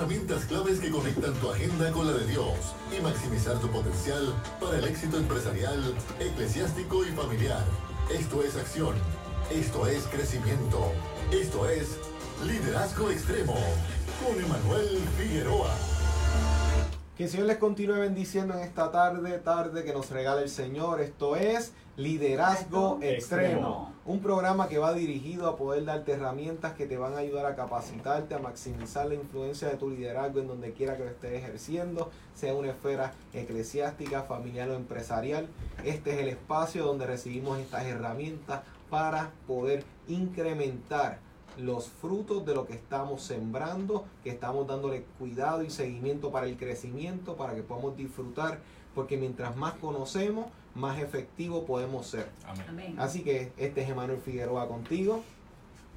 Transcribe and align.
Herramientas 0.00 0.46
claves 0.46 0.80
que 0.80 0.90
conectan 0.90 1.34
tu 1.34 1.50
agenda 1.50 1.92
con 1.92 2.06
la 2.06 2.14
de 2.14 2.26
Dios 2.26 2.74
y 2.90 3.02
maximizar 3.02 3.58
tu 3.58 3.68
potencial 3.68 4.34
para 4.58 4.78
el 4.78 4.84
éxito 4.84 5.18
empresarial, 5.18 5.94
eclesiástico 6.18 7.04
y 7.04 7.10
familiar. 7.10 7.62
Esto 8.10 8.42
es 8.42 8.56
acción. 8.56 8.94
Esto 9.52 9.86
es 9.86 10.04
crecimiento. 10.04 10.90
Esto 11.30 11.68
es 11.68 11.98
liderazgo 12.46 13.10
extremo 13.10 13.54
con 14.24 14.42
Emanuel 14.42 15.00
Figueroa. 15.18 15.74
Que 17.18 17.24
el 17.24 17.30
Señor 17.30 17.48
les 17.48 17.58
continúe 17.58 17.96
bendiciendo 17.96 18.54
en 18.54 18.60
esta 18.60 18.90
tarde, 18.90 19.36
tarde 19.40 19.84
que 19.84 19.92
nos 19.92 20.08
regala 20.08 20.40
el 20.40 20.48
Señor. 20.48 21.02
Esto 21.02 21.36
es 21.36 21.74
Liderazgo 21.98 23.00
Extremo. 23.02 23.92
Un 24.10 24.18
programa 24.18 24.66
que 24.66 24.78
va 24.78 24.92
dirigido 24.92 25.48
a 25.48 25.56
poder 25.56 25.84
darte 25.84 26.10
herramientas 26.10 26.72
que 26.74 26.86
te 26.86 26.96
van 26.96 27.14
a 27.14 27.18
ayudar 27.18 27.46
a 27.46 27.54
capacitarte, 27.54 28.34
a 28.34 28.40
maximizar 28.40 29.06
la 29.06 29.14
influencia 29.14 29.68
de 29.68 29.76
tu 29.76 29.88
liderazgo 29.88 30.40
en 30.40 30.48
donde 30.48 30.72
quiera 30.72 30.96
que 30.96 31.04
lo 31.04 31.10
estés 31.10 31.34
ejerciendo, 31.34 32.10
sea 32.34 32.52
una 32.54 32.70
esfera 32.70 33.12
eclesiástica, 33.32 34.24
familiar 34.24 34.68
o 34.68 34.74
empresarial. 34.74 35.46
Este 35.84 36.10
es 36.10 36.18
el 36.18 36.28
espacio 36.28 36.84
donde 36.84 37.06
recibimos 37.06 37.60
estas 37.60 37.84
herramientas 37.84 38.62
para 38.90 39.30
poder 39.46 39.84
incrementar 40.08 41.20
los 41.56 41.88
frutos 41.88 42.44
de 42.44 42.56
lo 42.56 42.66
que 42.66 42.74
estamos 42.74 43.22
sembrando, 43.22 44.06
que 44.24 44.30
estamos 44.30 44.66
dándole 44.66 45.04
cuidado 45.20 45.62
y 45.62 45.70
seguimiento 45.70 46.32
para 46.32 46.46
el 46.46 46.56
crecimiento, 46.56 47.36
para 47.36 47.54
que 47.54 47.62
podamos 47.62 47.96
disfrutar, 47.96 48.58
porque 48.92 49.16
mientras 49.16 49.54
más 49.54 49.74
conocemos, 49.74 50.46
más 50.74 51.00
efectivo 51.00 51.64
podemos 51.64 52.06
ser. 52.06 52.28
Amén. 52.68 52.94
Así 52.98 53.22
que 53.22 53.52
este 53.56 53.82
es 53.82 53.90
Emanuel 53.90 54.18
Figueroa 54.20 54.68
contigo 54.68 55.22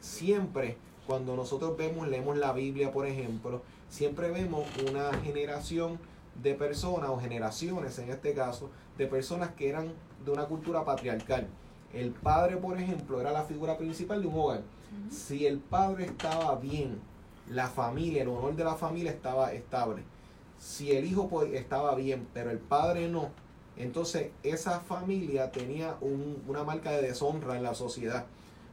siempre 0.00 0.76
cuando 1.06 1.34
nosotros 1.34 1.74
vemos, 1.78 2.06
leemos 2.08 2.36
la 2.36 2.52
Biblia, 2.52 2.92
por 2.92 3.06
ejemplo, 3.06 3.62
siempre 3.88 4.30
vemos 4.30 4.66
una 4.86 5.10
generación 5.24 5.98
de 6.42 6.54
personas, 6.54 7.10
o 7.10 7.18
generaciones 7.18 7.98
en 7.98 8.10
este 8.10 8.32
caso, 8.34 8.70
de 8.96 9.06
personas 9.06 9.50
que 9.52 9.68
eran 9.68 9.92
de 10.24 10.30
una 10.30 10.46
cultura 10.46 10.84
patriarcal. 10.84 11.46
El 11.92 12.10
padre, 12.10 12.56
por 12.56 12.78
ejemplo, 12.78 13.20
era 13.20 13.32
la 13.32 13.44
figura 13.44 13.76
principal 13.78 14.20
de 14.20 14.28
un 14.28 14.38
hogar. 14.38 14.62
Si 15.10 15.46
el 15.46 15.58
padre 15.58 16.04
estaba 16.06 16.54
bien, 16.56 17.00
la 17.50 17.68
familia, 17.68 18.22
el 18.22 18.28
honor 18.28 18.54
de 18.56 18.64
la 18.64 18.74
familia 18.74 19.10
estaba 19.10 19.52
estable. 19.52 20.02
Si 20.58 20.92
el 20.92 21.04
hijo 21.06 21.28
pues, 21.28 21.52
estaba 21.54 21.94
bien, 21.94 22.26
pero 22.34 22.50
el 22.50 22.58
padre 22.58 23.08
no, 23.08 23.28
entonces 23.76 24.30
esa 24.42 24.80
familia 24.80 25.50
tenía 25.52 25.96
un- 26.00 26.42
una 26.48 26.64
marca 26.64 26.90
de 26.90 27.02
deshonra 27.02 27.56
en 27.56 27.62
la 27.62 27.74
sociedad. 27.74 28.26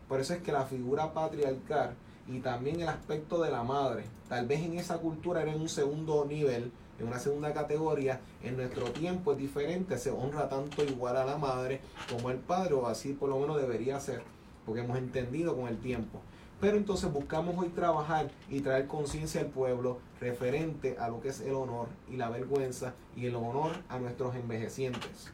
Por 0.10 0.20
eso 0.20 0.34
es 0.34 0.42
que 0.42 0.52
la 0.52 0.66
figura 0.66 1.14
patriarcal 1.14 1.94
y 2.28 2.40
también 2.40 2.82
el 2.82 2.90
aspecto 2.90 3.42
de 3.42 3.52
la 3.52 3.64
madre, 3.64 4.04
tal 4.28 4.48
vez 4.48 4.62
en 4.62 4.78
esa 4.80 4.98
cultura 4.98 5.42
era 5.44 5.52
en 5.54 5.62
un 5.62 5.70
segundo 5.70 6.26
nivel, 6.26 6.72
en 7.00 7.08
una 7.08 7.20
segunda 7.20 7.54
categoría, 7.54 8.22
en 8.44 8.58
nuestro 8.58 8.86
tiempo 8.92 9.34
es 9.34 9.38
diferente, 9.38 9.98
se 9.98 10.12
honra 10.12 10.48
tanto 10.50 10.84
igual 10.84 11.18
a 11.18 11.26
la 11.26 11.38
madre 11.38 11.82
como 12.10 12.30
al 12.30 12.38
padre, 12.38 12.74
o 12.74 12.88
así 12.88 13.14
por 13.14 13.30
lo 13.30 13.40
menos 13.40 13.58
debería 13.58 14.00
ser, 14.00 14.22
porque 14.66 14.82
hemos 14.82 14.98
entendido 14.98 15.56
con 15.56 15.68
el 15.68 15.78
tiempo. 15.78 16.22
Pero 16.62 16.78
entonces 16.78 17.12
buscamos 17.12 17.56
hoy 17.58 17.68
trabajar 17.70 18.30
y 18.50 18.62
traer 18.62 18.88
conciencia 18.88 19.42
al 19.42 19.48
pueblo 19.48 20.00
referente 20.22 20.96
a 20.98 21.10
lo 21.10 21.20
que 21.22 21.28
es 21.30 21.42
el 21.42 21.54
honor 21.54 21.88
y 22.10 22.16
la 22.16 22.30
vergüenza 22.30 22.94
y 23.16 23.26
el 23.26 23.36
honor 23.36 23.72
a 23.90 24.00
nuestros 24.00 24.34
envejecientes. 24.36 25.32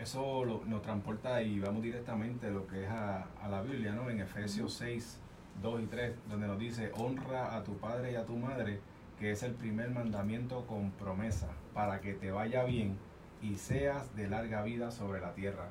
Eso 0.00 0.44
lo- 0.44 0.64
nos 0.64 0.82
transporta 0.82 1.42
y 1.42 1.58
vamos 1.58 1.82
directamente 1.82 2.46
a 2.46 2.50
lo 2.50 2.66
que 2.68 2.84
es 2.84 2.88
a, 2.88 3.26
a 3.42 3.48
la 3.48 3.62
Biblia, 3.62 3.92
¿no? 3.92 4.08
En 4.10 4.20
Efesios 4.20 4.74
6, 4.74 5.18
2 5.60 5.82
y 5.82 5.86
3, 5.86 6.12
donde 6.30 6.46
nos 6.46 6.58
dice, 6.58 6.92
honra 6.96 7.56
a 7.56 7.64
tu 7.64 7.72
padre 7.78 8.12
y 8.12 8.14
a 8.14 8.24
tu 8.24 8.36
madre, 8.36 8.78
que 9.18 9.32
es 9.32 9.42
el 9.42 9.52
primer 9.52 9.90
mandamiento 9.90 10.66
con 10.66 10.90
promesa, 10.92 11.48
para 11.74 12.00
que 12.00 12.14
te 12.14 12.30
vaya 12.30 12.64
bien 12.64 12.96
y 13.42 13.56
seas 13.56 14.14
de 14.16 14.28
larga 14.28 14.62
vida 14.62 14.90
sobre 14.90 15.20
la 15.20 15.34
tierra. 15.34 15.70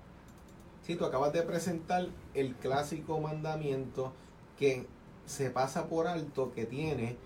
Sí, 0.83 0.95
tú 0.95 1.05
acabas 1.05 1.33
de 1.33 1.41
presentar 1.41 2.07
el 2.33 2.55
clásico 2.55 3.19
mandamiento 3.19 4.13
que 4.57 4.85
se 5.25 5.49
pasa 5.49 5.87
por 5.87 6.07
alto, 6.07 6.53
que 6.53 6.65
tiene 6.65 7.17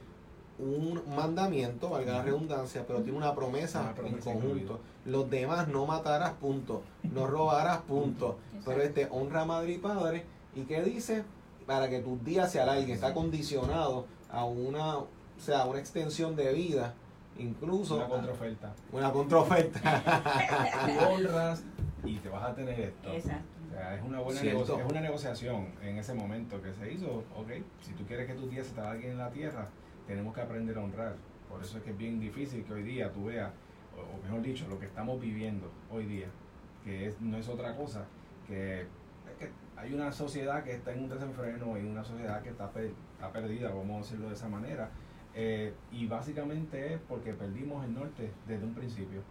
un 0.58 1.02
mandamiento, 1.16 1.90
valga 1.90 2.14
la 2.14 2.24
redundancia, 2.24 2.86
pero 2.86 3.02
tiene 3.02 3.18
una 3.18 3.34
promesa, 3.34 3.82
Una 3.82 3.94
promesa 3.94 4.32
en 4.32 4.40
conjunto. 4.40 4.80
Los 5.06 5.30
demás 5.30 5.68
no 5.68 5.86
matarás, 5.86 6.34
punto. 6.34 6.84
No 7.04 7.28
robarás, 7.28 7.80
punto. 7.80 8.38
Pero 8.66 8.82
este 8.82 9.08
honra 9.10 9.42
a 9.42 9.46
madre 9.46 9.74
y 9.74 9.78
padre. 9.80 10.26
¿Y 10.56 10.62
qué 10.64 10.84
dice? 10.84 11.24
Para 11.66 11.90
que 11.90 12.00
tus 12.00 12.24
días 12.24 12.52
se 12.52 12.60
alarguen. 12.60 12.92
Está 12.92 13.14
condicionado 13.14 14.06
a 14.30 14.46
una, 14.46 15.00
o 15.42 15.44
sea, 15.44 15.66
una 15.66 15.80
extensión 15.80 16.36
de 16.36 16.54
vida 16.54 16.94
Incluso 17.38 17.96
Una 17.96 18.08
contraoferta. 18.08 18.74
una 18.92 19.12
contraoferta. 19.12 19.80
Tú 20.86 21.06
honras 21.14 21.64
y 22.04 22.18
te 22.18 22.30
vas 22.30 22.44
a 22.44 22.54
tener 22.54 22.78
esto. 22.80 23.10
Exacto. 23.12 23.46
O 23.70 23.74
sea, 23.74 23.96
es 23.96 24.04
una 24.04 24.20
buena 24.20 24.42
negocia- 24.44 24.78
es 24.84 24.92
una 24.92 25.02
negociación 25.02 25.68
en 25.82 25.98
ese 25.98 26.14
momento 26.14 26.62
que 26.62 26.74
se 26.74 26.92
hizo. 26.92 27.24
Ok, 27.36 27.52
si 27.82 27.94
tú 27.94 28.06
quieres 28.06 28.28
que 28.28 28.34
tu 28.36 28.48
tía 28.48 28.64
se 28.64 28.74
te 28.74 28.82
alguien 28.82 29.14
en 29.14 29.18
la 29.18 29.30
tierra, 29.32 29.66
tenemos 30.06 30.36
que 30.36 30.42
aprender 30.42 30.78
a 30.78 30.82
honrar. 30.84 31.16
Por 31.50 31.62
eso 31.64 31.78
es 31.78 31.84
que 31.84 31.92
es 31.92 31.98
bien 31.98 32.20
difícil 32.20 32.64
que 32.66 32.74
hoy 32.74 32.84
día 32.84 33.12
tú 33.12 33.26
veas, 33.26 33.52
o, 33.98 34.02
o 34.20 34.24
mejor 34.24 34.42
dicho, 34.44 34.68
lo 34.68 34.78
que 34.78 34.86
estamos 34.88 35.20
viviendo 35.20 35.72
hoy 35.90 36.06
día, 36.06 36.28
que 36.84 37.08
es, 37.08 37.20
no 37.22 37.38
es 37.38 37.48
otra 37.48 37.76
cosa 37.78 38.06
que, 38.46 38.82
es 38.82 38.88
que 39.40 39.50
hay 39.78 39.94
una 39.94 40.12
sociedad 40.12 40.64
que 40.64 40.74
está 40.74 40.92
en 40.92 41.04
un 41.06 41.10
desenfreno 41.10 41.78
y 41.78 41.86
una 41.86 42.04
sociedad 42.04 42.42
que 42.44 42.50
está, 42.50 42.70
per- 42.70 42.92
está 43.14 43.32
perdida, 43.32 43.70
vamos 43.70 43.96
a 43.96 44.00
decirlo 44.04 44.28
de 44.28 44.36
esa 44.36 44.50
manera. 44.50 44.90
Eh, 45.34 45.74
y 45.92 46.08
básicamente 46.08 46.94
es 46.94 47.00
porque 47.08 47.34
perdimos 47.34 47.86
el 47.86 47.94
norte 47.94 48.32
desde 48.48 48.66
un 48.66 48.74
principio. 48.74 49.22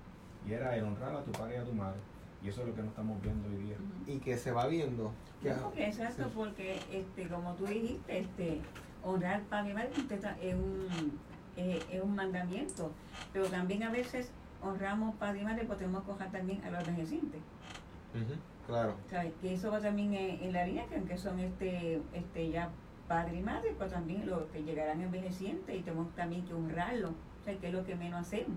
Y 0.47 0.53
era 0.53 0.75
el 0.77 0.85
honrar 0.85 1.15
a 1.15 1.23
tu 1.25 1.33
padre 1.33 1.57
y 1.57 1.59
a 1.59 1.65
tu 1.65 1.73
madre. 1.73 1.99
Y 2.43 2.49
eso 2.49 2.63
es 2.63 2.69
lo 2.69 2.75
que 2.75 2.83
no 2.83 2.89
estamos 2.89 3.21
viendo 3.21 3.49
hoy 3.49 3.57
día. 3.57 3.77
Y 4.07 4.19
que 4.19 4.37
se 4.39 4.51
va 4.51 4.67
viendo. 4.67 5.13
que- 5.43 5.51
No, 5.51 5.63
porque 5.65 5.87
exacto, 5.89 6.25
sí. 6.25 6.31
porque 6.35 6.79
este, 6.91 7.29
como 7.29 7.55
tú 7.55 7.67
dijiste, 7.67 8.19
este, 8.21 8.61
honrar 9.05 9.43
padre 9.43 9.71
y 9.71 9.75
madre 9.75 9.91
es 10.41 10.55
un, 10.55 10.87
eh, 11.57 11.79
es 11.91 12.03
un 12.03 12.15
mandamiento, 12.15 12.93
pero 13.33 13.47
también 13.47 13.83
a 13.83 13.91
veces 13.91 14.31
honramos 14.63 15.15
padre 15.17 15.41
y 15.41 15.45
madre, 15.45 15.65
porque 15.67 15.85
tenemos 15.85 16.05
que 16.05 16.11
honrar 16.13 16.31
también 16.33 16.65
a 16.65 16.71
los 16.71 16.89
envejecientes. 16.89 17.41
Ujú, 18.15 18.35
Claro. 18.67 18.95
¿sabes? 19.11 19.33
Que 19.43 19.55
eso 19.55 19.71
va 19.71 19.81
también 19.81 20.15
en, 20.15 20.43
en 20.43 20.53
la 20.53 20.65
línea, 20.65 20.87
que 20.87 20.97
aunque 20.97 21.17
son 21.19 21.39
este, 21.41 22.01
este 22.15 22.51
ya 22.51 22.71
padre 23.11 23.39
y 23.39 23.43
madre, 23.43 23.75
pero 23.77 23.91
también 23.91 24.25
los 24.31 24.43
que 24.53 24.63
llegarán 24.63 25.01
envejecientes 25.01 25.75
y 25.77 25.81
tenemos 25.83 26.15
también 26.15 26.45
que 26.45 26.55
honrarlos, 26.55 27.11
o 27.11 27.45
sea, 27.45 27.59
que 27.59 27.67
es 27.67 27.73
lo 27.73 27.85
que 27.85 27.97
menos 27.97 28.21
hacemos. 28.21 28.57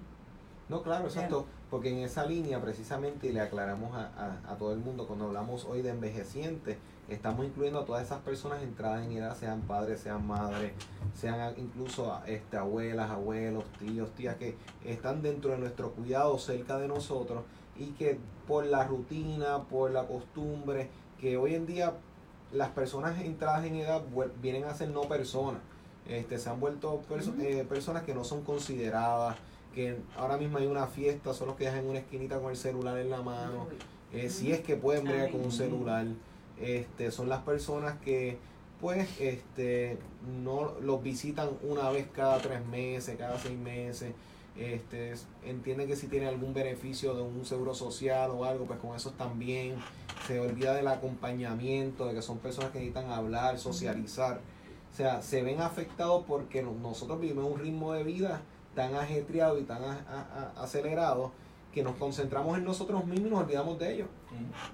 No, 0.69 0.83
claro, 0.83 1.05
exacto, 1.05 1.47
porque 1.71 1.89
en 1.89 1.97
esa 2.05 2.23
línea 2.27 2.61
precisamente 2.61 3.27
y 3.27 3.31
le 3.33 3.41
aclaramos 3.41 3.95
a, 3.95 4.11
a- 4.15 4.53
a 4.53 4.55
todo 4.55 4.71
el 4.73 4.77
mundo 4.79 5.07
cuando 5.07 5.25
hablamos 5.25 5.65
hoy 5.65 5.81
de 5.81 5.89
envejecientes, 5.89 6.77
estamos 7.09 7.47
incluyendo 7.47 7.79
a 7.79 7.85
todas 7.85 8.03
esas 8.03 8.19
personas 8.21 8.61
entradas 8.61 9.03
en 9.03 9.13
edad, 9.13 9.35
sean 9.35 9.61
padres, 9.61 10.01
sean 10.01 10.25
madres, 10.27 10.71
sean 11.15 11.55
incluso 11.57 12.13
a- 12.13 12.23
este, 12.27 12.55
abuelas, 12.55 13.09
abuelos, 13.09 13.63
tíos, 13.79 14.11
tías, 14.11 14.35
que 14.35 14.55
están 14.85 15.23
dentro 15.23 15.49
de 15.49 15.57
nuestro 15.57 15.93
cuidado 15.93 16.37
cerca 16.37 16.77
de 16.77 16.87
nosotros 16.87 17.43
y 17.75 17.87
que 17.93 18.19
por 18.47 18.67
la 18.67 18.83
rutina, 18.83 19.63
por 19.63 19.89
la 19.89 20.05
costumbre, 20.05 20.89
que 21.19 21.37
hoy 21.37 21.55
en 21.55 21.65
día 21.65 21.93
las 22.53 22.69
personas 22.69 23.19
entradas 23.21 23.65
en 23.65 23.75
edad 23.75 24.01
vienen 24.41 24.63
a 24.65 24.73
ser 24.73 24.89
no 24.89 25.01
personas, 25.01 25.59
este, 26.07 26.37
se 26.37 26.49
han 26.49 26.59
vuelto 26.59 27.01
perso- 27.09 27.33
eh, 27.41 27.65
personas 27.67 28.03
que 28.03 28.13
no 28.13 28.23
son 28.23 28.43
consideradas, 28.43 29.35
que 29.73 29.97
ahora 30.17 30.37
mismo 30.37 30.57
hay 30.59 30.67
una 30.67 30.85
fiesta, 30.87 31.33
son 31.33 31.47
los 31.47 31.55
que 31.57 31.65
dejan 31.65 31.79
en 31.79 31.89
una 31.89 31.99
esquinita 31.99 32.39
con 32.39 32.51
el 32.51 32.57
celular 32.57 32.97
en 32.99 33.09
la 33.09 33.21
mano, 33.21 33.67
eh, 34.13 34.29
si 34.29 34.51
es 34.51 34.61
que 34.61 34.75
pueden 34.75 35.05
bregar 35.05 35.31
con 35.31 35.41
un 35.41 35.51
celular, 35.51 36.05
este, 36.61 37.11
son 37.11 37.29
las 37.29 37.41
personas 37.41 37.97
que 37.99 38.37
pues 38.79 39.07
este 39.19 39.97
no 40.43 40.73
los 40.81 41.01
visitan 41.01 41.49
una 41.63 41.89
vez 41.89 42.05
cada 42.13 42.37
tres 42.39 42.63
meses, 42.65 43.15
cada 43.17 43.39
seis 43.39 43.57
meses, 43.57 44.13
este 44.55 45.13
entienden 45.45 45.87
que 45.87 45.95
si 45.95 46.07
tienen 46.07 46.29
algún 46.29 46.53
beneficio 46.53 47.13
de 47.15 47.21
un 47.23 47.45
seguro 47.45 47.73
social 47.73 48.31
o 48.31 48.45
algo, 48.45 48.65
pues 48.65 48.79
con 48.79 48.95
eso 48.95 49.11
también 49.11 49.75
se 50.27 50.39
olvida 50.39 50.75
del 50.75 50.87
acompañamiento, 50.87 52.05
de 52.07 52.13
que 52.13 52.21
son 52.21 52.37
personas 52.37 52.71
que 52.71 52.79
necesitan 52.79 53.09
hablar, 53.11 53.57
socializar. 53.57 54.39
O 54.91 54.95
sea, 54.95 55.21
se 55.21 55.41
ven 55.41 55.59
afectados 55.59 56.23
porque 56.27 56.61
no- 56.61 56.73
nosotros 56.73 57.19
vivimos 57.19 57.51
un 57.51 57.59
ritmo 57.59 57.93
de 57.93 58.03
vida 58.03 58.41
tan 58.75 58.93
ajetreado 58.95 59.57
y 59.59 59.63
tan 59.63 59.83
a- 59.83 60.05
a- 60.07 60.53
a- 60.59 60.63
acelerado 60.63 61.31
que 61.73 61.81
nos 61.83 61.95
concentramos 61.95 62.55
en 62.57 62.63
nosotros 62.63 63.03
mismos 63.05 63.27
y 63.27 63.31
nos 63.31 63.39
olvidamos 63.43 63.79
de 63.79 63.93
ellos. 63.95 64.07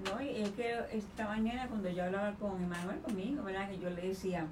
No, 0.03 0.21
y 0.21 0.41
es 0.41 0.49
que 0.51 0.75
esta 0.91 1.25
mañana 1.27 1.67
cuando 1.69 1.89
yo 1.89 2.03
hablaba 2.03 2.33
con 2.33 2.61
Emanuel, 2.61 2.99
con 2.99 3.15
mi 3.15 3.23
hijo, 3.31 3.43
¿verdad? 3.43 3.69
Que 3.69 3.79
yo 3.79 3.89
le 3.89 4.01
decía, 4.09 4.45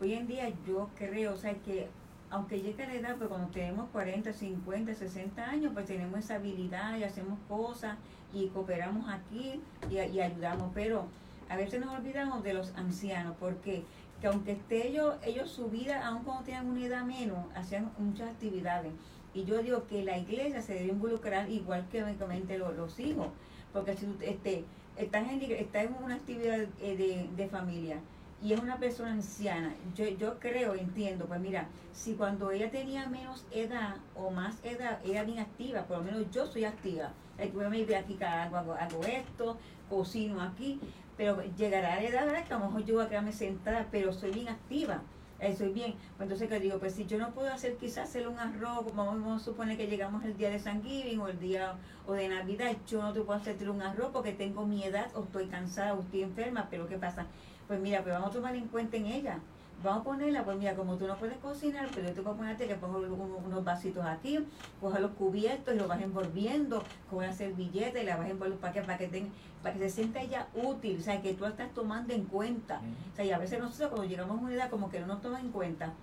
hoy 0.00 0.14
en 0.14 0.26
día 0.26 0.50
yo 0.66 0.88
creo, 0.96 1.34
o 1.34 1.36
sea, 1.36 1.52
que 1.54 1.88
aunque 2.30 2.60
llegue 2.60 2.86
la 2.86 2.94
edad, 2.94 3.16
pues 3.16 3.28
cuando 3.28 3.48
tenemos 3.48 3.88
40, 3.90 4.32
50, 4.32 4.94
60 4.94 5.44
años, 5.44 5.72
pues 5.74 5.86
tenemos 5.86 6.20
esa 6.20 6.36
habilidad 6.36 6.96
y 6.96 7.04
hacemos 7.04 7.38
cosas 7.48 7.96
y 8.32 8.46
cooperamos 8.48 9.08
aquí 9.08 9.60
y, 9.90 9.98
ayudamos, 9.98 10.70
pero 10.72 11.06
a 11.48 11.56
veces 11.56 11.80
nos 11.84 11.98
olvidamos 11.98 12.44
de 12.44 12.54
los 12.54 12.72
ancianos, 12.76 13.34
porque 13.40 13.82
que 14.20 14.26
aunque 14.28 14.52
esté 14.52 14.86
ellos, 14.86 15.16
ellos 15.24 15.50
su 15.50 15.70
vida, 15.70 16.06
aun 16.06 16.22
cuando 16.22 16.44
tienen 16.44 16.68
una 16.68 16.84
edad 16.84 17.04
menos, 17.04 17.38
hacían 17.54 17.90
muchas 17.98 18.28
actividades. 18.28 18.92
Y 19.32 19.44
yo 19.44 19.62
digo 19.62 19.86
que 19.86 20.04
la 20.04 20.18
iglesia 20.18 20.60
se 20.60 20.74
debe 20.74 20.88
involucrar 20.88 21.50
igual 21.50 21.86
que 21.90 22.04
obviamente 22.04 22.58
los, 22.58 23.00
hijos, 23.00 23.28
porque 23.72 23.96
si 23.96 24.06
este, 24.20 24.64
estás, 24.96 25.28
en, 25.28 25.40
estás 25.40 25.84
en 25.84 25.96
una 26.04 26.16
actividad 26.16 26.60
eh, 26.80 26.96
de, 26.96 27.28
de 27.34 27.48
familia 27.48 27.98
y 28.42 28.54
es 28.54 28.60
una 28.60 28.78
persona 28.78 29.12
anciana, 29.12 29.74
yo, 29.94 30.08
yo 30.08 30.38
creo, 30.38 30.74
entiendo, 30.74 31.26
pues 31.26 31.40
mira, 31.40 31.68
si 31.92 32.14
cuando 32.14 32.50
ella 32.50 32.70
tenía 32.70 33.06
menos 33.06 33.44
edad 33.50 33.96
o 34.16 34.30
más 34.30 34.56
edad, 34.64 34.98
era 35.04 35.24
bien 35.24 35.40
activa, 35.40 35.82
por 35.82 35.98
lo 35.98 36.04
menos 36.04 36.30
yo 36.30 36.46
soy 36.46 36.64
activa. 36.64 37.10
El 37.36 37.50
que 37.50 37.68
me 37.68 37.76
dice 37.78 37.96
aquí 37.96 38.18
hago, 38.22 38.56
hago, 38.56 38.74
hago 38.74 39.02
esto, 39.04 39.58
cocino 39.88 40.40
aquí, 40.40 40.80
pero 41.16 41.42
llegará 41.56 41.96
la 41.96 42.02
edad 42.02 42.24
¿verdad? 42.24 42.44
que 42.44 42.54
a 42.54 42.58
lo 42.58 42.66
mejor 42.66 42.84
yo 42.84 42.94
voy 42.94 43.04
a 43.04 43.08
quedarme 43.08 43.32
sentada, 43.32 43.86
pero 43.90 44.12
soy 44.12 44.30
bien 44.30 44.48
activa. 44.48 45.02
eh, 45.38 45.54
soy 45.56 45.72
bien, 45.72 45.94
pues 46.16 46.26
entonces 46.26 46.48
que 46.48 46.60
digo, 46.60 46.78
pues 46.78 46.94
si 46.94 47.06
yo 47.06 47.18
no 47.18 47.30
puedo 47.30 47.52
hacer 47.52 47.76
quizás 47.76 48.08
hacer 48.08 48.28
un 48.28 48.38
arroz, 48.38 48.84
como 48.84 49.06
vamos 49.06 49.40
a 49.40 49.44
suponer 49.44 49.76
que 49.76 49.86
llegamos 49.86 50.22
el 50.24 50.36
día 50.36 50.50
de 50.50 50.58
San 50.58 50.82
Giving 50.82 51.18
o 51.20 51.28
el 51.28 51.38
día 51.40 51.76
o 52.06 52.12
de 52.12 52.28
Navidad, 52.28 52.76
yo 52.86 53.02
no 53.02 53.12
te 53.12 53.20
puedo 53.20 53.38
hacer 53.38 53.68
un 53.70 53.80
arroz 53.82 54.10
porque 54.12 54.32
tengo 54.32 54.66
mi 54.66 54.84
edad 54.84 55.10
o 55.14 55.24
estoy 55.24 55.46
cansada 55.46 55.94
o 55.94 56.00
estoy 56.02 56.22
enferma, 56.22 56.68
pero 56.70 56.86
¿qué 56.88 56.98
pasa? 56.98 57.26
Pues 57.70 57.80
mira, 57.80 58.02
pues 58.02 58.12
vamos 58.12 58.30
a 58.30 58.32
tomar 58.32 58.56
en 58.56 58.68
cuenta 58.68 58.96
en 58.96 59.06
ella. 59.06 59.48
Vamos 59.76 60.00
a 60.00 60.04
ponerla, 60.04 60.44
pues 60.44 60.58
mira, 60.58 60.74
como 60.74 60.98
tú 60.98 61.06
no 61.06 61.18
puedes 61.18 61.38
cocinar, 61.38 61.92
pero 61.94 62.08
yo 62.08 62.14
te 62.14 62.20
voy 62.20 62.34
a 62.34 62.36
ponerte 62.36 62.66
que 62.66 62.74
pongo 62.76 62.98
un- 62.98 63.44
unos 63.44 63.62
vasitos 63.64 64.04
aquí, 64.04 64.50
coja 64.76 64.98
los 64.98 65.12
cubiertos 65.14 65.72
y 65.74 65.76
los 65.78 65.86
vas 65.88 66.02
envolviendo 66.02 66.88
con 67.06 67.18
una 67.20 67.32
servilleta 67.32 68.00
y 68.02 68.04
la 68.04 68.16
vas 68.16 68.28
envolviendo 68.28 68.60
para 68.60 68.72
que, 68.72 68.82
para 68.82 68.98
que, 68.98 69.08
ten- 69.08 69.34
para 69.62 69.74
que 69.74 69.78
se 69.88 69.90
sienta 69.90 70.20
ella 70.20 70.50
útil, 70.52 70.98
o 70.98 71.00
sea, 71.02 71.22
que 71.22 71.34
tú 71.34 71.44
la 71.44 71.50
estás 71.50 71.72
tomando 71.72 72.12
en 72.12 72.26
cuenta. 72.28 72.88
O 73.12 73.14
sea, 73.14 73.24
y 73.24 73.30
a 73.30 73.38
veces 73.38 73.60
nosotros 73.60 73.90
cuando 73.90 74.08
llegamos 74.08 74.38
a 74.40 74.42
una 74.42 74.54
edad 74.54 74.70
como 74.70 74.90
que 74.90 75.00
no 75.00 75.06
nos 75.06 75.20
toman 75.22 75.46
en 75.46 75.52
cuenta. 75.52 76.02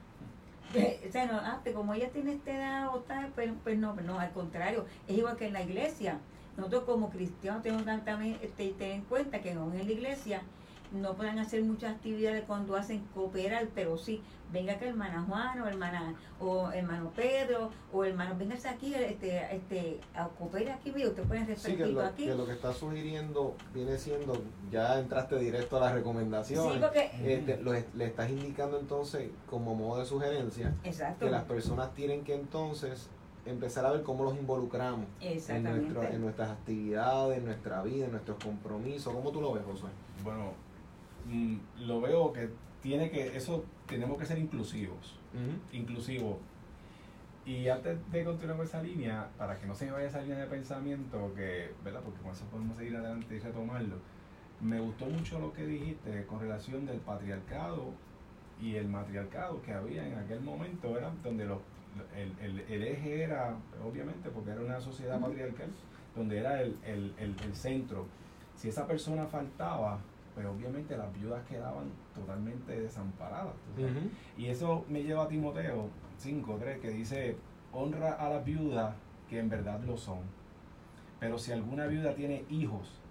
Eh, 0.73 1.05
O 1.07 1.11
sea, 1.11 1.25
no, 1.25 1.37
ah, 1.39 1.61
pues 1.63 1.73
como 1.75 1.93
ella 1.93 2.11
tiene 2.11 2.33
esta 2.33 2.51
edad 2.55 2.93
o 2.95 3.05
tal, 3.05 3.33
pues, 3.33 3.53
pues 3.63 3.77
no, 3.79 3.95
no, 3.95 4.19
al 4.19 4.33
contrario, 4.33 4.85
es 5.05 5.17
igual 5.17 5.37
que 5.37 5.47
en 5.47 5.53
la 5.53 5.63
iglesia. 5.63 6.29
Nosotros 6.57 6.83
como 6.85 7.09
cristianos 7.09 7.61
tenemos 7.63 7.85
que 7.85 8.01
también 8.03 8.39
este, 8.41 8.73
tener 8.73 8.93
en 8.95 9.05
cuenta 9.05 9.41
que 9.41 9.53
aún 9.53 9.73
en 9.75 9.85
la 9.87 9.91
iglesia 9.93 10.51
no 10.91 11.15
pueden 11.15 11.39
hacer 11.39 11.63
muchas 11.63 11.95
actividades 11.95 12.43
cuando 12.45 12.75
hacen 12.75 13.03
cooperar, 13.13 13.67
pero 13.75 13.97
sí, 13.97 14.21
venga 14.51 14.77
que 14.79 14.87
hermana 14.87 15.25
Juana 15.27 15.63
o 15.63 15.67
hermana 15.67 16.15
o 16.39 16.71
hermano 16.71 17.11
Pedro 17.15 17.69
o 17.91 18.03
hermano, 18.05 18.35
véngase 18.37 18.69
aquí 18.69 18.93
este, 18.93 19.55
este, 19.55 19.99
a 20.15 20.27
cooperar 20.29 20.77
aquí, 20.77 20.91
mira, 20.91 21.09
usted 21.09 21.23
puede 21.23 21.41
hacer 21.41 21.59
Sí, 21.59 21.75
que 21.75 21.85
lo, 21.87 22.01
aquí. 22.01 22.25
que 22.25 22.35
lo 22.35 22.45
que 22.45 22.53
está 22.53 22.73
sugiriendo 22.73 23.55
viene 23.73 23.97
siendo, 23.97 24.41
ya 24.71 24.99
entraste 24.99 25.37
directo 25.37 25.77
a 25.77 25.81
las 25.81 25.93
recomendaciones. 25.93 26.73
Sí, 26.73 26.79
porque, 26.79 27.11
Este, 27.23 27.57
lo 27.61 27.73
le 27.73 28.05
estás 28.05 28.29
indicando 28.29 28.79
entonces 28.79 29.29
como 29.49 29.75
modo 29.75 29.99
de 29.99 30.05
sugerencia 30.05 30.73
exacto, 30.83 31.25
que 31.25 31.31
las 31.31 31.43
personas 31.43 31.93
tienen 31.93 32.23
que 32.23 32.35
entonces 32.35 33.09
empezar 33.45 33.85
a 33.85 33.91
ver 33.91 34.03
cómo 34.03 34.23
los 34.25 34.35
involucramos 34.35 35.05
en, 35.21 35.63
nuestro, 35.63 36.03
en 36.03 36.21
nuestras 36.21 36.49
actividades, 36.49 37.37
en 37.37 37.45
nuestra 37.45 37.81
vida, 37.81 38.05
en 38.05 38.11
nuestros 38.11 38.37
compromisos. 38.43 39.13
¿Cómo 39.13 39.31
tú 39.31 39.41
lo 39.41 39.53
ves, 39.53 39.63
Josué? 39.65 39.89
Bueno, 40.23 40.51
lo 41.79 42.01
veo 42.01 42.31
que 42.33 42.49
tiene 42.81 43.09
que, 43.09 43.35
eso 43.35 43.65
tenemos 43.87 44.17
que 44.17 44.25
ser 44.25 44.37
inclusivos, 44.37 45.19
inclusivos. 45.73 46.37
Y 47.45 47.69
antes 47.69 47.97
de 48.11 48.23
continuar 48.25 48.57
con 48.57 48.65
esa 48.65 48.81
línea, 48.83 49.29
para 49.37 49.57
que 49.57 49.65
no 49.67 49.73
se 49.73 49.85
me 49.85 49.91
vaya 49.93 50.07
esa 50.07 50.21
línea 50.21 50.39
de 50.39 50.47
pensamiento, 50.47 51.33
que, 51.33 51.71
¿verdad? 51.83 52.01
Porque 52.03 52.19
con 52.21 52.31
eso 52.31 52.43
podemos 52.45 52.75
seguir 52.75 52.95
adelante 52.97 53.35
y 53.35 53.39
retomarlo. 53.39 53.95
Me 54.59 54.79
gustó 54.81 55.05
mucho 55.05 55.39
lo 55.39 55.53
que 55.53 55.65
dijiste 55.65 56.25
con 56.25 56.39
relación 56.41 56.85
del 56.85 56.97
patriarcado 56.99 57.91
y 58.61 58.75
el 58.75 58.89
matriarcado 58.89 59.61
que 59.61 59.71
había 59.71 60.05
en 60.05 60.15
aquel 60.17 60.41
momento, 60.41 60.91
¿verdad? 60.91 61.13
Donde 61.23 61.45
los, 61.45 61.59
el, 62.15 62.33
el- 62.43 62.59
el 62.69 62.83
eje 62.83 63.21
era, 63.23 63.55
obviamente, 63.85 64.29
porque 64.29 64.51
era 64.51 64.61
una 64.61 64.81
sociedad 64.81 65.19
patriarcal, 65.21 65.69
donde 66.15 66.39
era 66.39 66.61
el, 66.61 66.75
el- 66.83 67.13
el- 67.17 67.35
el 67.45 67.55
centro. 67.55 68.07
Si 68.55 68.67
esa 68.67 68.85
persona 68.87 69.25
faltaba, 69.27 69.99
pues 70.37 70.45
obviamente 70.45 70.95
las 70.95 71.11
viudas 71.13 71.43
quedaban 71.47 71.89
totalmente 72.13 72.79
desamparadas. 72.79 73.55
Y 74.37 74.45
eso 74.45 74.85
me 74.87 75.01
lleva 75.01 75.23
a 75.23 75.27
Timoteo 75.27 75.89
5, 76.19 76.57
3, 76.59 76.79
que 76.79 76.91
dice, 76.91 77.37
honra 77.73 78.13
a 78.13 78.29
las 78.29 78.45
viudas 78.45 78.93
que 79.27 79.39
en 79.39 79.49
verdad 79.49 79.81
lo 79.83 79.97
son. 79.97 80.19
Pero 81.19 81.39
si 81.39 81.53
alguna 81.53 81.87
viuda 81.87 82.13
tiene 82.13 82.45
hijos 82.51 83.01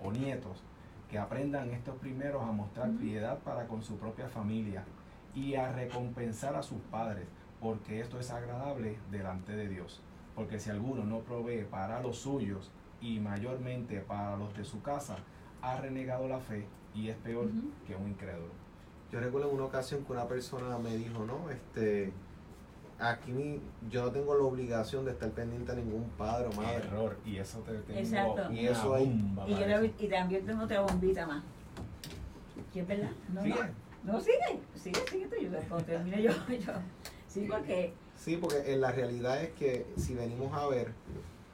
o 0.00 0.12
nietos, 0.12 0.62
que 1.10 1.18
aprendan 1.18 1.70
estos 1.70 1.96
primeros 1.96 2.44
a 2.44 2.52
mostrar 2.52 2.92
piedad 2.92 3.40
para 3.40 3.66
con 3.66 3.82
su 3.82 3.96
propia 3.96 4.28
familia 4.28 4.84
y 5.34 5.56
a 5.56 5.72
recompensar 5.72 6.54
a 6.54 6.62
sus 6.62 6.78
padres, 6.92 7.26
porque 7.60 7.98
esto 7.98 8.20
es 8.20 8.30
agradable 8.30 8.98
delante 9.10 9.56
de 9.56 9.68
Dios. 9.68 10.00
Porque 10.36 10.60
si 10.60 10.70
alguno 10.70 11.02
no 11.02 11.22
provee 11.22 11.66
para 11.68 12.00
los 12.00 12.18
suyos 12.18 12.70
y 13.00 13.18
mayormente 13.18 13.98
para 13.98 14.36
los 14.36 14.56
de 14.56 14.64
su 14.64 14.80
casa, 14.80 15.16
ha 15.62 15.76
renegado 15.80 16.28
la 16.28 16.38
fe 16.40 16.64
y 16.94 17.08
es 17.08 17.16
peor 17.16 17.48
que 17.86 17.94
un 17.94 18.08
incrédulo. 18.08 18.52
Yo 19.12 19.20
recuerdo 19.20 19.48
en 19.50 19.56
una 19.56 19.64
ocasión 19.64 20.04
que 20.04 20.12
una 20.12 20.26
persona 20.28 20.78
me 20.78 20.96
dijo, 20.96 21.24
no, 21.24 21.50
este, 21.50 22.12
aquí 22.98 23.32
mi- 23.32 23.60
yo 23.90 24.04
no 24.04 24.10
tengo 24.12 24.34
la 24.34 24.42
obligación 24.44 25.04
de 25.04 25.12
estar 25.12 25.30
pendiente 25.30 25.72
a 25.72 25.74
ningún 25.76 26.04
padre 26.18 26.48
o 26.48 26.52
madre. 26.52 26.76
Error. 26.76 27.16
Y 27.24 27.36
eso 27.36 27.60
te 27.60 27.72
tengo 27.78 27.98
Exacto. 28.00 28.52
Y 28.52 28.66
eso 28.66 28.94
hay- 28.94 29.06
bomba 29.06 29.46
yo 29.48 29.84
y 29.84 30.08
también 30.08 30.44
tengo 30.44 30.64
otra 30.64 30.80
bombita 30.82 31.26
más. 31.26 31.42
¿Qué 32.72 32.80
es 32.80 32.86
verdad? 32.88 33.10
No, 33.32 33.42
Sigue. 33.42 33.54
no. 34.04 34.12
No, 34.12 34.20
sigue. 34.20 34.60
Sigue, 34.74 35.00
sigue 35.10 35.26
tú. 35.26 35.36
Yo, 35.42 35.50
cuando 35.68 35.84
termine 35.86 36.22
yo, 36.22 36.30
yo. 36.48 36.72
Sí, 37.26 37.46
porque. 37.50 37.92
Sí, 38.16 38.36
porque 38.36 38.72
en 38.72 38.80
la 38.80 38.90
realidad 38.92 39.42
es 39.42 39.50
que 39.50 39.86
si 39.96 40.14
venimos 40.14 40.52
a 40.52 40.66
ver, 40.66 40.92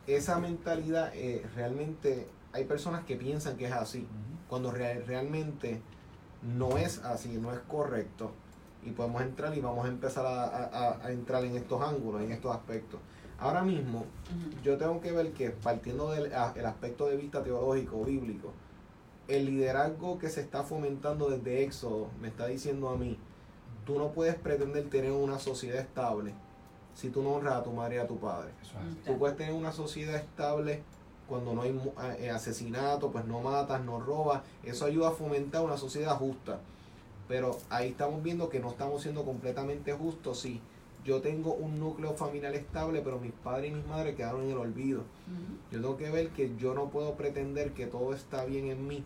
esa 0.07 0.39
mentalidad 0.39 1.13
eh, 1.15 1.45
realmente 1.55 2.27
hay 2.55 2.65
personas 2.65 3.05
que 3.05 3.17
piensan 3.17 3.57
que 3.57 3.67
es 3.67 3.73
así, 3.73 4.07
cuando 4.49 4.71
real- 4.71 5.05
realmente 5.07 5.81
no 6.43 6.79
es 6.79 6.99
así, 7.05 7.37
no 7.37 7.53
es 7.53 7.59
correcto. 7.61 8.31
Y 8.85 8.91
podemos 8.91 9.23
entrar 9.23 9.57
y 9.57 9.61
vamos 9.61 9.85
a 9.87 9.89
empezar 9.89 10.25
a, 10.27 10.45
a- 10.45 10.65
a- 10.93 11.07
a 11.07 11.11
entrar 11.13 11.45
en 11.45 11.57
estos 11.57 11.83
ángulos, 11.83 12.23
en 12.23 12.33
estos 12.33 12.55
aspectos. 12.55 13.01
Ahora 13.39 13.63
mismo, 13.63 14.05
yo 14.63 14.77
tengo 14.79 15.01
que 15.01 15.11
ver 15.13 15.33
que 15.33 15.51
partiendo 15.51 16.11
del 16.13 16.33
a- 16.33 16.53
el 16.55 16.65
aspecto 16.67 17.07
de 17.07 17.17
vista 17.17 17.43
teológico, 17.43 18.05
bíblico, 18.05 18.53
el 19.27 19.47
liderazgo 19.47 20.19
que 20.19 20.29
se 20.29 20.41
está 20.43 20.63
fomentando 20.63 21.29
desde 21.31 21.65
Éxodo 21.65 22.09
me 22.21 22.29
está 22.29 22.47
diciendo 22.47 22.89
a 22.91 22.97
mí, 22.97 23.19
tú 23.87 23.99
no 23.99 24.13
puedes 24.13 24.35
pretender 24.37 24.89
tener 24.91 25.13
una 25.13 25.39
sociedad 25.39 25.81
estable 25.81 26.35
si 26.95 27.09
tú 27.11 27.23
no 27.23 27.31
honras 27.31 27.55
a 27.57 27.63
tu 27.65 27.73
madre 27.73 27.97
y 27.97 27.99
a 27.99 28.07
tu 28.07 28.19
padre. 28.19 28.51
Eso 28.63 28.75
es. 28.79 29.03
Tú 29.05 29.19
puedes 29.19 29.37
tener 29.37 29.53
una 29.55 29.73
sociedad 29.73 30.15
estable 30.15 30.83
cuando 31.29 31.55
no 31.55 31.63
hay 31.63 31.73
mu- 31.73 31.93
eh, 32.19 32.31
asesinato, 32.31 33.11
pues 33.11 33.25
no 33.25 33.41
matas, 33.41 33.83
no 33.85 34.01
robas. 34.01 34.43
Eso 34.63 34.85
ayuda 34.85 35.09
a 35.09 35.13
fomentar 35.13 35.63
una 35.63 35.77
sociedad 35.77 36.17
justa. 36.17 36.61
Pero 37.29 37.59
ahí 37.71 37.91
estamos 37.91 38.23
viendo 38.23 38.49
que 38.49 38.61
no 38.61 38.71
estamos 38.71 39.03
siendo 39.03 39.25
completamente 39.25 39.93
justos 39.93 40.41
si 40.41 40.61
yo 41.05 41.21
tengo 41.21 41.55
un 41.55 41.79
núcleo 41.81 42.15
familiar 42.15 42.55
estable, 42.55 43.01
pero 43.03 43.19
mis 43.19 43.33
padres 43.33 43.71
y 43.71 43.75
mis 43.75 43.87
madres 43.87 44.15
quedaron 44.17 44.43
en 44.45 44.51
el 44.51 44.59
olvido. 44.59 45.03
Yo 45.73 45.81
tengo 45.81 45.97
que 45.97 46.11
ver 46.11 46.29
que 46.31 46.55
yo 46.59 46.75
no 46.75 46.89
puedo 46.91 47.15
pretender 47.15 47.73
que 47.73 47.87
todo 47.87 48.15
está 48.15 48.45
bien 48.45 48.69
en 48.69 48.87
mí 48.87 49.05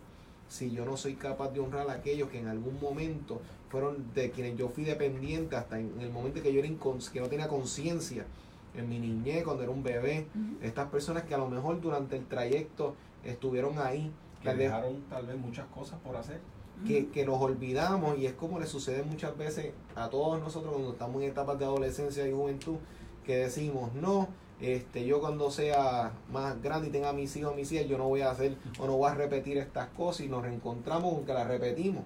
si 0.49 0.71
yo 0.71 0.83
no 0.83 0.97
soy 0.97 1.13
capaz 1.13 1.49
de 1.49 1.59
honrar 1.59 1.89
a 1.89 1.93
aquellos 1.93 2.29
que 2.29 2.39
en 2.39 2.47
algún 2.47 2.79
momento 2.81 3.39
fueron 3.69 4.13
de 4.15 4.31
quienes 4.31 4.57
yo 4.57 4.67
fui 4.67 4.83
dependiente 4.83 5.55
hasta 5.55 5.79
en 5.79 5.93
el 6.01 6.09
momento 6.11 6.41
que 6.41 6.51
yo 6.51 6.59
era 6.59 6.67
que 6.67 7.19
no 7.19 7.27
tenía 7.27 7.47
conciencia 7.47 8.25
en 8.75 8.87
mi 8.89 8.99
niñez 8.99 9.43
cuando 9.43 9.63
era 9.63 9.71
un 9.71 9.83
bebé 9.83 10.27
estas 10.61 10.87
personas 10.89 11.23
que 11.23 11.33
a 11.33 11.37
lo 11.37 11.47
mejor 11.49 11.81
durante 11.81 12.15
el 12.17 12.25
trayecto 12.27 12.95
estuvieron 13.23 13.79
ahí 13.79 14.11
Que 14.41 14.45
tal 14.49 14.57
vez 14.57 14.67
dejaron 14.67 15.01
tal 15.09 15.25
vez 15.25 15.37
muchas 15.37 15.65
cosas 15.67 15.99
por 15.99 16.15
hacer. 16.15 16.39
que, 16.87 17.09
que 17.09 17.25
nos 17.25 17.41
olvidamos 17.41 18.17
y 18.17 18.25
es 18.25 18.33
como 18.33 18.57
le 18.59 18.65
sucede 18.67 19.03
muchas 19.03 19.37
veces 19.37 19.73
a 19.95 20.09
todos 20.09 20.39
nosotros 20.39 20.71
cuando 20.73 20.91
estamos 20.93 21.21
en 21.21 21.29
etapas 21.29 21.59
de 21.59 21.65
adolescencia 21.65 22.25
y 22.27 22.31
juventud 22.31 22.77
que 23.25 23.35
decimos 23.37 23.93
no 23.95 24.29
este 24.61 25.05
yo 25.05 25.19
cuando 25.21 25.51
sea 25.51 26.11
más 26.31 26.61
grande 26.61 26.87
y 26.87 26.91
tenga 26.91 27.11
mis 27.13 27.35
hijos 27.37 27.55
mis 27.55 27.71
hijas 27.71 27.87
yo 27.87 27.97
no 27.97 28.07
voy 28.07 28.21
a 28.21 28.31
hacer 28.31 28.55
o 28.79 28.87
no 28.87 28.95
voy 28.97 29.09
a 29.09 29.15
repetir 29.15 29.57
estas 29.57 29.87
cosas 29.89 30.21
y 30.21 30.29
nos 30.29 30.41
reencontramos 30.43 31.13
con 31.15 31.25
que 31.25 31.33
las 31.33 31.47
repetimos 31.47 32.03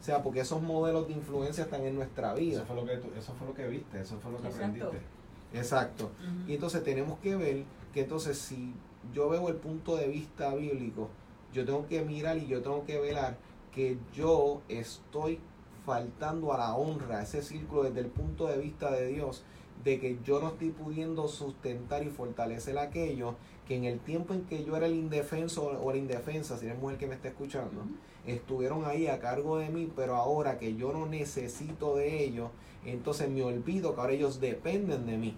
o 0.00 0.02
sea 0.02 0.22
porque 0.22 0.40
esos 0.40 0.62
modelos 0.62 1.06
de 1.08 1.12
influencia 1.14 1.64
están 1.64 1.82
en 1.84 1.94
nuestra 1.96 2.32
vida 2.34 2.58
Eso 2.58 2.66
fue 2.66 2.76
lo 2.76 2.84
que 2.86 2.96
tú- 2.96 3.10
eso 3.18 3.32
fue 3.38 3.46
lo 3.48 3.54
que 3.54 3.66
viste, 3.68 4.00
eso 4.00 4.16
fue 4.20 4.30
lo 4.32 4.38
que 4.38 4.46
Exacto. 4.48 4.66
aprendiste. 4.86 5.17
Exacto. 5.52 6.10
Y 6.46 6.54
entonces 6.54 6.82
tenemos 6.82 7.18
que 7.20 7.36
ver 7.36 7.64
que 7.92 8.00
entonces 8.00 8.38
si 8.38 8.74
yo 9.12 9.28
veo 9.28 9.48
el 9.48 9.56
punto 9.56 9.96
de 9.96 10.08
vista 10.08 10.54
bíblico, 10.54 11.08
yo 11.52 11.64
tengo 11.64 11.86
que 11.86 12.02
mirar 12.02 12.38
y 12.38 12.46
yo 12.46 12.62
tengo 12.62 12.84
que 12.84 12.98
velar 12.98 13.36
que 13.72 13.96
yo 14.14 14.62
estoy 14.68 15.38
faltando 15.86 16.52
a 16.52 16.58
la 16.58 16.74
honra, 16.74 17.22
ese 17.22 17.42
círculo 17.42 17.84
desde 17.84 18.00
el 18.00 18.08
punto 18.08 18.46
de 18.46 18.58
vista 18.58 18.90
de 18.90 19.06
Dios, 19.06 19.42
de 19.84 19.98
que 20.00 20.18
yo 20.24 20.40
no 20.40 20.48
estoy 20.48 20.70
pudiendo 20.70 21.28
sustentar 21.28 22.02
y 22.02 22.10
fortalecer 22.10 22.78
aquello 22.78 23.36
que 23.66 23.76
en 23.76 23.84
el 23.84 24.00
tiempo 24.00 24.34
en 24.34 24.42
que 24.42 24.64
yo 24.64 24.76
era 24.76 24.86
el 24.86 24.94
indefenso 24.94 25.66
o 25.82 25.92
la 25.92 25.98
indefensa, 25.98 26.58
si 26.58 26.66
eres 26.66 26.78
mujer 26.78 26.98
que 26.98 27.06
me 27.06 27.14
está 27.14 27.28
escuchando, 27.28 27.82
estuvieron 28.26 28.84
ahí 28.84 29.06
a 29.06 29.20
cargo 29.20 29.58
de 29.58 29.68
mí, 29.68 29.90
pero 29.94 30.16
ahora 30.16 30.58
que 30.58 30.74
yo 30.74 30.92
no 30.92 31.06
necesito 31.06 31.96
de 31.96 32.24
ellos, 32.24 32.50
entonces 32.84 33.28
me 33.30 33.42
olvido 33.42 33.94
que 33.94 34.00
ahora 34.00 34.12
ellos 34.12 34.40
dependen 34.40 35.06
de 35.06 35.16
mí. 35.18 35.34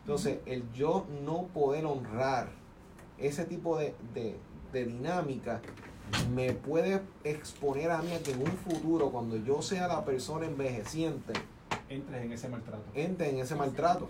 Entonces, 0.00 0.38
el 0.46 0.64
yo 0.72 1.06
no 1.24 1.44
poder 1.48 1.84
honrar 1.84 2.48
ese 3.18 3.44
tipo 3.44 3.76
de, 3.78 3.94
de- 4.14 4.36
de 4.72 4.84
dinámica 4.86 5.60
me 6.34 6.52
puede 6.52 7.02
exponer 7.24 7.90
a 7.90 8.00
mí 8.02 8.12
a 8.12 8.22
que 8.22 8.32
en 8.32 8.40
un 8.40 8.46
futuro, 8.48 9.10
cuando 9.10 9.36
yo 9.36 9.60
sea 9.62 9.86
la 9.88 10.04
persona 10.04 10.46
envejeciente, 10.46 11.34
Entres 11.90 12.22
en 12.24 12.32
ese 12.32 12.48
maltrato. 12.48 12.84
entre 12.94 13.30
en 13.30 13.38
ese 13.38 13.54
maltrato. 13.54 14.08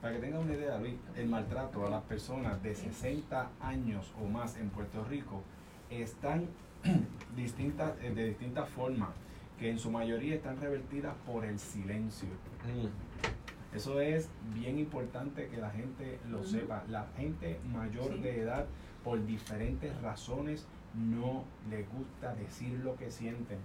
Para 0.00 0.14
que 0.14 0.20
tengas 0.20 0.42
una 0.42 0.54
idea, 0.54 0.78
Luis, 0.78 0.94
el 1.16 1.28
maltrato 1.28 1.86
a 1.86 1.90
las 1.90 2.02
personas 2.02 2.62
de 2.62 2.74
60 2.74 3.50
años 3.60 4.12
o 4.20 4.26
más 4.26 4.56
en 4.56 4.68
Puerto 4.70 5.04
Rico 5.04 5.40
están 5.90 6.46
distintas, 7.36 7.92
eh, 8.02 8.10
de 8.14 8.28
distintas 8.28 8.68
formas, 8.70 9.10
que 9.62 9.70
en 9.70 9.78
su 9.78 9.92
mayoría 9.92 10.34
están 10.34 10.60
revertidas 10.60 11.14
por 11.24 11.44
el 11.44 11.56
silencio. 11.56 12.28
Mm. 12.66 13.76
Eso 13.76 14.00
es 14.00 14.28
bien 14.52 14.76
importante 14.76 15.46
que 15.46 15.56
la 15.56 15.70
gente 15.70 16.18
lo 16.28 16.42
sepa. 16.42 16.82
La 16.88 17.06
gente 17.16 17.60
mayor 17.72 18.12
Sí. 18.16 18.20
de 18.22 18.40
edad, 18.40 18.66
por 19.04 19.24
diferentes 19.24 19.98
razones, 20.02 20.66
no 20.94 21.44
le 21.70 21.84
gusta 21.84 22.34
decir 22.34 22.80
lo 22.80 22.96
que 22.96 23.12
sienten. 23.12 23.58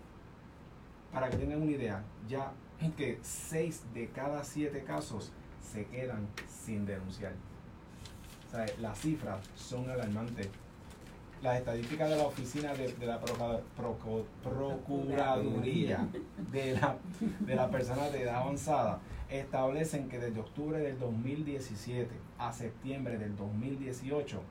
Para 1.11 1.31
que 1.31 1.37
tengan 1.37 1.63
una 1.63 1.71
idea, 1.71 2.03
ya 2.27 2.53
que 2.95 3.17
6 3.23 3.85
de 3.95 4.09
cada 4.09 4.43
7 4.43 4.83
casos 4.83 5.31
se 5.59 5.85
quedan 5.87 6.27
sin 6.47 6.85
denunciar. 6.85 7.33
O 8.47 8.51
sea, 8.51 8.67
las 8.79 8.99
cifras 8.99 9.43
son 9.55 9.89
alarmantes. 9.89 10.47
Las 11.41 11.57
estadísticas 11.59 12.09
de 12.09 12.15
la 12.15 12.23
Oficina 12.23 12.73
de, 12.73 12.93
de 12.93 13.05
la 13.05 13.19
Procuraduría 14.53 16.07
de 16.51 16.73
la, 16.73 16.97
de 17.39 17.55
las 17.55 17.69
personas 17.69 18.11
de 18.11 18.23
edad 18.23 18.37
avanzada 18.37 18.99
establecen 19.29 20.09
que 20.09 20.17
desde 20.19 20.39
octubre 20.39 20.79
del 20.79 20.97
2017 20.97 22.09
a 22.39 22.51
septiembre 22.51 23.19
del 23.19 23.35
2018 23.35 24.41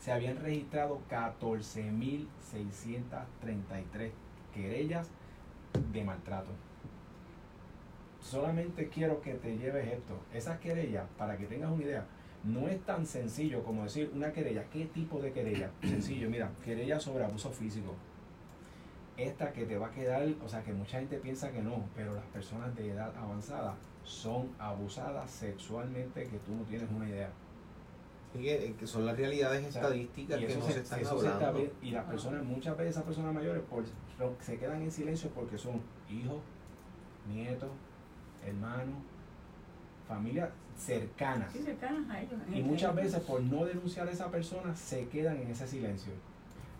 se 0.00 0.12
habían 0.12 0.38
registrado 0.38 1.00
14.633 1.10 4.10
querellas 4.54 5.10
de 5.92 6.04
maltrato. 6.04 6.50
Solamente 8.20 8.88
quiero 8.88 9.20
que 9.20 9.34
te 9.34 9.56
lleves 9.56 9.92
esto. 9.92 10.18
Esas 10.32 10.58
querellas, 10.58 11.06
para 11.16 11.36
que 11.36 11.46
tengas 11.46 11.70
una 11.70 11.84
idea, 11.84 12.04
no 12.48 12.68
es 12.68 12.80
tan 12.84 13.06
sencillo 13.06 13.62
como 13.62 13.84
decir 13.84 14.10
una 14.14 14.32
querella. 14.32 14.64
¿Qué 14.72 14.86
tipo 14.86 15.20
de 15.20 15.32
querella? 15.32 15.70
Sencillo, 15.82 16.28
mira, 16.30 16.50
querella 16.64 16.98
sobre 17.00 17.24
abuso 17.24 17.50
físico. 17.50 17.94
Esta 19.16 19.52
que 19.52 19.66
te 19.66 19.76
va 19.78 19.88
a 19.88 19.90
quedar, 19.90 20.26
o 20.44 20.48
sea, 20.48 20.62
que 20.62 20.72
mucha 20.72 20.98
gente 21.00 21.18
piensa 21.18 21.50
que 21.50 21.60
no, 21.60 21.84
pero 21.96 22.14
las 22.14 22.24
personas 22.26 22.74
de 22.76 22.90
edad 22.90 23.12
avanzada 23.16 23.74
son 24.04 24.48
abusadas 24.58 25.28
sexualmente 25.30 26.24
que 26.28 26.38
tú 26.38 26.54
no 26.54 26.62
tienes 26.62 26.88
una 26.90 27.08
idea. 27.08 27.30
Y 28.34 28.42
que, 28.42 28.74
que 28.78 28.86
son 28.86 29.06
las 29.06 29.16
realidades 29.16 29.66
O 29.66 29.72
sea, 29.72 29.82
estadísticas 29.82 30.36
y 30.40 30.40
que 30.46 30.52
eso 30.52 30.60
no 30.60 30.66
se- 30.66 30.72
se 30.74 30.80
están 30.80 31.00
eso 31.00 31.18
se 31.18 31.26
está 31.26 31.48
hablando. 31.48 31.60
vi- 31.80 31.88
y 31.88 31.90
las 31.90 32.04
personas, 32.04 32.44
muchas 32.44 32.76
veces 32.76 32.90
esas 32.92 33.04
personas 33.04 33.34
mayores 33.34 33.62
por- 33.68 33.84
se 34.40 34.58
quedan 34.58 34.82
en 34.82 34.90
silencio 34.92 35.30
porque 35.34 35.58
son 35.58 35.80
hijos, 36.10 36.40
nietos, 37.28 37.70
hermanos, 38.46 38.96
familia 40.06 40.50
cercanas. 40.78 41.52
Sí, 41.52 41.58
cercanas 41.60 42.08
a 42.10 42.20
ellos. 42.20 42.34
Y 42.54 42.60
muchas 42.62 42.94
veces 42.94 43.20
por 43.20 43.40
no 43.42 43.64
denunciar 43.64 44.08
a 44.08 44.10
esa 44.12 44.30
persona 44.30 44.74
se 44.76 45.06
quedan 45.08 45.36
en 45.40 45.50
ese 45.50 45.66
silencio. 45.66 46.12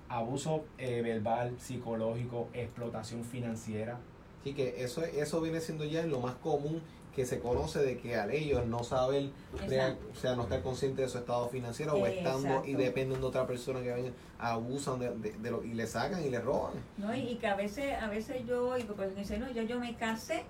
Abuso 0.08 0.64
eh, 0.78 1.02
verbal, 1.02 1.54
psicológico, 1.58 2.48
explotación 2.54 3.24
financiera. 3.24 3.98
Así 4.40 4.54
que 4.54 4.82
eso, 4.82 5.02
eso 5.04 5.40
viene 5.40 5.60
siendo 5.60 5.84
ya 5.84 6.02
lo 6.06 6.20
más 6.20 6.34
común 6.36 6.80
que 7.14 7.26
se 7.26 7.40
conoce 7.40 7.80
de 7.80 7.98
que 7.98 8.14
al 8.16 8.30
ellos 8.30 8.64
no 8.66 8.84
saber, 8.84 9.30
real- 9.66 9.98
o 10.12 10.14
sea, 10.14 10.36
no 10.36 10.44
estar 10.44 10.62
consciente 10.62 11.02
de 11.02 11.08
su 11.08 11.18
estado 11.18 11.48
financiero 11.48 11.94
o 11.94 12.06
estando 12.06 12.64
y 12.64 12.74
dependen 12.74 13.20
de 13.20 13.26
otra 13.26 13.44
persona 13.46 13.80
que 13.82 13.92
venga, 13.92 14.10
abusan 14.38 15.00
de, 15.00 15.10
de- 15.16 15.32
de 15.32 15.50
lo, 15.50 15.64
y 15.64 15.74
le 15.74 15.86
sacan 15.88 16.24
y 16.24 16.30
le 16.30 16.40
roban. 16.40 16.74
No, 16.96 17.12
y, 17.14 17.20
y 17.30 17.36
que 17.36 17.48
a 17.48 17.56
veces, 17.56 18.00
a 18.00 18.06
veces 18.06 18.46
yo 18.46 18.68
oigo, 18.68 18.94
pues 18.94 19.12
me 19.14 19.20
dicen, 19.22 19.40
no, 19.40 19.50
ya 19.50 19.64
yo 19.64 19.80
me 19.80 19.96
casé, 19.96 20.44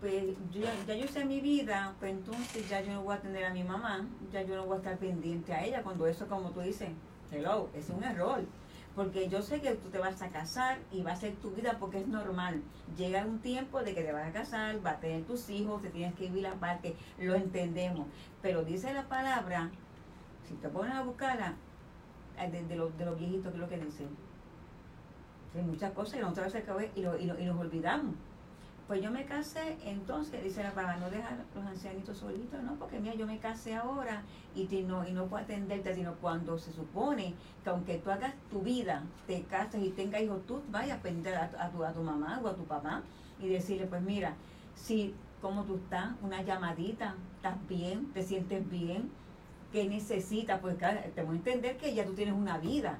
pues 0.00 0.24
yo, 0.52 0.62
ya, 0.86 0.94
yo 0.94 1.08
sé 1.08 1.24
mi 1.24 1.40
vida, 1.40 1.94
pues 1.98 2.12
entonces 2.12 2.68
ya 2.68 2.80
yo 2.82 2.92
no 2.92 3.02
voy 3.02 3.14
a 3.14 3.18
atender 3.18 3.44
a 3.44 3.50
mi 3.52 3.64
mamá, 3.64 4.06
ya 4.32 4.42
yo 4.42 4.56
no 4.56 4.66
voy 4.66 4.74
a 4.74 4.78
estar 4.78 4.98
pendiente 4.98 5.52
a 5.54 5.64
ella, 5.64 5.82
cuando 5.82 6.06
eso, 6.06 6.26
como 6.28 6.50
tú 6.50 6.60
dices, 6.60 6.90
hello, 7.30 7.68
es 7.74 7.88
un 7.90 8.04
error. 8.04 8.44
porque 8.94 9.28
yo 9.28 9.42
sé 9.42 9.60
que 9.60 9.72
tú 9.74 9.90
te 9.90 9.98
vas 9.98 10.22
a 10.22 10.30
casar 10.30 10.78
y 10.90 11.02
va 11.02 11.12
a 11.12 11.16
ser 11.16 11.34
tu 11.36 11.50
vida 11.50 11.76
porque 11.78 11.98
es 12.00 12.08
normal. 12.08 12.62
Llega 12.96 13.26
un 13.26 13.40
tiempo 13.40 13.82
de 13.82 13.94
que 13.94 14.02
te 14.02 14.10
vas 14.12 14.26
a 14.26 14.32
casar, 14.32 14.84
va 14.84 14.92
a 14.92 15.00
tener 15.00 15.24
tus 15.24 15.50
hijos, 15.50 15.82
te 15.82 15.90
tienes 15.90 16.14
que 16.14 16.24
vivir 16.28 16.46
aparte, 16.46 16.96
lo 17.18 17.34
entendemos. 17.34 18.06
Pero 18.40 18.64
dice 18.64 18.94
la 18.94 19.04
palabra, 19.06 19.70
si 20.48 20.54
te 20.54 20.68
pones 20.70 20.94
a 20.94 21.02
buscarla, 21.02 21.54
eh, 22.38 22.50
de, 22.50 22.64
de, 22.64 22.76
los, 22.76 22.96
de 22.96 23.04
los 23.04 23.18
viejitos, 23.18 23.52
que 23.52 23.56
es 23.56 23.60
lo 23.60 23.68
que 23.68 23.78
dicen. 23.78 24.08
Hay 25.54 25.62
muchas 25.62 25.92
cosas 25.92 26.14
que 26.14 26.20
nosotros 26.20 26.54
y, 26.94 27.02
lo, 27.02 27.18
y, 27.18 27.24
y 27.24 27.44
nos 27.46 27.58
olvidamos. 27.60 28.14
Pues 28.86 29.02
yo 29.02 29.10
me 29.10 29.24
casé, 29.24 29.76
entonces, 29.84 30.44
dice 30.44 30.62
la 30.62 30.70
palabra, 30.70 30.98
no 30.98 31.10
dejar 31.10 31.44
los 31.56 31.66
ancianitos 31.66 32.18
solitos, 32.18 32.62
no, 32.62 32.76
porque 32.76 33.00
mira, 33.00 33.16
yo 33.16 33.26
me 33.26 33.38
casé 33.38 33.74
ahora 33.74 34.22
y, 34.54 34.66
te, 34.66 34.82
no, 34.84 35.06
y 35.06 35.12
no 35.12 35.26
puedo 35.26 35.42
atenderte, 35.42 35.92
sino 35.92 36.14
cuando 36.14 36.56
se 36.56 36.70
supone 36.72 37.34
que 37.64 37.70
aunque 37.70 37.98
tú 37.98 38.12
hagas 38.12 38.34
tu 38.48 38.60
vida, 38.60 39.02
te 39.26 39.42
cases 39.42 39.82
y 39.82 39.90
tengas 39.90 40.22
hijos, 40.22 40.46
tú 40.46 40.62
vayas 40.70 41.00
a 41.00 41.02
pedir 41.02 41.34
a, 41.34 41.70
tu, 41.72 41.82
a 41.82 41.92
tu 41.92 42.00
mamá 42.00 42.40
o 42.44 42.46
a 42.46 42.54
tu 42.54 42.64
papá 42.64 43.02
y 43.40 43.48
decirle, 43.48 43.86
pues 43.86 44.02
mira, 44.02 44.34
si, 44.76 45.16
¿cómo 45.42 45.64
tú 45.64 45.78
estás? 45.78 46.10
Una 46.22 46.42
llamadita, 46.42 47.16
¿estás 47.34 47.56
bien? 47.66 48.12
¿Te 48.12 48.22
sientes 48.22 48.70
bien? 48.70 49.10
¿Qué 49.72 49.88
necesitas? 49.88 50.60
Pues 50.60 50.76
te 50.78 51.22
voy 51.24 51.34
a 51.34 51.38
entender 51.38 51.76
que 51.76 51.92
ya 51.92 52.04
tú 52.04 52.14
tienes 52.14 52.34
una 52.34 52.58
vida, 52.58 52.98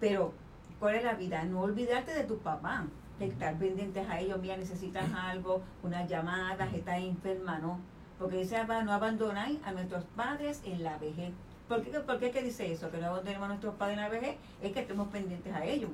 pero 0.00 0.32
¿cuál 0.80 0.94
es 0.94 1.04
la 1.04 1.12
vida? 1.12 1.44
No 1.44 1.60
olvidarte 1.60 2.14
de 2.14 2.24
tu 2.24 2.38
papá 2.38 2.86
estar 3.20 3.56
pendientes 3.58 4.08
a 4.08 4.20
ellos, 4.20 4.40
mira, 4.40 4.56
necesitas 4.56 5.12
algo, 5.16 5.62
unas 5.82 6.08
llamadas, 6.08 6.72
estás 6.72 6.98
enferma, 6.98 7.58
¿no? 7.58 7.80
Porque 8.18 8.36
dice, 8.38 8.62
no 8.64 8.92
abandonáis 8.92 9.58
a 9.64 9.72
nuestros 9.72 10.04
padres 10.16 10.62
en 10.64 10.82
la 10.84 10.96
vejez. 10.98 11.32
¿Por 11.68 11.82
qué, 11.82 11.90
¿Por 12.00 12.18
qué 12.18 12.30
que 12.30 12.42
dice 12.42 12.70
eso? 12.70 12.90
Que 12.90 12.98
no 12.98 13.06
abandonemos 13.06 13.44
a 13.46 13.48
nuestros 13.48 13.74
padres 13.74 13.96
en 13.96 14.04
la 14.04 14.08
vejez, 14.08 14.36
es 14.62 14.72
que 14.72 14.80
estemos 14.80 15.08
pendientes 15.08 15.52
a 15.52 15.64
ellos. 15.64 15.90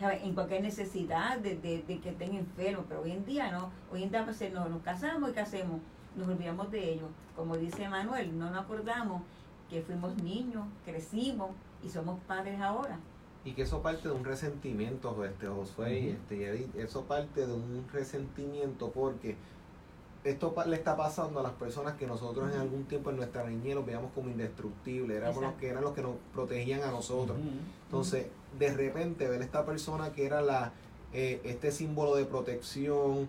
En 0.00 0.34
cualquier 0.34 0.62
necesidad 0.62 1.38
de, 1.38 1.56
de, 1.56 2.00
que 2.00 2.10
estén 2.10 2.34
enfermos, 2.34 2.84
pero 2.86 3.00
hoy 3.02 3.12
en 3.12 3.24
día 3.24 3.50
no, 3.50 3.70
hoy 3.90 4.02
en 4.02 4.10
día 4.10 4.24
pues, 4.24 4.52
nos, 4.52 4.68
nos 4.68 4.82
casamos 4.82 5.30
y 5.30 5.32
¿qué 5.32 5.40
hacemos? 5.40 5.80
Nos 6.16 6.28
olvidamos 6.28 6.70
de 6.70 6.92
ellos. 6.92 7.08
Como 7.34 7.56
dice 7.56 7.88
Manuel, 7.88 8.38
no 8.38 8.50
nos 8.50 8.64
acordamos 8.64 9.22
que 9.70 9.80
fuimos 9.82 10.14
niños, 10.22 10.66
crecimos 10.84 11.50
y 11.82 11.88
somos 11.88 12.20
padres 12.20 12.60
ahora 12.60 12.98
y 13.46 13.52
que 13.52 13.62
eso 13.62 13.80
parte 13.80 14.08
de 14.08 14.14
un 14.14 14.24
resentimiento, 14.24 15.24
este, 15.24 15.46
Josué 15.46 16.00
y 16.00 16.08
este, 16.08 16.48
Edith, 16.48 16.74
eso 16.74 17.04
parte 17.04 17.46
de 17.46 17.52
un 17.52 17.86
resentimiento 17.92 18.90
porque 18.90 19.36
esto 20.24 20.52
le 20.66 20.74
está 20.74 20.96
pasando 20.96 21.38
a 21.38 21.44
las 21.44 21.52
personas 21.52 21.94
que 21.94 22.08
nosotros 22.08 22.52
en 22.52 22.60
algún 22.60 22.86
tiempo 22.86 23.10
en 23.10 23.18
nuestra 23.18 23.48
niñez 23.48 23.76
los 23.76 23.86
veíamos 23.86 24.10
como 24.12 24.30
indestructibles, 24.30 25.16
éramos 25.16 25.40
los 25.40 25.54
que 25.54 25.68
eran 25.68 25.84
los 25.84 25.92
que 25.92 26.02
nos 26.02 26.16
protegían 26.34 26.82
a 26.82 26.90
nosotros. 26.90 27.38
Entonces, 27.84 28.26
de 28.58 28.74
repente 28.74 29.28
ver 29.28 29.40
esta 29.40 29.64
persona 29.64 30.10
que 30.12 30.26
era 30.26 30.42
la 30.42 30.72
eh, 31.12 31.40
este 31.44 31.70
símbolo 31.70 32.16
de 32.16 32.24
protección, 32.24 33.28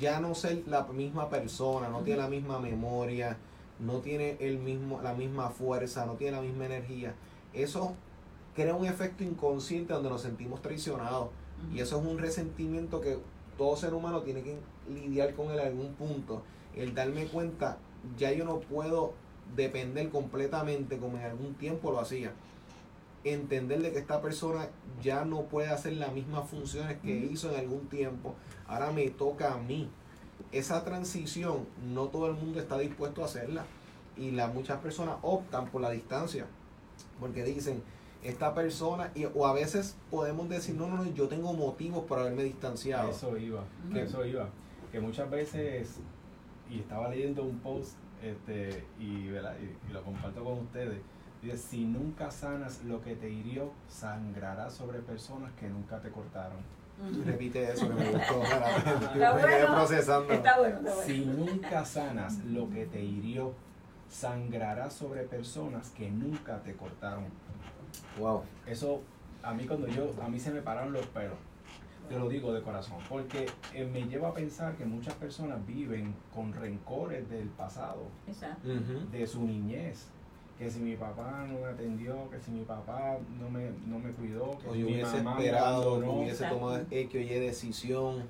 ya 0.00 0.18
no 0.18 0.34
ser 0.34 0.64
la 0.66 0.82
misma 0.88 1.30
persona, 1.30 1.88
no 1.88 2.00
tiene 2.00 2.22
la 2.22 2.28
misma 2.28 2.58
memoria, 2.58 3.36
no 3.78 3.98
tiene 3.98 4.36
el 4.40 4.58
mismo, 4.58 5.00
la 5.00 5.14
misma 5.14 5.50
fuerza, 5.50 6.06
no 6.06 6.14
tiene 6.14 6.38
la 6.38 6.42
misma 6.42 6.66
energía. 6.66 7.14
Eso 7.52 7.94
crea 8.54 8.74
un 8.74 8.86
efecto 8.86 9.24
inconsciente 9.24 9.92
donde 9.92 10.10
nos 10.10 10.22
sentimos 10.22 10.62
traicionados. 10.62 11.28
Y 11.72 11.80
eso 11.80 11.98
es 12.00 12.06
un 12.06 12.18
resentimiento 12.18 13.00
que 13.00 13.18
todo 13.56 13.76
ser 13.76 13.94
humano 13.94 14.22
tiene 14.22 14.42
que 14.42 14.58
lidiar 14.88 15.34
con 15.34 15.50
él 15.50 15.58
en 15.58 15.66
algún 15.66 15.94
punto. 15.94 16.42
El 16.74 16.94
darme 16.94 17.26
cuenta, 17.26 17.78
ya 18.16 18.32
yo 18.32 18.44
no 18.44 18.60
puedo 18.60 19.14
depender 19.56 20.10
completamente 20.10 20.98
como 20.98 21.18
en 21.18 21.24
algún 21.24 21.54
tiempo 21.54 21.90
lo 21.90 22.00
hacía. 22.00 22.32
Entender 23.22 23.80
de 23.80 23.92
que 23.92 23.98
esta 23.98 24.20
persona 24.20 24.68
ya 25.02 25.24
no 25.24 25.42
puede 25.42 25.68
hacer 25.68 25.94
las 25.94 26.12
mismas 26.12 26.48
funciones 26.48 26.98
que 27.00 27.16
hizo 27.16 27.52
en 27.52 27.60
algún 27.60 27.88
tiempo. 27.88 28.34
Ahora 28.66 28.90
me 28.90 29.08
toca 29.10 29.54
a 29.54 29.58
mí. 29.58 29.88
Esa 30.52 30.84
transición 30.84 31.66
no 31.92 32.08
todo 32.08 32.26
el 32.26 32.34
mundo 32.34 32.60
está 32.60 32.78
dispuesto 32.78 33.22
a 33.22 33.26
hacerla. 33.26 33.64
Y 34.16 34.30
la, 34.32 34.48
muchas 34.48 34.80
personas 34.80 35.16
optan 35.22 35.70
por 35.70 35.80
la 35.80 35.90
distancia. 35.90 36.46
Porque 37.18 37.44
dicen, 37.44 37.82
esta 38.24 38.54
persona, 38.54 39.10
y, 39.14 39.26
o 39.26 39.46
a 39.46 39.52
veces 39.52 39.96
podemos 40.10 40.48
decir, 40.48 40.74
no, 40.74 40.88
no, 40.88 40.96
no, 40.96 41.04
yo 41.12 41.28
tengo 41.28 41.52
motivos 41.52 42.04
para 42.04 42.22
haberme 42.22 42.42
distanciado. 42.44 43.10
Eso 43.10 43.36
iba, 43.36 43.62
eso 43.94 44.24
iba. 44.24 44.48
Que 44.90 44.98
muchas 44.98 45.30
veces, 45.30 45.98
y 46.70 46.80
estaba 46.80 47.08
leyendo 47.08 47.44
un 47.44 47.58
post, 47.58 47.92
este, 48.22 48.84
y, 48.98 49.28
y, 49.28 49.92
lo 49.92 50.02
comparto 50.02 50.42
con 50.42 50.60
ustedes, 50.60 51.00
dice, 51.42 51.58
si 51.58 51.84
nunca 51.84 52.30
sanas 52.30 52.82
lo 52.84 53.02
que 53.02 53.14
te 53.14 53.28
hirió, 53.28 53.72
sangrará 53.88 54.70
sobre 54.70 55.00
personas 55.00 55.52
que 55.52 55.68
nunca 55.68 56.00
te 56.00 56.10
cortaron. 56.10 56.58
Repite 57.26 57.72
eso 57.72 57.88
que 57.88 57.94
me 57.94 58.10
gustó. 58.12 58.42
está, 58.42 59.32
bueno, 59.32 59.74
procesando. 59.74 60.32
Está 60.32 60.58
bueno, 60.58 60.76
está 60.78 60.94
bueno. 60.94 61.06
Si 61.06 61.24
nunca 61.26 61.84
sanas 61.84 62.38
lo 62.44 62.70
que 62.70 62.86
te 62.86 63.02
hirió, 63.02 63.52
sangrará 64.08 64.90
sobre 64.90 65.24
personas 65.24 65.90
que 65.90 66.10
nunca 66.10 66.62
te 66.62 66.74
cortaron. 66.74 67.24
Wow. 68.18 68.42
Eso, 68.66 69.00
a 69.42 69.52
mí 69.54 69.66
cuando 69.66 69.88
yo, 69.88 70.10
a 70.22 70.28
mí 70.28 70.38
se 70.38 70.50
me 70.50 70.62
pararon 70.62 70.92
los 70.92 71.06
pelos. 71.06 71.38
Te 72.08 72.18
lo 72.18 72.28
digo 72.28 72.52
de 72.52 72.60
corazón, 72.60 72.98
porque 73.08 73.46
eh, 73.72 73.88
me 73.90 74.02
lleva 74.02 74.28
a 74.28 74.34
pensar 74.34 74.74
que 74.76 74.84
muchas 74.84 75.14
personas 75.14 75.66
viven 75.66 76.14
con 76.34 76.52
rencores 76.52 77.30
del 77.30 77.48
pasado, 77.48 78.08
de 79.10 79.26
su 79.26 79.42
niñez, 79.46 80.08
que 80.58 80.70
si 80.70 80.80
mi 80.80 80.96
papá 80.96 81.46
no 81.48 81.60
me 81.60 81.66
atendió, 81.66 82.28
que 82.30 82.38
si 82.40 82.50
mi 82.50 82.64
papá 82.64 83.16
no 83.40 83.48
me, 83.48 83.70
no 83.86 83.98
me 83.98 84.10
cuidó, 84.12 84.58
que 84.58 84.68
o 84.68 84.72
si 84.74 84.80
yo 84.80 84.86
mi 84.86 84.92
hubiese 84.92 85.22
mamá 85.22 85.38
esperado, 85.38 85.98
no, 85.98 86.12
hubiese 86.12 86.46
tomado 86.46 86.84
X 86.90 87.14
o 87.14 87.18
Y 87.18 87.38
decisión 87.40 88.22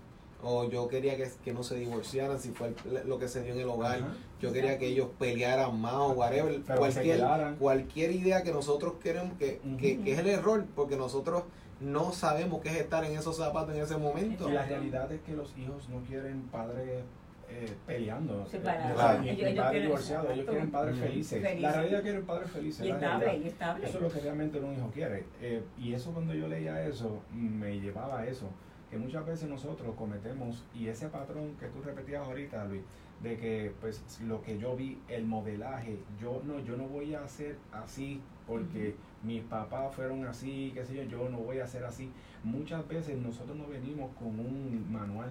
o 0.44 0.68
yo 0.68 0.88
quería 0.88 1.16
que, 1.16 1.28
que, 1.42 1.52
no 1.52 1.62
se 1.62 1.76
divorciaran 1.76 2.38
si 2.38 2.50
fue 2.50 2.74
lo 3.06 3.18
que 3.18 3.28
se 3.28 3.42
dio 3.42 3.54
en 3.54 3.60
el 3.60 3.68
hogar, 3.68 4.00
yo 4.44 4.52
quería 4.52 4.78
que 4.78 4.86
ellos 4.86 5.08
pelearan 5.18 5.80
más 5.80 5.94
o 5.94 6.10
whatever, 6.12 6.60
cualquier, 6.62 7.24
cualquier 7.58 8.12
idea 8.12 8.42
que 8.42 8.52
nosotros 8.52 8.94
queremos, 9.02 9.38
que, 9.38 9.60
que, 9.78 10.12
es 10.12 10.18
el 10.18 10.28
error, 10.28 10.66
porque 10.74 10.96
nosotros 10.96 11.44
no 11.80 12.12
sabemos 12.12 12.60
qué 12.60 12.68
es 12.70 12.76
estar 12.76 13.04
en 13.04 13.16
esos 13.16 13.36
zapatos 13.36 13.74
en 13.74 13.82
ese 13.82 13.96
momento. 13.96 14.48
Y 14.48 14.52
la 14.52 14.66
realidad 14.66 15.10
es 15.10 15.20
que 15.22 15.32
los 15.32 15.56
hijos 15.56 15.88
no 15.88 16.00
quieren 16.02 16.42
padres 16.52 17.02
eh, 17.48 17.72
peleando, 17.86 18.46
Separados. 18.46 19.24
Eh, 19.26 19.30
ellos, 19.30 19.64
padres 19.64 19.82
divorciados, 19.82 20.30
ellos 20.32 20.46
quieren 20.48 20.70
padres 20.70 20.98
felices. 20.98 21.60
La 21.60 21.72
realidad 21.72 22.02
quieren 22.02 22.26
padres 22.26 22.50
felices. 22.50 22.86
Y 22.86 22.90
estable, 22.90 23.38
y 23.38 23.46
estable. 23.46 23.86
Eso 23.86 23.96
es 23.98 24.02
lo 24.02 24.10
que 24.10 24.20
realmente 24.20 24.60
un 24.60 24.74
hijo 24.74 24.90
quiere. 24.92 25.24
Eh, 25.40 25.62
y 25.78 25.94
eso 25.94 26.12
cuando 26.12 26.34
yo 26.34 26.48
leía 26.48 26.86
eso, 26.86 27.22
me 27.32 27.80
llevaba 27.80 28.20
a 28.20 28.26
eso 28.26 28.48
que 28.90 28.96
muchas 28.98 29.26
veces 29.26 29.48
nosotros 29.48 29.94
cometemos, 29.96 30.64
y 30.74 30.88
ese 30.88 31.08
patrón 31.08 31.54
que 31.58 31.66
tú 31.66 31.82
repetías 31.82 32.26
ahorita, 32.26 32.64
Luis, 32.66 32.82
de 33.22 33.36
que 33.36 33.72
pues 33.80 34.02
lo 34.22 34.42
que 34.42 34.58
yo 34.58 34.76
vi, 34.76 34.98
el 35.08 35.24
modelaje, 35.24 35.98
yo 36.20 36.42
no, 36.44 36.60
yo 36.60 36.76
no 36.76 36.84
voy 36.84 37.14
a 37.14 37.24
hacer 37.24 37.56
así 37.72 38.20
porque 38.46 38.96
mis 39.22 39.42
papás 39.42 39.94
fueron 39.94 40.26
así, 40.26 40.70
qué 40.74 40.84
sé 40.84 40.94
yo, 40.94 41.02
yo 41.04 41.28
no 41.30 41.38
voy 41.38 41.58
a 41.58 41.64
hacer 41.64 41.84
así. 41.84 42.10
Muchas 42.42 42.86
veces 42.86 43.16
nosotros 43.18 43.56
no 43.56 43.66
venimos 43.66 44.10
con 44.16 44.38
un 44.38 44.86
manual 44.92 45.30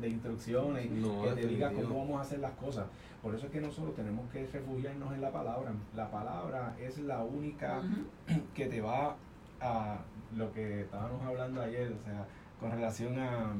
de, 0.00 0.08
instrucciones 0.08 0.88
que 0.88 1.32
te 1.34 1.46
diga 1.46 1.72
cómo 1.72 1.98
vamos 1.98 2.18
a 2.18 2.22
hacer 2.22 2.38
las 2.38 2.52
cosas. 2.52 2.86
Por 3.22 3.34
eso 3.34 3.46
es 3.46 3.52
que 3.52 3.60
nosotros 3.60 3.94
tenemos 3.94 4.30
que 4.30 4.46
refugiarnos 4.46 5.12
en 5.12 5.20
la 5.20 5.30
palabra. 5.30 5.72
La 5.94 6.10
palabra 6.10 6.76
es 6.80 6.98
la 6.98 7.22
única 7.22 7.82
que 8.54 8.66
te 8.66 8.80
va 8.80 9.16
a 9.60 9.98
lo 10.34 10.52
que 10.52 10.82
estábamos 10.82 11.22
hablando 11.22 11.62
ayer, 11.62 11.92
o 11.92 12.04
sea, 12.04 12.26
con 12.60 12.70
relación 12.70 13.18
a, 13.18 13.54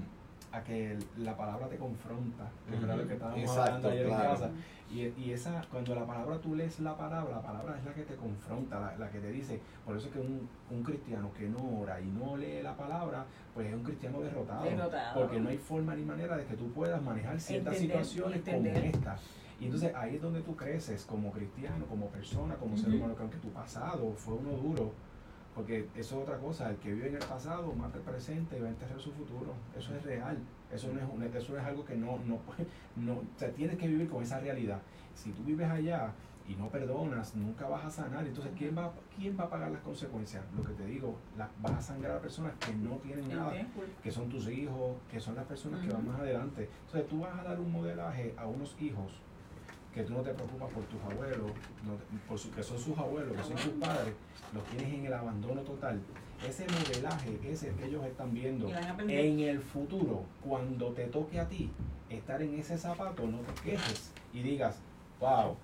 a 0.52 0.62
que 0.62 0.98
la 1.18 1.36
palabra 1.36 1.68
te 1.68 1.76
confronta, 1.76 2.48
que 2.68 2.76
es 2.76 2.82
lo 2.82 3.06
que 3.06 3.14
estábamos 3.14 3.56
hablando 3.56 3.88
ayer 3.88 4.06
en 4.06 4.16
casa. 4.16 4.50
Y, 4.88 5.00
y, 5.18 5.32
esa, 5.32 5.62
cuando 5.68 5.96
la 5.96 6.06
palabra 6.06 6.38
tú 6.38 6.54
lees 6.54 6.78
la 6.78 6.96
palabra, 6.96 7.36
la 7.36 7.42
palabra 7.42 7.76
es 7.76 7.84
la 7.84 7.92
que 7.92 8.02
te 8.02 8.14
confronta, 8.14 8.78
la, 8.78 8.96
la 8.96 9.10
que 9.10 9.18
te 9.18 9.32
dice. 9.32 9.60
Por 9.84 9.96
eso 9.96 10.06
es 10.06 10.12
que 10.12 10.20
un, 10.20 10.48
un, 10.70 10.82
cristiano 10.84 11.32
que 11.36 11.48
no 11.48 11.80
ora 11.80 12.00
y 12.00 12.06
no 12.06 12.36
lee 12.36 12.62
la 12.62 12.76
palabra, 12.76 13.26
pues 13.52 13.66
es 13.66 13.74
un 13.74 13.82
cristiano 13.82 14.20
derrotado. 14.20 14.64
Porque 15.14 15.40
no 15.40 15.48
hay 15.48 15.58
forma 15.58 15.96
ni 15.96 16.04
manera 16.04 16.36
de 16.36 16.44
que 16.44 16.54
tú 16.54 16.70
puedas 16.70 17.02
manejar 17.02 17.40
ciertas 17.40 17.76
situaciones 17.76 18.42
como 18.42 18.68
esta. 18.68 19.18
Y 19.58 19.64
entonces 19.64 19.92
ahí 19.94 20.16
es 20.16 20.22
donde 20.22 20.42
tú 20.42 20.54
creces 20.54 21.04
como 21.04 21.32
cristiano, 21.32 21.86
como 21.86 22.06
persona, 22.08 22.54
como 22.56 22.76
ser 22.76 22.94
humano, 22.94 23.16
que 23.16 23.22
aunque 23.22 23.38
tu 23.38 23.48
pasado 23.48 24.12
fue 24.12 24.34
uno 24.34 24.50
duro, 24.50 24.92
porque 25.56 25.88
eso 25.96 26.16
es 26.18 26.22
otra 26.22 26.36
cosa, 26.36 26.68
el 26.68 26.76
que 26.76 26.92
vive 26.92 27.08
en 27.08 27.14
el 27.14 27.24
pasado 27.24 27.72
mata 27.72 27.96
el 27.96 28.04
presente 28.04 28.58
y 28.58 28.60
va 28.60 28.66
a 28.66 28.70
enterrar 28.70 29.00
su 29.00 29.10
futuro. 29.10 29.54
Eso 29.74 29.94
es 29.96 30.02
real. 30.04 30.36
Eso 30.70 30.88
no 30.92 31.24
es, 31.24 31.34
eso 31.34 31.56
es 31.56 31.64
algo 31.64 31.82
que 31.82 31.96
no, 31.96 32.18
no, 32.26 32.38
no, 32.96 33.14
o 33.14 33.24
sea, 33.38 33.50
tienes 33.52 33.78
que 33.78 33.88
vivir 33.88 34.06
con 34.06 34.22
esa 34.22 34.38
realidad. 34.38 34.82
Si 35.14 35.30
tú 35.30 35.42
vives 35.44 35.70
allá 35.70 36.12
y 36.46 36.54
no 36.56 36.68
perdonas, 36.68 37.34
nunca 37.34 37.66
vas 37.66 37.86
a 37.86 37.90
sanar. 37.90 38.26
Entonces, 38.26 38.52
¿quién 38.56 38.76
va, 38.76 38.92
quién 39.16 39.34
va 39.38 39.44
a 39.44 39.50
pagar 39.50 39.70
las 39.70 39.80
consecuencias? 39.80 40.44
Lo 40.54 40.62
que 40.62 40.74
te 40.74 40.84
digo, 40.84 41.16
vas 41.62 41.72
a 41.72 41.80
sangrar 41.80 42.18
a 42.18 42.20
personas 42.20 42.52
que 42.60 42.74
no 42.74 42.96
tienen 42.96 43.26
nada, 43.26 43.54
que 44.02 44.10
son 44.10 44.28
tus 44.28 44.46
hijos, 44.48 44.96
que 45.10 45.18
son 45.18 45.36
las 45.36 45.46
personas 45.46 45.80
que 45.80 45.90
van 45.90 46.06
más 46.06 46.20
adelante. 46.20 46.68
Entonces, 46.84 47.08
tú 47.08 47.20
vas 47.20 47.34
a 47.38 47.42
dar 47.42 47.58
un 47.58 47.72
modelaje 47.72 48.34
a 48.36 48.46
unos 48.46 48.76
hijos 48.78 49.22
que 49.96 50.02
tú 50.02 50.12
no 50.12 50.20
te 50.20 50.30
preocupas 50.34 50.70
por 50.72 50.82
tus 50.84 51.00
abuelos, 51.10 51.50
no- 51.86 51.96
por 52.28 52.38
su- 52.38 52.50
que 52.50 52.62
son 52.62 52.78
sus 52.78 52.98
abuelos, 52.98 53.34
que 53.34 53.42
son 53.42 53.56
sus 53.56 53.72
padres, 53.80 54.12
los 54.52 54.62
tienes 54.64 54.92
en 54.92 55.06
el 55.06 55.14
abandono 55.14 55.62
total. 55.62 55.98
Ese 56.46 56.66
modelaje 56.68 57.40
ese 57.50 57.70
que 57.70 57.86
ellos 57.86 58.04
están 58.04 58.34
viendo 58.34 58.68
en 59.08 59.40
el 59.40 59.58
futuro, 59.62 60.24
cuando 60.46 60.92
te 60.92 61.04
toque 61.06 61.40
a 61.40 61.48
ti 61.48 61.70
estar 62.10 62.42
en 62.42 62.56
ese 62.58 62.76
zapato, 62.76 63.26
no 63.26 63.38
te 63.38 63.54
quejes 63.70 64.12
y 64.34 64.42
digas, 64.42 64.76
wow, 65.18 65.56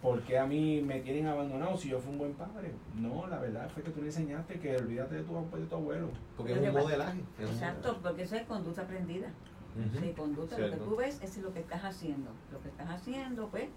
¿por 0.00 0.22
qué 0.22 0.38
a 0.38 0.46
mí 0.46 0.80
me 0.80 1.00
tienen 1.00 1.26
abandonado 1.26 1.76
si 1.76 1.90
yo 1.90 1.98
fui 2.00 2.12
un 2.12 2.18
buen 2.18 2.32
padre? 2.32 2.72
No, 2.94 3.26
la 3.26 3.38
verdad 3.40 3.68
fue 3.68 3.82
que 3.82 3.90
tú 3.90 4.00
le 4.00 4.06
enseñaste 4.06 4.58
que 4.58 4.74
olvídate 4.74 5.16
de 5.16 5.22
tu, 5.22 5.34
de 5.54 5.66
tu 5.66 5.74
abuelo. 5.74 6.08
Porque 6.34 6.52
es 6.54 6.58
un 6.60 6.64
modelaje. 6.82 7.20
Exacto, 7.38 7.98
porque 8.02 8.22
eso 8.22 8.36
es 8.36 8.42
conducta 8.46 8.80
aprendida. 8.80 9.28
Ujú. 9.76 9.98
Sí, 9.98 10.14
conducta, 10.14 10.58
lo 10.58 10.70
que 10.70 10.78
tú 10.78 10.96
ves 10.96 11.20
es 11.22 11.36
lo 11.38 11.52
que 11.52 11.60
estás 11.60 11.82
haciendo. 11.82 12.44
Lo 12.48 12.60
que 12.60 12.68
estás 12.68 12.88
haciendo, 12.90 13.50
pues, 13.50 13.76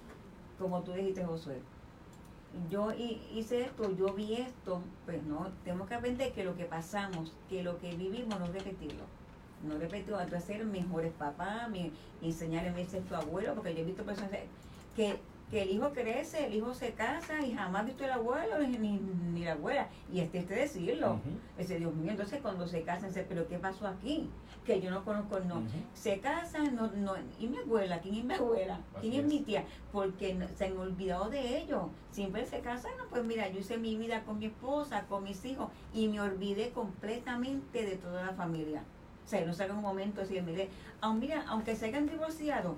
como 0.55 0.83
tú 0.83 0.93
dijiste, 0.93 1.25
Josué. 1.25 1.71
Yo 2.51 2.91
hi- 2.93 3.27
hice 3.39 3.63
esto, 3.65 3.91
yo 3.91 4.13
vi 4.15 4.35
esto, 4.35 4.97
pues 5.05 5.23
no, 5.23 5.61
tenemos 5.61 5.87
que 5.87 5.95
aprender 5.95 6.33
que 6.33 6.43
lo 6.43 6.55
que 6.55 6.65
pasamos, 6.65 7.43
que 7.47 7.63
lo 7.63 7.77
que 7.77 7.95
vivimos, 7.95 8.39
no 8.39 8.51
repetirlo. 8.51 9.19
No 9.59 9.77
repetirlo, 9.77 10.17
que 10.29 10.39
ser 10.41 10.65
mejores 10.65 11.13
papás, 11.15 11.69
mi, 11.69 11.97
enseñarle 12.19 12.69
a 12.69 12.73
mí 12.73 12.85
ser 12.85 13.05
tu 13.05 13.15
abuelo, 13.15 13.55
porque 13.55 13.75
yo 13.75 13.81
he 13.81 13.85
visto 13.85 14.05
personas 14.05 14.31
que, 14.93 15.28
que 15.49 15.63
el 15.63 15.71
hijo 15.71 15.91
crece, 15.93 16.45
el 16.45 16.53
hijo 16.55 16.73
se 16.73 16.91
casa 16.91 17.43
y 17.45 17.53
jamás 17.53 17.85
visto 17.85 18.03
el 18.03 18.11
abuelo 18.11 18.59
ni, 18.59 18.77
ni, 18.77 19.43
la 19.43 19.53
abuela. 19.53 19.87
Y 20.13 20.19
es 20.19 20.29
triste 20.29 20.53
decirlo. 20.53 21.13
Ujú. 21.13 21.29
Ese 21.57 21.79
Dios 21.79 21.93
mío, 21.95 22.11
entonces 22.11 22.39
cuando 22.41 22.67
se 22.67 22.83
casan, 22.83 23.09
dice, 23.09 23.25
pero 23.27 23.47
¿qué 23.47 23.57
pasó 23.57 23.87
aquí? 23.87 24.29
Que 24.65 24.79
yo 24.79 24.91
no 24.91 25.03
conozco, 25.03 25.39
no. 25.39 25.63
Se 25.93 26.19
casan, 26.19 26.75
no, 26.75 26.91
no, 26.91 27.13
¿y 27.39 27.47
mi 27.47 27.57
abuela? 27.57 27.99
¿Quién 27.99 28.15
es 28.15 28.23
mi 28.25 28.33
abuela? 28.35 28.79
¿Quién 29.01 29.13
es, 29.13 29.19
es. 29.21 29.25
mi 29.25 29.39
tía? 29.39 29.63
Porque 29.91 30.35
no- 30.35 30.47
se 30.55 30.65
han 30.65 30.77
olvidado 30.77 31.29
de 31.29 31.57
ellos. 31.57 31.83
Siempre 32.11 32.45
se 32.45 32.59
casan, 32.59 32.91
no, 32.97 33.05
pues 33.09 33.23
mira, 33.23 33.49
yo 33.49 33.59
hice 33.59 33.77
mi 33.77 33.97
vida 33.97 34.23
con 34.23 34.37
mi 34.37 34.45
esposa, 34.47 35.05
con 35.09 35.23
mis 35.23 35.43
hijos, 35.45 35.69
y 35.93 36.07
me 36.09 36.21
olvidé 36.21 36.69
completamente 36.69 37.85
de 37.85 37.95
toda 37.95 38.23
la 38.23 38.33
familia. 38.33 38.83
O 39.25 39.27
sea, 39.29 39.43
no 39.45 39.53
sacan 39.53 39.77
un 39.77 39.83
momento 39.83 40.21
así 40.21 40.33
de 40.35 40.41
mire, 40.41 40.69
aun 41.01 41.19
mira, 41.19 41.43
aunque 41.47 41.75
se 41.75 41.85
hayan 41.85 42.07
divorciado, 42.07 42.75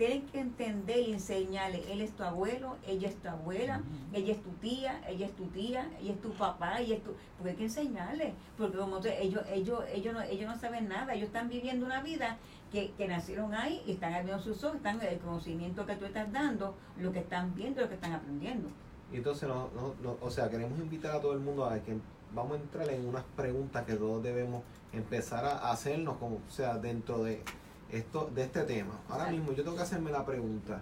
tienen 0.00 0.24
que 0.28 0.40
entender 0.40 0.98
y 0.98 1.12
enseñarle, 1.12 1.82
él 1.92 2.00
es 2.00 2.12
tu 2.12 2.22
abuelo, 2.22 2.78
ella 2.86 3.06
es 3.08 3.16
tu 3.16 3.28
abuela, 3.28 3.82
ella 4.14 4.32
es 4.32 4.42
tu 4.42 4.48
tía, 4.52 4.98
ella 5.06 5.26
es 5.26 5.36
tu 5.36 5.44
tía, 5.48 5.90
ella 6.00 6.14
es 6.14 6.22
tu 6.22 6.30
papá, 6.32 6.80
ella 6.80 6.96
es 6.96 7.04
tu... 7.04 7.10
Porque 7.36 7.50
hay 7.50 7.56
que 7.56 7.64
enseñarle, 7.64 8.32
porque 8.56 8.78
como 8.78 8.98
te- 9.00 9.22
ellos, 9.22 9.42
ellos, 9.52 9.84
ellos, 9.92 10.14
no, 10.14 10.22
ellos 10.22 10.46
no 10.50 10.58
saben 10.58 10.88
nada, 10.88 11.12
ellos 11.12 11.26
están 11.26 11.50
viviendo 11.50 11.84
una 11.84 12.00
vida 12.00 12.38
que, 12.72 12.92
que 12.92 13.08
nacieron 13.08 13.52
ahí 13.54 13.82
y 13.86 13.92
están 13.92 14.14
abriendo 14.14 14.42
sus 14.42 14.64
ojos, 14.64 14.76
están 14.78 15.02
el 15.02 15.18
conocimiento 15.18 15.84
que 15.84 15.96
tú 15.96 16.06
estás 16.06 16.32
dando, 16.32 16.74
lo 16.98 17.12
que 17.12 17.18
están 17.18 17.54
viendo, 17.54 17.82
lo 17.82 17.88
que 17.88 17.96
están 17.96 18.14
aprendiendo. 18.14 18.70
Y 19.12 19.16
entonces, 19.16 19.46
no, 19.50 19.68
no- 19.74 19.94
no- 20.02 20.16
o 20.22 20.30
sea, 20.30 20.48
queremos 20.48 20.78
invitar 20.78 21.14
a 21.14 21.20
todo 21.20 21.34
el 21.34 21.40
mundo 21.40 21.66
a 21.66 21.78
que 21.78 21.94
vamos 22.34 22.52
a 22.56 22.62
entrar 22.62 22.88
en 22.88 23.06
unas 23.06 23.24
preguntas 23.36 23.84
que 23.84 23.96
todos 23.96 24.22
debemos 24.22 24.62
empezar 24.94 25.44
a 25.44 25.70
hacernos, 25.70 26.16
como, 26.16 26.36
o 26.36 26.50
sea, 26.50 26.78
dentro 26.78 27.22
de 27.22 27.42
esto, 27.92 28.30
de 28.34 28.42
este 28.44 28.62
tema. 28.62 28.94
Ahora 29.08 29.24
Exacto. 29.24 29.36
mismo 29.38 29.52
yo 29.52 29.64
tengo 29.64 29.76
que 29.76 29.82
hacerme 29.82 30.10
la 30.10 30.24
pregunta, 30.24 30.80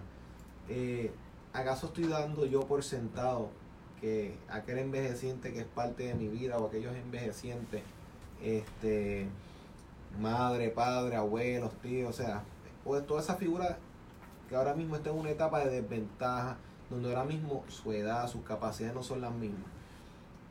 eh, 0.67 1.11
¿acaso 1.53 1.87
estoy 1.87 2.05
dando 2.05 2.45
yo 2.45 2.61
por 2.61 2.83
sentado 2.83 3.49
que 3.99 4.37
aquel 4.49 4.79
envejeciente 4.79 5.51
que 5.51 5.59
es 5.59 5.65
parte 5.65 6.03
de 6.03 6.13
mi 6.15 6.27
vida 6.27 6.57
o 6.57 6.67
aquellos 6.67 6.95
envejecientes, 6.95 7.83
este, 8.41 9.27
madre, 10.21 10.69
padre, 10.69 11.15
abuelos, 11.15 11.73
tíos, 11.81 12.09
o 12.09 12.13
sea, 12.13 12.43
o 12.85 12.97
toda 13.01 13.21
esa 13.21 13.35
figura 13.35 13.77
que 14.47 14.55
ahora 14.55 14.73
mismo 14.73 14.95
está 14.95 15.09
en 15.09 15.17
una 15.17 15.29
etapa 15.29 15.59
de 15.59 15.81
desventaja, 15.81 16.57
donde 16.89 17.09
ahora 17.09 17.25
mismo 17.25 17.63
su 17.67 17.91
edad, 17.91 18.27
sus 18.27 18.41
capacidades 18.43 18.95
no 18.95 19.03
son 19.03 19.21
las 19.21 19.33
mismas. 19.33 19.69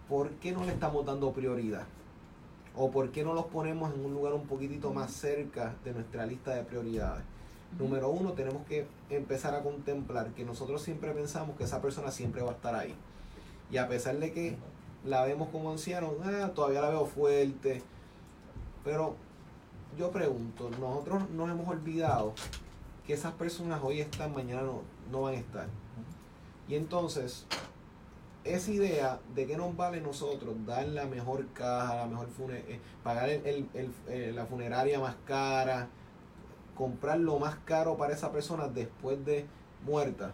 ¿Por 0.08 0.30
qué 0.32 0.52
no 0.52 0.64
le 0.64 0.72
estamos 0.72 1.04
dando 1.04 1.32
prioridad? 1.32 1.84
¿O 2.80 2.92
por 2.92 3.10
qué 3.10 3.24
no 3.24 3.34
los 3.34 3.46
ponemos 3.46 3.92
en 3.92 4.04
un 4.04 4.14
lugar 4.14 4.34
un 4.34 4.46
poquitito 4.46 4.92
más 4.92 5.10
cerca 5.10 5.74
de 5.84 5.92
nuestra 5.92 6.24
lista 6.24 6.54
de 6.54 6.62
prioridades? 6.62 7.24
Número 7.76 8.08
uno, 8.08 8.34
tenemos 8.34 8.64
que 8.68 8.86
empezar 9.10 9.52
a 9.56 9.64
contemplar 9.64 10.28
que 10.28 10.44
nosotros 10.44 10.80
siempre 10.80 11.10
pensamos 11.10 11.56
que 11.56 11.64
esa 11.64 11.82
persona 11.82 12.12
siempre 12.12 12.40
va 12.40 12.52
a 12.52 12.54
estar 12.54 12.76
ahí. 12.76 12.94
Y 13.72 13.78
a 13.78 13.88
pesar 13.88 14.16
de 14.18 14.32
que 14.32 14.56
la 15.04 15.24
vemos 15.24 15.48
como 15.48 15.72
anciano, 15.72 16.12
ah, 16.22 16.52
todavía 16.54 16.80
la 16.80 16.90
veo 16.90 17.04
fuerte. 17.04 17.82
Pero 18.84 19.16
yo 19.98 20.12
pregunto, 20.12 20.70
nosotros 20.78 21.28
nos 21.30 21.50
hemos 21.50 21.66
olvidado 21.66 22.32
que 23.04 23.14
esas 23.14 23.32
personas 23.32 23.80
hoy 23.82 24.00
están, 24.00 24.32
mañana 24.32 24.62
no, 24.62 24.82
no 25.10 25.22
van 25.22 25.34
a 25.34 25.38
estar. 25.38 25.66
Y 26.68 26.76
entonces, 26.76 27.44
esa 28.54 28.70
idea 28.70 29.20
de 29.34 29.46
que 29.46 29.56
nos 29.56 29.76
vale 29.76 30.00
nosotros 30.00 30.54
dar 30.66 30.86
la 30.88 31.06
mejor 31.06 31.46
caja, 31.48 31.94
la 31.96 32.06
mejor 32.06 32.28
fune- 32.28 32.64
eh, 32.68 32.80
pagar 33.02 33.28
el- 33.28 33.44
el- 33.46 33.68
el- 33.74 33.92
eh, 34.08 34.32
la 34.34 34.46
funeraria 34.46 34.98
más 35.00 35.16
cara, 35.26 35.88
comprar 36.76 37.18
lo 37.18 37.38
más 37.38 37.56
caro 37.64 37.96
para 37.96 38.12
esa 38.12 38.30
persona 38.32 38.68
después 38.68 39.24
de 39.24 39.46
muerta, 39.84 40.32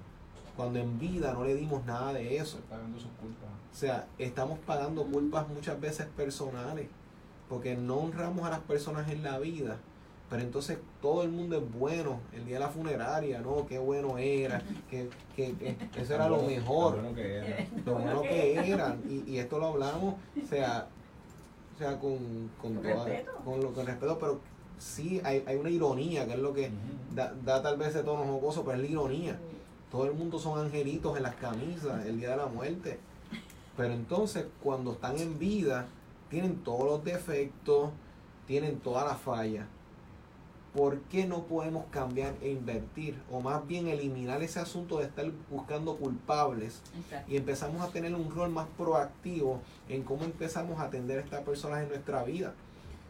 cuando 0.57 0.79
en 0.79 0.99
vida 0.99 1.33
no 1.33 1.45
le 1.45 1.55
dimos 1.55 1.85
nada 1.85 2.13
de 2.13 2.37
eso. 2.37 2.61
Pagando 2.69 2.99
sus 2.99 3.11
culpas. 3.21 3.49
O 3.73 3.77
sea, 3.77 4.07
estamos 4.19 4.59
pagando 4.61 5.05
culpas 5.05 5.49
muchas 5.49 5.81
veces 5.81 6.07
personales, 6.17 6.89
porque 7.49 7.77
no 7.77 7.97
honramos 7.97 8.45
a 8.47 8.51
las 8.51 8.61
personas 8.61 9.09
en 9.11 9.23
la 9.23 9.39
vida. 9.39 9.79
Pero 10.31 10.43
entonces 10.43 10.79
todo 11.03 11.23
el 11.23 11.29
mundo 11.31 11.59
es 11.59 11.73
bueno 11.79 12.19
el 12.33 12.45
día 12.47 12.55
de 12.55 12.61
la 12.61 12.69
funeraria, 12.71 13.41
¿no? 13.41 13.67
Qué 13.67 13.79
bueno 13.79 14.17
era, 14.19 14.63
que, 14.91 15.09
que, 15.37 15.55
que 15.55 15.77
eso 16.01 16.15
era 16.15 16.29
lo 16.29 16.43
mejor, 16.43 16.95
tan 16.95 17.03
bueno 17.05 17.17
que 17.17 17.37
era. 17.39 17.67
lo 17.85 17.95
bueno 17.95 18.23
que 18.23 18.55
eran. 18.71 19.03
Y, 19.09 19.31
y 19.33 19.39
esto 19.39 19.59
lo 19.59 19.67
hablamos, 19.67 20.15
o 20.43 20.47
sea, 20.49 20.89
o 21.75 21.79
sea 21.79 21.99
con, 22.01 22.51
con, 22.61 22.75
Con 22.75 22.83
toda- 22.83 23.05
respeto. 23.05 23.33
con, 23.45 23.61
lo, 23.61 23.73
con 23.73 23.87
respeto, 23.87 24.19
pero 24.19 24.41
sí 24.79 25.21
hay, 25.25 25.45
hay 25.47 25.57
una 25.57 25.71
ironía, 25.71 26.27
que 26.27 26.33
es 26.33 26.39
lo 26.39 26.53
que 26.55 26.71
da, 27.15 27.33
da 27.45 27.63
tal 27.63 27.77
vez 27.77 27.89
ese 27.89 28.03
tono 28.03 28.25
jocoso, 28.25 28.65
pero 28.65 28.77
es 28.77 28.83
la 28.83 28.89
ironía. 28.91 29.39
Todo 29.91 30.07
el 30.07 30.15
mundo 30.15 30.39
son 30.41 30.59
angelitos 30.59 31.17
en 31.17 31.23
las 31.23 31.37
camisas 31.37 32.05
el 32.07 32.19
día 32.19 32.31
de 32.31 32.37
la 32.39 32.47
muerte. 32.47 32.99
Pero 33.77 33.93
entonces, 33.93 34.47
cuando 34.63 34.93
están 34.93 35.19
en 35.19 35.39
vida, 35.39 35.87
tienen 36.31 36.57
todos 36.65 36.85
los 36.85 37.05
defectos, 37.05 37.91
tienen 38.47 38.81
todas 38.81 39.05
las 39.07 39.19
fallas. 39.21 39.67
¿Por 40.75 41.01
qué 41.03 41.25
no 41.25 41.45
podemos 41.45 41.85
cambiar 41.93 42.35
e 42.43 42.51
invertir? 42.51 43.17
O 43.31 43.41
más 43.41 43.65
bien 43.67 43.87
eliminar 43.87 44.43
ese 44.43 44.59
asunto 44.59 44.99
de 44.99 45.05
estar 45.05 45.25
buscando 45.49 45.97
culpables 45.97 46.81
Exacto. 46.99 47.33
y 47.33 47.37
empezamos 47.37 47.81
a 47.81 47.93
tener 47.93 48.13
un 48.13 48.29
rol 48.29 48.51
más 48.51 48.67
proactivo 48.77 49.61
en 49.89 50.03
cómo 50.03 50.25
empezamos 50.25 50.81
a 50.81 50.85
atender 50.85 51.19
a 51.19 51.23
estas 51.23 51.43
personas 51.43 51.83
en 51.83 51.91
nuestra 51.91 52.25
vida. 52.25 52.55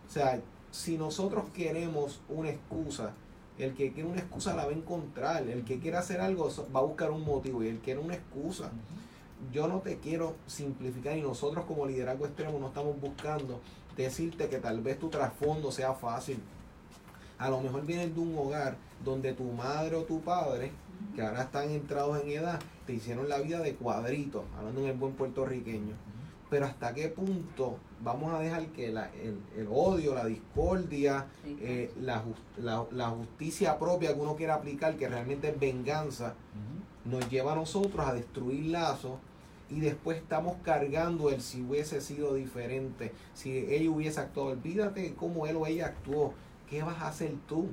O 0.07 0.12
sea, 0.12 0.40
si 0.70 0.98
nosotros 0.98 1.44
queremos 1.55 2.20
una 2.29 2.50
excusa, 2.50 3.12
el 3.59 3.74
que 3.74 3.92
quiere 3.92 4.11
una 4.11 4.20
excusa 4.20 4.55
la 4.55 4.66
va 4.66 4.72
a 4.72 4.74
encontrar, 4.74 5.48
el 5.48 5.64
que 5.64 5.79
quiere 5.79 5.96
hacer 5.96 6.20
algo 6.20 6.50
va 6.74 6.81
a 6.81 6.83
buscar 6.83 7.12
un 7.12 7.24
motivo 7.24 7.62
y 7.62 7.68
el 7.68 7.77
que 7.77 7.85
quiere 7.85 8.00
una 8.00 8.14
excusa. 8.14 8.70
Yo 9.53 9.68
no 9.68 9.79
te 9.79 9.98
quiero 9.98 10.35
simplificar 10.46 11.16
y 11.16 11.22
nosotros 11.22 11.64
como 11.64 11.87
liderazgo 11.87 12.27
extremo 12.27 12.59
no 12.59 12.68
estamos 12.68 13.00
buscando 13.00 13.61
decirte 13.96 14.48
que 14.48 14.59
tal 14.59 14.81
vez 14.81 14.98
tu 14.98 15.09
trasfondo 15.09 15.70
sea 15.72 15.94
fácil. 15.94 16.42
A 17.45 17.51
lo 17.51 17.61
mejor 17.61 17.85
vienes 17.85 18.15
de 18.15 18.21
un 18.23 18.35
hogar 18.39 18.75
donde 19.05 19.35
tu 19.35 19.45
madre 19.53 19.97
o 19.97 20.05
tu 20.05 20.23
padre, 20.23 20.71
que 21.15 21.21
ahora 21.21 21.43
están 21.43 21.69
entrados 21.69 22.19
en 22.23 22.31
edad, 22.31 22.59
te 22.87 22.95
hicieron 22.95 23.29
la 23.29 23.39
vida 23.39 23.61
de 23.61 23.75
cuadrito, 23.75 24.45
hablando 24.57 24.81
en 24.81 24.87
el 24.87 24.97
buen 24.97 25.13
puertorriqueño. 25.13 25.95
Pero 26.49 26.65
hasta 26.65 26.95
qué 26.95 27.09
punto 27.09 27.77
vamos 28.03 28.33
a 28.33 28.39
dejar 28.39 28.67
que 28.69 28.91
la- 28.91 29.11
el, 29.13 29.39
el 29.59 29.69
odio, 29.71 30.15
la 30.15 30.25
discordia, 30.25 31.27
eh, 31.61 31.93
la, 32.01 32.23
la- 32.57 32.87
la 32.93 33.09
justicia 33.11 33.79
propia 33.79 34.15
que 34.15 34.21
uno 34.21 34.37
quiere 34.37 34.53
aplicar, 34.53 34.97
que 34.97 35.07
realmente 35.07 35.51
es 35.51 35.61
venganza, 35.61 36.33
nos 37.05 37.29
lleva 37.29 37.53
a 37.53 37.57
nosotros 37.57 38.07
a 38.07 38.15
destruir 38.15 38.67
lazos 38.71 39.19
y 39.71 39.81
después 39.81 40.17
estamos 40.17 40.57
cargando 40.63 41.29
el 41.29 41.43
si 41.43 41.61
hubiese 41.61 42.01
sido 42.01 42.33
diferente, 42.35 43.13
si 43.35 43.51
ella 43.59 43.91
hubiese 43.91 44.21
actuado, 44.21 44.49
olvídate 44.53 45.15
cómo 45.15 45.47
él 45.47 45.57
o 45.57 45.67
ella 45.67 45.87
actuó, 45.87 46.33
¿qué 46.68 46.83
vas 46.83 47.00
a 47.03 47.09
hacer 47.09 47.33
tú? 47.48 47.68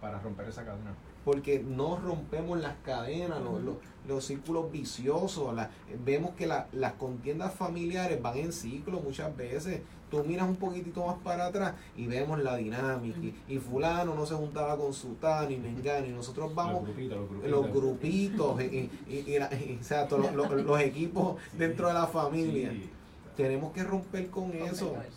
Para 0.00 0.18
romper 0.20 0.48
esa 0.48 0.64
cadena. 0.64 0.94
Porque 1.24 1.60
no 1.66 1.96
rompemos 1.96 2.60
las 2.60 2.74
cadenas, 2.84 3.40
los, 3.40 3.62
los- 3.62 3.76
los 4.06 4.24
círculos 4.26 4.70
viciosos, 4.70 5.54
la- 5.54 5.70
vemos 6.04 6.32
que 6.32 6.46
la- 6.46 6.66
las 6.72 6.92
contiendas 6.94 7.54
familiares 7.54 8.20
van 8.20 8.36
en 8.36 8.52
ciclo 8.52 9.00
muchas 9.00 9.34
veces. 9.36 9.80
Tú 10.10 10.22
miras 10.22 10.46
un 10.48 10.56
poquitito 10.56 11.06
más 11.06 11.16
para 11.24 11.46
atrás 11.46 11.72
y 11.96 12.06
vemos 12.06 12.38
la 12.38 12.56
dinámica. 12.56 13.18
y, 13.18 13.34
y 13.48 13.58
fulano 13.58 14.14
no 14.14 14.26
se 14.26 14.34
juntaba 14.34 14.76
con 14.76 14.92
sutano 14.92 15.50
y 15.50 15.56
mengano 15.56 16.06
y 16.06 16.10
nosotros 16.10 16.54
vamos 16.54 16.74
los 16.74 16.82
grupitos, 16.84 17.18
los 17.18 17.28
grupitos. 17.72 18.56
los 20.66 20.80
equipos 20.82 21.36
Sí. 21.50 21.56
dentro 21.58 21.88
de 21.88 21.94
la 21.94 22.06
familia. 22.06 22.70
Sí. 22.70 22.90
Tenemos 23.36 23.72
que 23.72 23.82
romper 23.82 24.28
con 24.30 24.50
Con 24.52 24.62
eso. 24.62 24.90
menores. 24.90 25.12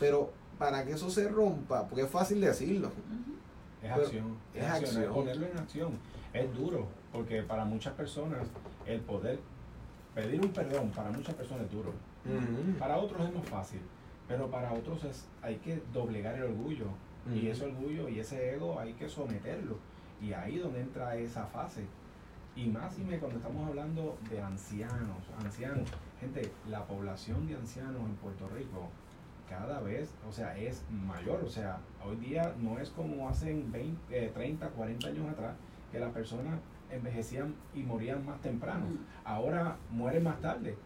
Pero 0.00 0.32
para 0.60 0.84
que 0.84 0.92
eso 0.92 1.08
se 1.08 1.26
rompa, 1.26 1.88
porque 1.88 2.02
es 2.02 2.10
fácil 2.10 2.38
decirlo. 2.38 2.92
Es 3.82 3.90
acción, 3.90 4.36
es, 4.52 4.62
es 4.62 4.68
acción, 4.68 4.90
es 4.90 4.96
acción. 4.96 5.14
ponerlo 5.14 5.46
en 5.46 5.56
acción. 5.56 5.92
Es 6.34 6.54
duro, 6.54 6.86
porque 7.10 7.42
para 7.42 7.64
muchas 7.64 7.94
personas 7.94 8.46
el 8.84 9.00
poder 9.00 9.40
pedir 10.14 10.38
un 10.38 10.52
perdón 10.52 10.90
para 10.90 11.10
muchas 11.10 11.34
personas 11.34 11.64
es 11.64 11.72
duro. 11.72 11.94
Para 12.78 12.98
otros 12.98 13.26
es 13.26 13.34
más 13.34 13.48
fácil, 13.48 13.80
pero 14.28 14.50
para 14.50 14.70
otros 14.74 15.02
es, 15.04 15.26
hay 15.40 15.56
que 15.56 15.82
doblegar 15.94 16.34
el 16.34 16.42
orgullo. 16.42 16.88
Y 17.34 17.48
ese 17.48 17.64
orgullo 17.64 18.10
y 18.10 18.20
ese 18.20 18.54
ego 18.54 18.78
hay 18.78 18.92
que 18.92 19.08
someterlo. 19.08 19.78
Y 20.20 20.34
ahí 20.34 20.58
donde 20.58 20.82
entra 20.82 21.16
esa 21.16 21.46
fase. 21.46 21.86
Y 22.54 22.66
más 22.66 22.98
y 22.98 23.02
me 23.04 23.18
cuando 23.18 23.38
estamos 23.38 23.66
hablando 23.66 24.18
de 24.28 24.42
ancianos, 24.42 25.24
ancianos, 25.42 25.88
gente, 26.20 26.52
la 26.68 26.84
población 26.84 27.46
de 27.46 27.54
ancianos 27.54 28.02
en 28.02 28.14
Puerto 28.16 28.46
Rico 28.48 28.90
cada 29.50 29.80
vez, 29.80 30.14
o 30.26 30.32
sea, 30.32 30.56
es 30.56 30.84
mayor. 30.90 31.42
O 31.44 31.48
sea, 31.50 31.78
hoy 32.06 32.16
día 32.16 32.54
no 32.60 32.78
es 32.78 32.88
como 32.90 33.28
hace 33.28 33.52
20, 33.52 33.96
eh, 34.26 34.30
30, 34.32 34.68
40 34.68 35.08
años 35.08 35.28
atrás, 35.28 35.54
que 35.90 35.98
las 35.98 36.12
personas 36.12 36.54
envejecían 36.88 37.54
y 37.74 37.82
morían 37.84 38.24
más 38.26 38.40
temprano. 38.40 38.86
Ahora 39.24 39.76
mueren 39.90 40.24
más 40.24 40.40
tarde 40.40 40.76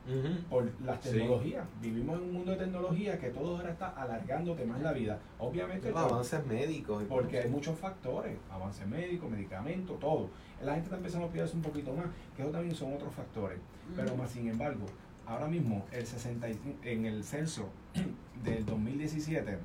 por 0.50 0.70
las 0.85 1.03
Sí. 1.03 1.11
tecnologías. 1.12 1.64
Vivimos 1.81 2.18
en 2.18 2.24
un 2.24 2.33
mundo 2.35 2.50
de 2.53 2.59
tecnología 2.59 3.18
que 3.18 3.31
todo 3.31 3.57
ahora 3.57 3.70
está 3.70 3.88
alargándote 3.88 4.66
más 4.66 4.81
la 4.83 4.92
vida. 4.92 5.18
Obviamente 5.38 5.90
Los 5.90 6.00
avances 6.12 6.46
médicos. 6.46 7.05
porque 7.09 7.38
hay 7.40 7.48
muchos 7.50 7.79
factores, 7.79 8.37
avance 8.50 8.85
médico, 8.87 9.29
medicamentos, 9.31 9.98
todo. 9.98 10.29
La 10.62 10.72
gente 10.72 10.87
está 10.87 10.96
empezando 10.96 11.27
a 11.27 11.31
cuidarse 11.31 11.57
un 11.57 11.62
poquito 11.62 11.94
más, 11.94 12.07
que 12.37 12.42
eso 12.42 12.50
también 12.50 12.74
son 12.74 12.92
otros 12.94 13.14
factores. 13.14 13.59
Pero 13.96 14.14
más 14.16 14.31
sin 14.31 14.48
embargo, 14.48 14.85
ahora 15.26 15.46
mismo 15.48 15.84
el 15.92 16.06
65 16.06 16.78
en 16.84 17.06
el 17.06 17.24
censo 17.24 17.68
del 18.44 18.64
2017, 18.66 19.58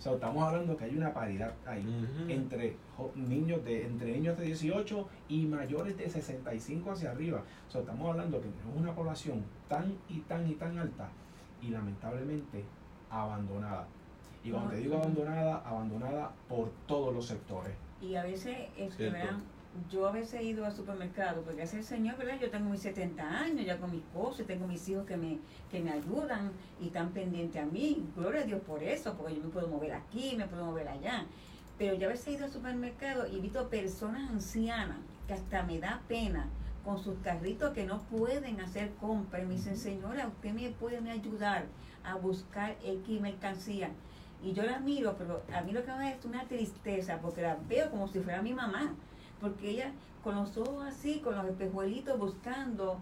O 0.00 0.02
sea, 0.02 0.14
estamos 0.14 0.42
hablando 0.42 0.74
que 0.78 0.84
hay 0.84 0.96
una 0.96 1.12
paridad 1.12 1.52
ahí 1.66 1.84
entre 2.26 2.74
niños 3.16 3.62
de 3.62 3.84
entre 3.84 4.12
niños 4.12 4.38
de 4.38 4.46
18 4.46 5.06
y 5.28 5.44
mayores 5.44 5.98
de 5.98 6.08
65 6.08 6.92
hacia 6.92 7.10
arriba. 7.10 7.42
O 7.68 7.70
sea, 7.70 7.82
estamos 7.82 8.08
hablando 8.08 8.40
que 8.40 8.48
es 8.48 8.54
una 8.74 8.94
población 8.94 9.44
tan 9.68 9.94
y 10.08 10.20
tan 10.20 10.48
y 10.48 10.54
tan 10.54 10.78
alta 10.78 11.10
y 11.60 11.68
lamentablemente 11.68 12.64
abandonada. 13.10 13.86
Y 14.42 14.50
cuando 14.50 14.70
te 14.70 14.76
digo 14.78 14.96
abandonada, 14.96 15.56
abandonada 15.66 16.30
por 16.48 16.70
todos 16.86 17.12
los 17.14 17.26
sectores. 17.26 17.74
Y 18.00 18.14
a 18.14 18.22
veces, 18.22 18.56
este, 18.78 19.10
Cierto. 19.10 19.36
Yo 19.90 20.06
a 20.08 20.18
he 20.18 20.42
ido 20.42 20.64
al 20.66 20.74
supermercado, 20.74 21.42
porque 21.42 21.62
el 21.62 21.84
señor, 21.84 22.16
¿verdad? 22.16 22.38
Yo 22.40 22.50
tengo 22.50 22.70
mis 22.70 22.80
70 22.80 23.22
años, 23.22 23.64
ya 23.64 23.78
con 23.78 23.90
mis 23.90 24.02
cosas, 24.12 24.46
tengo 24.46 24.66
mis 24.66 24.88
hijos 24.88 25.06
que 25.06 25.16
me, 25.16 25.38
que 25.70 25.80
me 25.80 25.90
ayudan 25.90 26.50
y 26.80 26.86
están 26.86 27.10
pendientes 27.10 27.62
a 27.62 27.66
mí. 27.66 28.04
Gloria 28.16 28.42
a 28.42 28.44
Dios 28.44 28.60
por 28.62 28.82
eso, 28.82 29.14
porque 29.16 29.36
yo 29.36 29.42
me 29.42 29.48
puedo 29.48 29.68
mover 29.68 29.92
aquí, 29.92 30.34
me 30.36 30.46
puedo 30.46 30.64
mover 30.64 30.88
allá. 30.88 31.24
Pero 31.78 31.94
yo 31.94 32.08
a 32.08 32.10
veces 32.10 32.28
he 32.28 32.32
ido 32.32 32.44
al 32.44 32.52
supermercado 32.52 33.26
y 33.26 33.36
he 33.36 33.40
visto 33.40 33.68
personas 33.68 34.28
ancianas 34.30 34.98
que 35.26 35.34
hasta 35.34 35.62
me 35.62 35.78
da 35.78 36.02
pena 36.08 36.48
con 36.84 36.98
sus 36.98 37.18
carritos 37.20 37.72
que 37.72 37.84
no 37.84 38.00
pueden 38.02 38.60
hacer 38.60 38.90
compras. 38.94 39.42
Y 39.42 39.46
me 39.46 39.54
dicen, 39.54 39.76
señora, 39.76 40.26
usted 40.26 40.52
me 40.52 40.68
puede 40.70 40.98
ayudar 41.10 41.66
a 42.04 42.16
buscar 42.16 42.76
X 42.84 43.20
mercancía. 43.20 43.90
Y 44.42 44.52
yo 44.52 44.62
la 44.62 44.80
miro, 44.80 45.16
pero 45.16 45.42
a 45.54 45.60
mí 45.62 45.72
lo 45.72 45.84
que 45.84 45.92
me 45.92 45.98
da 45.98 46.10
es 46.10 46.24
una 46.24 46.44
tristeza, 46.44 47.18
porque 47.20 47.42
la 47.42 47.56
veo 47.68 47.90
como 47.90 48.08
si 48.08 48.20
fuera 48.20 48.42
mi 48.42 48.54
mamá. 48.54 48.94
Porque 49.40 49.70
ella, 49.70 49.92
con 50.22 50.34
los 50.36 50.56
ojos 50.56 50.84
así, 50.86 51.20
con 51.20 51.36
los 51.36 51.46
espejuelitos, 51.46 52.18
buscando 52.18 52.98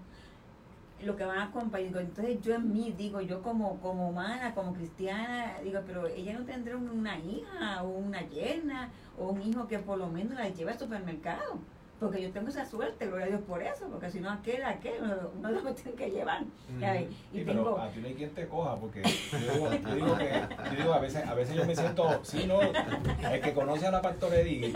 lo 1.03 1.17
que 1.17 1.25
van 1.25 1.39
a. 1.39 1.79
Digo, 1.79 2.01
entonces 2.01 2.41
yo 2.43 2.55
en 2.55 2.73
mí, 2.73 2.95
digo, 2.97 3.21
yo 3.21 3.43
como, 3.43 3.79
como 3.81 4.11
humana, 4.11 4.55
como 4.55 4.73
cristiana, 4.73 5.59
digo, 5.63 5.81
pero 5.87 6.07
ella 6.07 6.39
no 6.39 6.45
tendrá 6.45 6.77
una 6.77 7.19
hija 7.19 7.83
o 7.83 7.89
una 7.89 8.23
yerna 8.29 8.91
o 9.19 9.31
un 9.31 9.43
hijo 9.43 9.69
que 9.69 9.79
por 9.79 9.99
lo 9.99 10.09
menos 10.09 10.35
la 10.35 10.49
lleve 10.49 10.73
al 10.73 10.79
supermercado. 10.79 11.59
Porque 12.01 12.23
yo 12.23 12.31
tengo 12.31 12.49
esa 12.49 12.65
suerte, 12.65 13.07
gloria 13.07 13.27
a 13.27 13.29
Dios 13.29 13.41
por 13.43 13.63
eso, 13.63 13.87
porque 13.89 14.11
si 14.11 14.21
no 14.21 14.31
aquel, 14.31 14.63
aquel, 14.65 14.95
uno 15.37 15.51
lo 15.51 15.75
tiene 15.75 15.93
que 15.97 16.11
llevar. 16.11 16.43
Y 17.33 17.39
Sí, 17.39 17.45
tengo, 17.45 17.65
pero 17.65 17.81
a 17.81 17.91
ti 17.91 18.01
no 18.01 18.07
hay 18.07 18.15
quien 18.15 18.31
te 18.31 18.47
coja 18.47 18.77
porque 18.77 19.03
yo 19.03 19.53
digo, 19.53 19.71
yo 19.73 19.95
digo 19.95 20.17
que 20.17 20.31
yo 20.71 20.77
digo, 20.77 20.93
a 20.95 21.01
veces 21.01 21.27
a 21.27 21.35
veces 21.35 21.57
yo 21.57 21.65
me 21.65 21.75
siento 21.75 22.21
sí 22.23 22.47
no 22.47 22.61
el 22.61 23.41
que 23.41 23.53
conoce 23.53 23.87
a 23.87 23.91
la 23.91 24.01
pastorería 24.01 24.73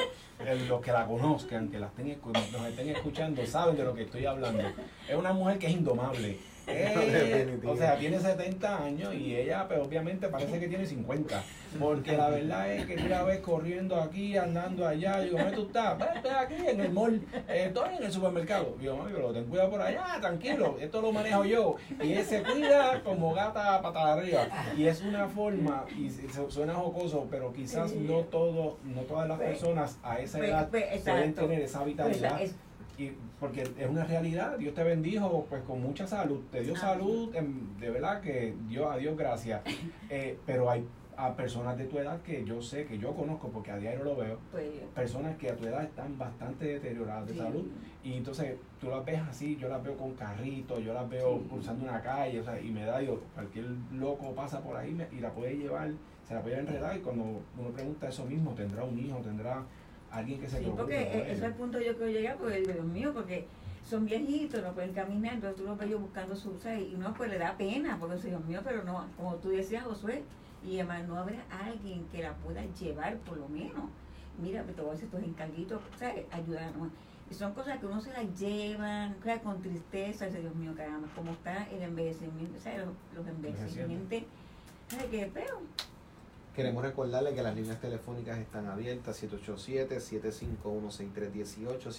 los 0.69 0.81
que 0.81 0.93
la 0.93 1.07
conozcan 1.07 1.69
que 1.69 1.79
la 1.79 1.87
estén 1.87 2.19
nos 2.53 2.67
estén 2.67 2.89
escuchando 2.89 3.47
saben 3.47 3.77
de 3.77 3.85
lo 3.85 3.95
que 3.95 4.03
estoy 4.03 4.27
hablando. 4.27 4.63
Es 5.09 5.15
una 5.15 5.33
mujer 5.33 5.59
que 5.59 5.67
es 5.69 5.73
indomable 5.73 6.39
Eh, 6.67 7.59
o 7.67 7.77
sea 7.77 7.97
tiene 7.99 8.19
70 8.21 8.85
años 8.85 9.15
y 9.15 9.35
ella 9.37 9.67
pues 9.67 9.81
obviamente 9.81 10.29
parece 10.29 10.61
que 10.61 10.69
tiene 10.69 10.87
50 10.87 11.43
porque 11.79 12.17
la 12.17 12.29
verdad 12.31 12.73
es 12.73 12.87
que 12.87 12.97
tú 12.97 13.09
la 13.09 13.23
ves 13.25 13.41
corriendo 13.41 14.01
aquí 14.01 14.37
andando 14.37 14.87
allá 14.87 15.21
y 15.23 15.27
digo 15.27 15.39
¿dónde 15.39 15.57
tú 15.57 15.63
estás? 15.67 15.95
"Pues, 15.97 16.11
estoy 16.17 16.31
aquí 16.31 16.55
en 16.67 16.81
el 16.81 16.93
mall 16.93 17.21
eh, 17.49 17.65
estoy 17.69 17.97
en 17.97 18.05
el 18.05 18.13
supermercado. 18.13 18.77
Yo 18.81 18.97
mami 18.97 19.13
pero 19.15 19.33
ten 19.33 19.45
cuidado 19.47 19.71
por 19.71 19.81
allá 19.83 20.05
tranquilo 20.21 20.77
esto 20.81 21.01
lo 21.01 21.13
manejo 21.13 21.45
yo. 21.45 21.77
Y 22.03 22.13
él 22.13 22.25
se 22.25 22.43
cuida 22.43 23.03
como 23.03 23.35
gata 23.35 23.81
patada 23.83 24.15
arriba. 24.15 24.47
Y 24.77 24.87
es 24.87 25.01
una 25.03 25.29
forma 25.29 25.85
y 25.99 26.11
suena 26.49 26.75
jocoso 26.75 27.27
pero 27.31 27.53
quizás 27.53 27.93
no 27.95 28.21
todo 28.21 28.79
no 28.85 29.01
todas 29.03 29.29
las 29.29 29.39
Pues, 29.39 29.51
personas 29.51 29.99
a 30.03 30.19
esa 30.21 30.39
pues, 30.39 30.51
edad 30.51 30.69
pues, 30.71 30.85
pueden 31.03 31.35
tener 31.35 31.61
esa 31.63 31.85
vitalidad 31.85 32.41
porque 33.41 33.63
es 33.63 33.89
una 33.89 34.05
realidad, 34.05 34.57
Dios 34.59 34.75
te 34.75 34.83
bendijo 34.85 35.47
pues 35.49 35.63
con 35.63 35.83
mucha 35.83 36.07
salud, 36.07 36.41
te 36.51 36.63
dio 36.63 36.77
salud, 36.77 37.35
em, 37.35 37.77
de 37.81 37.91
verdad 37.91 38.21
que 38.21 38.55
Dios, 38.69 38.87
a 38.91 38.97
Dios 38.97 39.17
gracias, 39.17 39.61
Eh, 40.11 40.39
pero 40.47 40.71
hay 40.71 40.87
a 41.17 41.35
personas 41.37 41.77
de 41.77 41.85
tu 41.85 41.99
edad 41.99 42.21
que 42.23 42.43
yo 42.45 42.61
sé, 42.63 42.87
que 42.87 42.99
yo 42.99 43.15
conozco 43.15 43.49
porque 43.51 43.71
a 43.71 43.77
diario 43.77 44.03
lo 44.05 44.17
veo, 44.17 44.39
pues, 44.51 44.67
personas 44.95 45.37
que 45.37 45.51
a 45.51 45.57
tu 45.57 45.67
edad 45.67 45.83
están 45.85 46.17
bastante 46.19 46.65
deterioradas 46.67 47.27
de 47.27 47.33
sí. 47.35 47.39
salud 47.39 47.67
y 48.03 48.15
entonces 48.15 48.57
tú 48.81 48.89
las 48.89 49.05
ves 49.05 49.21
así, 49.29 49.57
yo 49.57 49.69
las 49.69 49.83
veo 49.83 49.97
con 49.97 50.15
carritos, 50.15 50.83
yo 50.83 50.95
las 50.95 51.09
veo 51.09 51.39
Sí. 51.39 51.47
cruzando 51.51 51.85
una 51.85 52.01
calle, 52.01 52.41
o 52.41 52.45
sea, 52.45 52.59
y 52.61 52.71
me 52.71 52.85
da, 52.85 52.99
digo, 52.99 53.21
cualquier 53.35 53.67
loco 53.93 54.35
pasa 54.35 54.61
por 54.63 54.77
ahí 54.77 54.97
y 55.13 55.21
la 55.21 55.31
puede 55.31 55.57
llevar, 55.57 55.91
se 56.27 56.35
la 56.35 56.41
puede 56.43 56.59
enredar 56.59 56.97
y 56.97 57.01
cuando 57.01 57.25
uno 57.59 57.69
pregunta 57.75 58.09
eso 58.09 58.25
mismo, 58.25 58.53
tendrá 58.55 58.83
un 58.85 58.99
hijo, 58.99 59.19
tendrá 59.19 59.63
alguien 60.13 60.41
que 60.41 60.49
se 60.49 60.59
Sí, 60.59 60.65
porque 60.65 60.77
por 60.77 60.93
e- 60.93 61.23
ese 61.23 61.33
es 61.33 61.43
el 61.43 61.55
punto 61.55 61.81
yo 61.81 61.97
quiero 61.97 62.13
llegar, 62.13 62.37
porque 62.37 62.61
Dios 62.61 62.85
mío, 62.85 63.13
porque 63.13 63.47
son 63.85 64.05
viejitos, 64.05 64.63
no 64.63 64.73
pueden 64.73 64.93
caminar, 64.93 65.35
entonces 65.35 65.59
tú 65.61 65.65
los 65.65 65.79
ves 65.79 65.99
buscando 65.99 66.37
su 66.37 66.57
y 66.67 66.95
uno 66.95 67.13
pues 67.15 67.31
le 67.31 67.39
da 67.39 67.57
pena, 67.57 67.97
porque 67.99 68.17
Dios 68.17 68.45
mío, 68.45 68.61
pero 68.63 68.85
no, 68.85 69.07
como 69.17 69.37
tú 69.37 69.49
decías, 69.49 69.85
Josué, 69.85 70.23
y 70.65 70.79
además 70.79 71.09
no 71.09 71.17
habrá 71.17 71.45
alguien 71.67 72.07
que 72.13 72.23
la 72.23 72.35
pueda 72.35 72.63
llevar 72.79 73.17
por 73.19 73.39
lo 73.39 73.49
menos. 73.49 73.91
Mira, 74.41 74.63
te 74.63 74.81
voy 74.81 74.91
a 74.91 74.93
decir 74.93 75.07
estos 75.07 75.23
encarguitos, 75.23 75.81
¿sabes? 75.99 76.25
Ayudarnos. 76.31 76.89
Y 77.31 77.35
son 77.35 77.53
cosas 77.55 77.79
que 77.79 77.87
uno 77.87 78.01
se 78.01 78.13
las 78.13 78.39
lleva, 78.39 79.13
¿sabes? 79.25 79.43
con 79.43 79.61
tristeza, 79.61 80.27
dice, 80.27 80.41
Dios 80.41 80.55
mío, 80.55 80.73
caramba, 80.77 81.09
cómo 81.17 81.33
está 81.33 81.67
el 81.71 81.83
envejecimiento, 81.83 82.59
¿sabes? 82.61 82.81
Los, 82.81 82.95
los 83.17 83.27
envejecimientos, 83.27 84.23
¿sabes 84.89 85.07
qué 85.07 85.27
feo? 85.27 85.63
Queremos 86.55 86.83
recordarle 86.83 87.35
que 87.35 87.43
las 87.43 87.55
líneas 87.57 87.81
telefónicas 87.81 88.39
están 88.39 88.67
abiertas 88.67 89.23
787-751-6318, 89.23 91.93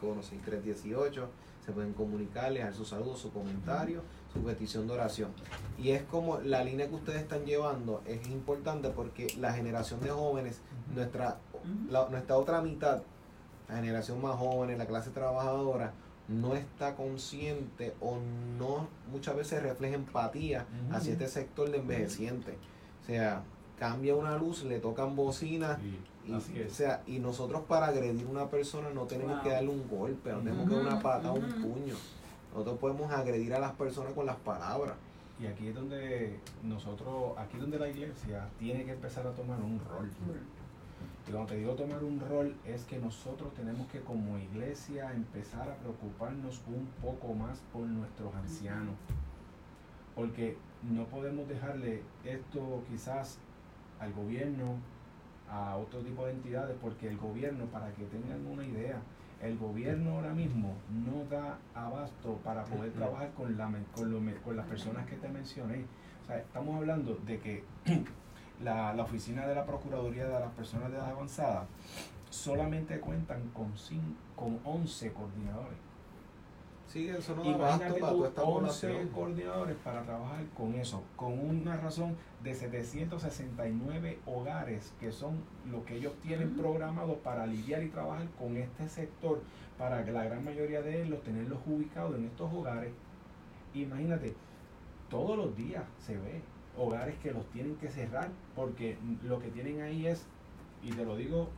751-6318. 0.00 1.26
Se 1.64 1.72
pueden 1.72 1.92
comunicar, 1.94 2.52
dejar 2.52 2.74
su 2.74 2.84
saludo, 2.84 3.16
su 3.16 3.32
comentario, 3.32 4.02
su 4.32 4.40
petición 4.44 4.86
de 4.86 4.94
oración. 4.94 5.30
Y 5.78 5.90
es 5.90 6.02
como 6.04 6.38
la 6.38 6.62
línea 6.62 6.88
que 6.88 6.94
ustedes 6.94 7.22
están 7.22 7.44
llevando 7.44 8.02
es 8.06 8.26
importante 8.28 8.90
porque 8.90 9.26
la 9.40 9.52
generación 9.52 10.00
de 10.00 10.10
jóvenes, 10.10 10.60
nuestra, 10.94 11.38
la- 11.90 12.08
nuestra 12.08 12.36
otra 12.36 12.60
mitad, 12.60 13.02
la 13.68 13.76
generación 13.76 14.22
más 14.22 14.36
joven, 14.36 14.78
la 14.78 14.86
clase 14.86 15.10
trabajadora, 15.10 15.92
no 16.28 16.54
está 16.54 16.94
consciente 16.94 17.94
o 18.00 18.18
no 18.58 18.88
muchas 19.10 19.34
veces 19.36 19.60
refleja 19.62 19.96
empatía 19.96 20.66
hacia 20.92 21.12
este 21.14 21.26
sector 21.28 21.68
de 21.70 21.78
envejecientes. 21.78 22.54
O 23.02 23.06
sea, 23.06 23.42
cambia 23.78 24.14
una 24.14 24.36
luz, 24.36 24.64
le 24.64 24.78
tocan 24.80 25.14
bocina. 25.16 25.76
Sí, 25.76 25.98
Y, 26.28 26.32
así 26.34 26.60
o 26.62 26.70
sea, 26.70 27.02
y 27.06 27.18
nosotros 27.20 27.62
para 27.68 27.86
agredir 27.86 28.26
a 28.26 28.30
una 28.30 28.46
persona 28.50 28.90
no 28.90 29.02
tenemos 29.04 29.34
Wow. 29.34 29.42
que 29.44 29.50
darle 29.50 29.68
un 29.70 29.88
golpe, 29.88 30.32
no 30.32 30.38
tenemos 30.38 30.68
que 30.68 30.74
dar 30.74 30.86
una 30.86 31.00
patada, 31.00 31.32
un 31.32 31.52
puño. 31.62 31.94
Nosotros 32.52 32.78
podemos 32.78 33.12
agredir 33.12 33.54
a 33.54 33.60
las 33.60 33.72
personas 33.72 34.12
con 34.12 34.26
las 34.26 34.36
palabras. 34.36 34.94
Y 35.38 35.46
aquí 35.46 35.68
es 35.68 35.74
donde 35.74 36.40
nosotros, 36.64 37.34
aquí 37.36 37.56
es 37.56 37.60
donde 37.60 37.78
la 37.78 37.88
iglesia 37.88 38.48
tiene 38.58 38.84
que 38.86 38.92
empezar 38.92 39.26
a 39.26 39.32
tomar 39.32 39.60
un 39.60 39.78
rol. 39.88 40.10
Y 41.28 41.30
cuando 41.30 41.50
te 41.50 41.56
digo 41.58 41.74
tomar 41.74 42.02
un 42.02 42.18
rol 42.20 42.56
es 42.64 42.84
que 42.84 42.98
nosotros 42.98 43.52
tenemos 43.54 43.86
que 43.88 44.00
como 44.00 44.38
iglesia 44.38 45.12
empezar 45.12 45.68
a 45.68 45.74
preocuparnos 45.74 46.62
un 46.68 46.86
poco 47.02 47.34
más 47.34 47.60
por 47.72 47.82
nuestros 47.82 48.34
ancianos. 48.34 48.94
porque 50.14 50.56
no 50.82 51.04
podemos 51.06 51.46
dejarle 51.48 52.02
esto 52.24 52.82
quizás 52.90 53.38
al 54.00 54.12
gobierno, 54.12 54.76
a 55.50 55.76
otro 55.76 56.00
tipo 56.00 56.26
de 56.26 56.32
entidades, 56.32 56.76
porque 56.80 57.08
el 57.08 57.16
gobierno, 57.16 57.66
para 57.66 57.90
que 57.92 58.04
tengan 58.04 58.44
una 58.46 58.64
idea, 58.64 59.00
el 59.42 59.58
gobierno 59.58 60.16
ahora 60.16 60.32
mismo 60.32 60.74
no 60.90 61.24
da 61.30 61.58
abasto 61.74 62.38
para 62.44 62.64
poder 62.64 62.92
trabajar 62.92 63.30
con, 63.32 63.56
la, 63.56 63.70
con, 63.94 64.34
con 64.44 64.56
las 64.56 64.66
personas 64.66 65.06
que 65.06 65.16
te 65.16 65.28
mencioné. 65.28 65.84
O 66.22 66.26
sea, 66.26 66.38
estamos 66.38 66.76
hablando 66.76 67.18
de 67.26 67.38
que 67.38 67.64
la, 68.64 68.94
la, 68.94 69.02
oficina 69.02 69.46
de 69.46 69.54
la 69.54 69.64
Procuraduría 69.66 70.24
de 70.24 70.40
las 70.40 70.52
Personas 70.52 70.90
de 70.90 70.96
Edad 70.96 71.10
Avanzada 71.10 71.66
solamente 72.30 72.98
cuentan 73.00 73.50
con, 73.50 73.72
con 74.34 74.58
11 74.64 75.12
coordinadores. 75.12 75.78
Sí, 76.88 77.08
eso 77.08 77.34
no 77.34 77.44
Imagínate 77.44 78.00
tú 78.00 78.24
11 78.36 79.08
coordinadores 79.12 79.76
para 79.84 80.02
trabajar 80.02 80.44
con 80.56 80.74
eso, 80.74 81.02
con 81.16 81.38
una 81.38 81.76
razón 81.76 82.16
de 82.44 82.54
769 82.54 84.20
hogares 84.24 84.92
que 85.00 85.10
son 85.10 85.42
lo 85.70 85.84
que 85.84 85.96
ellos 85.96 86.14
tienen 86.22 86.56
programado 86.56 87.16
para 87.16 87.46
lidiar 87.46 87.82
y 87.82 87.88
trabajar 87.88 88.28
con 88.38 88.56
este 88.56 88.88
sector, 88.88 89.42
para 89.78 90.04
que 90.04 90.12
la 90.12 90.24
gran 90.24 90.44
mayoría 90.44 90.80
de 90.80 91.02
ellos 91.02 91.22
tenerlos 91.22 91.58
ubicados 91.66 92.14
en 92.14 92.26
estos 92.26 92.52
hogares. 92.52 92.92
Imagínate, 93.74 94.34
todos 95.10 95.36
los 95.36 95.56
días 95.56 95.82
se 95.98 96.16
ve 96.16 96.40
hogares 96.78 97.16
que 97.18 97.32
los 97.32 97.44
tienen 97.50 97.76
que 97.76 97.88
cerrar 97.88 98.28
porque 98.54 98.96
lo 99.24 99.40
que 99.40 99.48
tienen 99.48 99.82
ahí 99.82 100.06
es, 100.06 100.24
y 100.82 100.92
te 100.92 101.04
lo 101.04 101.16
digo, 101.16 101.48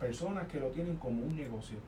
personas 0.00 0.48
que 0.48 0.58
lo 0.58 0.68
tienen 0.68 0.96
como 0.96 1.22
un 1.22 1.36
negocio. 1.36 1.78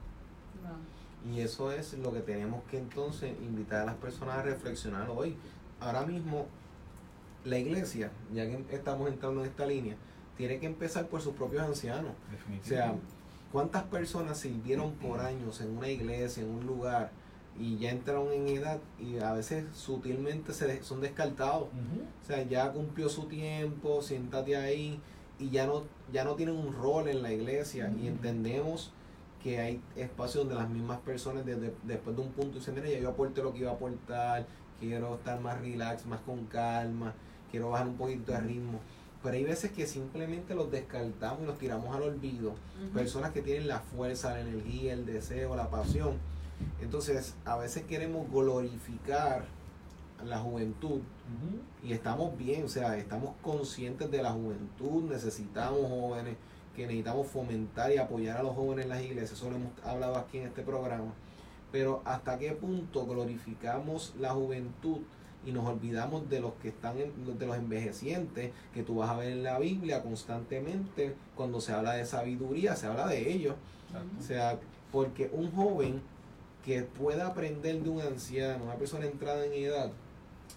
Y 1.33 1.41
eso 1.41 1.73
es 1.73 1.95
lo 1.95 2.13
que 2.13 2.21
tenemos 2.21 2.63
que 2.71 2.79
entonces 2.79 3.33
invitar 3.43 3.83
a 3.83 3.87
las 3.87 3.97
personas 3.97 4.39
a 4.39 4.43
reflexionar 4.43 5.11
hoy. 5.11 5.37
Ahora 5.81 6.07
mismo, 6.07 6.47
la 7.45 7.59
iglesia, 7.59 8.11
ya 8.33 8.47
que 8.47 8.65
estamos 8.77 9.09
entrando 9.09 9.43
en 9.43 9.51
esta 9.51 9.67
línea, 9.67 9.97
tiene 10.37 10.59
que 10.59 10.67
empezar 10.67 11.09
por 11.09 11.21
sus 11.21 11.35
propios 11.35 11.63
ancianos. 11.63 12.13
O 12.63 12.67
sea, 12.67 12.95
¿cuántas 13.51 13.85
personas 13.85 14.39
sirvieron 14.39 14.93
por 14.93 15.21
años 15.21 15.61
en 15.61 15.77
una 15.77 15.89
iglesia, 15.89 16.43
en 16.43 16.51
un 16.51 16.67
lugar, 16.67 17.11
y 17.59 17.79
ya 17.79 17.91
entraron 17.91 18.31
en 18.33 18.49
edad 18.49 18.79
y 19.01 19.19
a 19.19 19.33
veces 19.33 19.65
sutilmente 19.75 20.53
se 20.53 20.83
son 20.83 21.01
descartados? 21.01 21.69
O 22.23 22.27
sea, 22.27 22.43
ya 22.43 22.71
cumplió 22.73 23.09
su 23.09 23.25
tiempo, 23.25 24.03
siéntate 24.03 24.57
ahí, 24.57 25.01
y 25.39 25.51
ya 25.51 25.67
no, 25.67 25.85
ya 26.13 26.25
no 26.25 26.35
tienen 26.35 26.57
un 26.57 26.73
rol 26.73 27.09
en 27.09 27.23
la 27.23 27.33
iglesia, 27.33 27.93
y 28.01 28.07
entendemos 28.07 28.93
que 29.47 29.61
hay 29.61 29.81
espacios 29.95 30.45
donde 30.45 30.57
las 30.57 30.69
mismas 30.69 30.99
personas 31.03 31.47
desde, 31.47 31.73
después 31.85 32.17
de 32.17 32.23
un 32.23 32.33
punto 32.33 32.59
dicen, 32.59 32.75
mira, 32.75 32.89
ya 32.89 32.99
yo 32.99 33.11
aporté 33.11 33.45
lo 33.45 33.53
que 33.53 33.61
iba 33.61 33.71
a 33.71 33.75
aportar, 33.75 34.45
quiero 34.81 35.15
estar 35.15 35.41
más 35.41 35.61
relax, 35.61 36.05
más 36.05 36.19
con 36.23 36.47
calma, 36.47 37.15
quiero 37.53 37.71
bajar 37.71 37.87
un 37.87 37.97
poquito 37.97 38.33
de 38.33 38.41
ritmo. 38.41 38.81
Pero 39.23 39.37
hay 39.37 39.45
veces 39.45 39.71
que 39.71 39.87
simplemente 39.87 40.57
los 40.57 40.73
descartamos 40.73 41.43
y 41.45 41.47
los 41.47 41.59
tiramos 41.59 41.95
al 41.95 42.03
olvido. 42.03 42.55
Personas 42.93 43.31
que 43.31 43.41
tienen 43.41 43.69
la 43.69 43.79
fuerza, 43.79 44.33
la 44.33 44.41
energía, 44.41 44.95
el 44.95 45.07
deseo, 45.07 45.55
la 45.55 45.71
pasión. 45.71 46.15
Entonces, 46.83 47.37
a 47.45 47.57
veces 47.57 47.85
queremos 47.85 48.29
glorificar 48.29 49.45
la 50.25 50.41
juventud 50.41 51.03
y 51.85 51.93
estamos 51.93 52.37
bien, 52.37 52.65
o 52.65 52.69
sea, 52.69 52.97
estamos 52.97 53.37
conscientes 53.43 54.11
de 54.11 54.23
la 54.23 54.33
juventud, 54.33 55.05
necesitamos 55.09 55.89
jóvenes, 55.89 56.37
que 56.77 56.83
necesitamos 56.83 57.27
fomentar 57.27 57.91
y 57.91 57.97
apoyar 57.97 58.37
a 58.37 58.43
los 58.43 58.55
jóvenes 58.55 58.85
en 58.85 58.91
las 58.91 59.03
iglesias, 59.03 59.33
eso 59.33 59.51
lo 59.51 59.57
hemos 59.57 59.73
hablado 59.83 60.17
aquí 60.17 60.39
en 60.39 60.49
este 60.49 60.63
programa, 60.63 61.13
pero 61.73 62.03
hasta 62.05 62.39
qué 62.39 62.53
punto 62.53 63.07
glorificamos 63.07 64.15
la 64.21 64.31
juventud 64.31 64.99
y 65.45 65.53
nos 65.53 65.65
olvidamos 65.65 66.29
de 66.29 66.41
los 66.41 66.55
que 66.55 66.69
están, 66.69 66.97
de 66.97 67.47
los 67.47 67.57
envejecientes, 67.57 68.53
que 68.75 68.83
tú 68.83 68.97
vas 68.97 69.11
a 69.11 69.17
ver 69.17 69.33
en 69.33 69.43
la 69.45 69.59
Biblia 69.59 70.03
constantemente, 70.03 71.15
cuando 71.37 71.61
se 71.61 71.73
habla 71.73 71.95
de 71.95 72.05
sabiduría, 72.05 72.75
se 72.75 72.89
habla 72.89 73.07
de 73.07 73.33
ellos. 73.33 73.55
O 74.19 74.23
sea, 74.23 74.59
porque 74.91 75.31
un 75.33 75.53
joven 75.53 76.03
que 76.65 76.83
pueda 76.83 77.29
aprender 77.29 77.81
de 77.81 77.89
un 77.89 78.01
anciano, 78.01 78.65
una 78.65 78.75
persona 78.75 79.07
entrada 79.07 79.47
en 79.47 79.53
edad, 79.53 79.93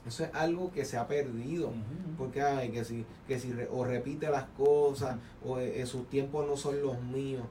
eso 0.10 0.24
es 0.24 0.32
algo 0.34 0.72
que 0.72 0.86
se 0.86 0.98
ha 0.98 1.08
perdido. 1.08 1.72
Porque 2.18 2.42
hay 2.42 2.70
que 2.70 2.84
si, 2.84 3.06
que 3.28 3.40
si 3.40 3.54
o 3.72 3.86
repite 3.86 4.30
las 4.30 4.46
cosas, 4.58 5.18
o 5.46 5.60
eh, 5.60 5.86
sus 5.86 6.10
tiempos 6.10 6.48
no 6.48 6.58
son 6.58 6.82
los 6.82 7.02
míos. 7.02 7.46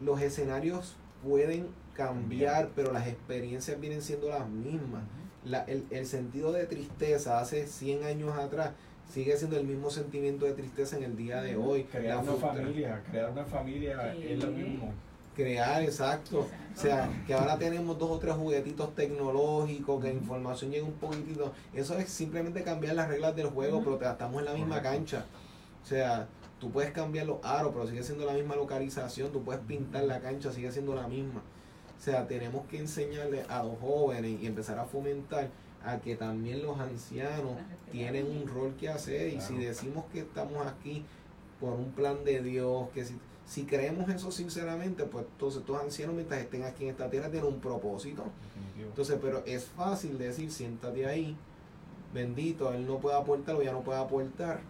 Los 0.00 0.20
escenarios 0.20 0.96
pueden 1.22 1.68
cambiar, 1.94 2.70
pero 2.74 2.92
las 2.92 3.06
experiencias 3.06 3.80
vienen 3.80 4.02
siendo 4.02 4.28
las 4.28 4.48
mismas. 4.48 5.02
La, 5.44 5.62
el, 5.64 5.86
el, 5.90 6.06
sentido 6.06 6.52
de 6.52 6.66
tristeza 6.66 7.40
hace 7.40 7.66
100 7.66 8.04
años 8.04 8.36
atrás 8.36 8.72
sigue 9.10 9.36
siendo 9.38 9.56
el 9.56 9.64
mismo 9.64 9.88
sentimiento 9.90 10.44
de 10.44 10.52
tristeza 10.52 10.96
en 10.96 11.04
el 11.04 11.16
día 11.16 11.40
de 11.40 11.56
hoy. 11.56 11.84
Crear 11.84 12.18
una 12.18 12.34
familia, 12.34 13.02
crear 13.10 13.30
una 13.30 13.44
familia 13.44 14.14
es 14.14 14.42
lo 14.42 14.50
mismo 14.50 14.92
crear, 15.40 15.82
exacto. 15.82 16.40
O 16.40 16.80
sea, 16.80 17.10
que 17.26 17.34
ahora 17.34 17.58
tenemos 17.58 17.98
dos 17.98 18.10
o 18.10 18.18
tres 18.18 18.34
juguetitos 18.34 18.94
tecnológicos, 18.94 20.00
que 20.00 20.08
la 20.08 20.14
información 20.14 20.70
llega 20.70 20.84
un 20.84 20.92
poquitito. 20.92 21.52
Eso 21.74 21.98
es 21.98 22.08
simplemente 22.08 22.62
cambiar 22.62 22.94
las 22.94 23.08
reglas 23.08 23.34
del 23.36 23.48
juego, 23.48 23.82
pero 23.82 24.00
estamos 24.10 24.40
en 24.40 24.44
la 24.46 24.54
misma 24.54 24.80
cancha. 24.80 25.24
O 25.82 25.86
sea, 25.86 26.28
tú 26.58 26.70
puedes 26.70 26.92
cambiar 26.92 27.26
los 27.26 27.44
aros, 27.44 27.72
pero 27.72 27.86
sigue 27.86 28.02
siendo 28.02 28.24
la 28.24 28.32
misma 28.32 28.56
localización. 28.56 29.32
Tú 29.32 29.42
puedes 29.42 29.62
pintar 29.62 30.04
la 30.04 30.20
cancha, 30.20 30.52
sigue 30.52 30.70
siendo 30.70 30.94
la 30.94 31.08
misma. 31.08 31.42
O 31.98 32.02
sea, 32.02 32.26
tenemos 32.26 32.66
que 32.66 32.78
enseñarle 32.78 33.44
a 33.48 33.62
los 33.62 33.78
jóvenes 33.78 34.40
y 34.40 34.46
empezar 34.46 34.78
a 34.78 34.84
fomentar 34.84 35.48
a 35.84 35.98
que 35.98 36.16
también 36.16 36.62
los 36.62 36.78
ancianos 36.78 37.52
tienen 37.90 38.26
un 38.26 38.46
rol 38.46 38.74
que 38.78 38.88
hacer. 38.88 39.34
Y 39.34 39.40
si 39.40 39.56
decimos 39.56 40.04
que 40.12 40.20
estamos 40.20 40.66
aquí 40.66 41.04
por 41.60 41.74
un 41.74 41.90
plan 41.92 42.24
de 42.24 42.42
Dios, 42.42 42.88
que 42.94 43.04
si 43.04 43.18
si 43.50 43.64
creemos 43.64 44.08
eso 44.08 44.30
sinceramente, 44.30 45.02
pues 45.06 45.26
entonces 45.32 45.62
estos 45.62 45.82
ancianos 45.82 46.14
mientras 46.14 46.40
estén 46.40 46.62
aquí 46.62 46.84
en 46.84 46.90
esta 46.90 47.10
tierra 47.10 47.28
tienen 47.30 47.52
un 47.52 47.58
propósito. 47.58 48.22
Entonces, 48.78 49.18
pero 49.20 49.42
es 49.44 49.64
fácil 49.64 50.18
decir, 50.18 50.52
siéntate 50.52 51.04
ahí, 51.04 51.36
bendito, 52.14 52.72
él 52.72 52.86
no 52.86 52.98
puede 52.98 53.16
aportar 53.16 53.56
o 53.56 53.62
ya 53.62 53.72
no 53.72 53.80
puede 53.80 53.98
aportar, 53.98 54.60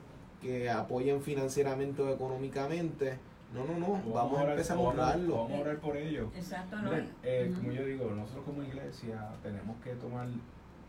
que 0.40 0.70
apoyen 0.70 1.20
financieramente 1.20 2.00
o 2.00 2.08
económicamente. 2.08 3.18
No, 3.52 3.66
no, 3.66 3.78
no, 3.78 4.14
vamos, 4.14 4.38
a, 4.38 4.52
empezar 4.52 4.78
a 4.78 4.80
honrarlo. 4.80 5.36
Vamos 5.36 5.58
a 5.58 5.60
orar 5.60 5.76
por 5.76 5.98
ellos. 5.98 6.28
Exacto, 6.34 6.80
¿no? 6.80 6.90
Eh, 7.22 7.52
como 7.54 7.72
yo 7.72 7.84
digo, 7.84 8.10
nosotros 8.12 8.46
como 8.46 8.62
iglesia 8.62 9.28
tenemos 9.42 9.76
que 9.84 9.90
tomar, 9.96 10.26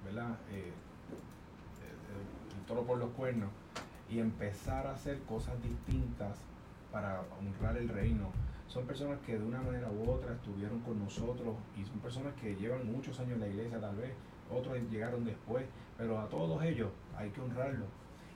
¿verdad? 0.05 0.37
Eh, 0.49 0.71
el 2.57 2.65
toro 2.65 2.83
por 2.83 2.99
los 2.99 3.09
cuernos 3.09 3.49
y 4.09 4.19
empezar 4.19 4.87
a 4.87 4.93
hacer 4.93 5.19
cosas 5.23 5.61
distintas 5.61 6.37
para 6.91 7.21
honrar 7.39 7.77
el 7.77 7.89
reino. 7.89 8.29
Son 8.67 8.85
personas 8.85 9.19
que 9.25 9.37
de 9.37 9.43
una 9.43 9.61
manera 9.61 9.89
u 9.89 10.09
otra 10.09 10.33
estuvieron 10.33 10.79
con 10.81 10.99
nosotros 10.99 11.55
y 11.77 11.85
son 11.85 11.99
personas 11.99 12.33
que 12.35 12.55
llevan 12.55 12.91
muchos 12.91 13.19
años 13.19 13.33
en 13.33 13.41
la 13.41 13.47
iglesia 13.47 13.79
tal 13.79 13.95
vez, 13.95 14.13
otros 14.49 14.77
llegaron 14.89 15.25
después, 15.25 15.65
pero 15.97 16.19
a 16.19 16.27
todos 16.29 16.63
ellos 16.63 16.89
hay 17.15 17.29
que 17.31 17.41
honrarlos 17.41 17.87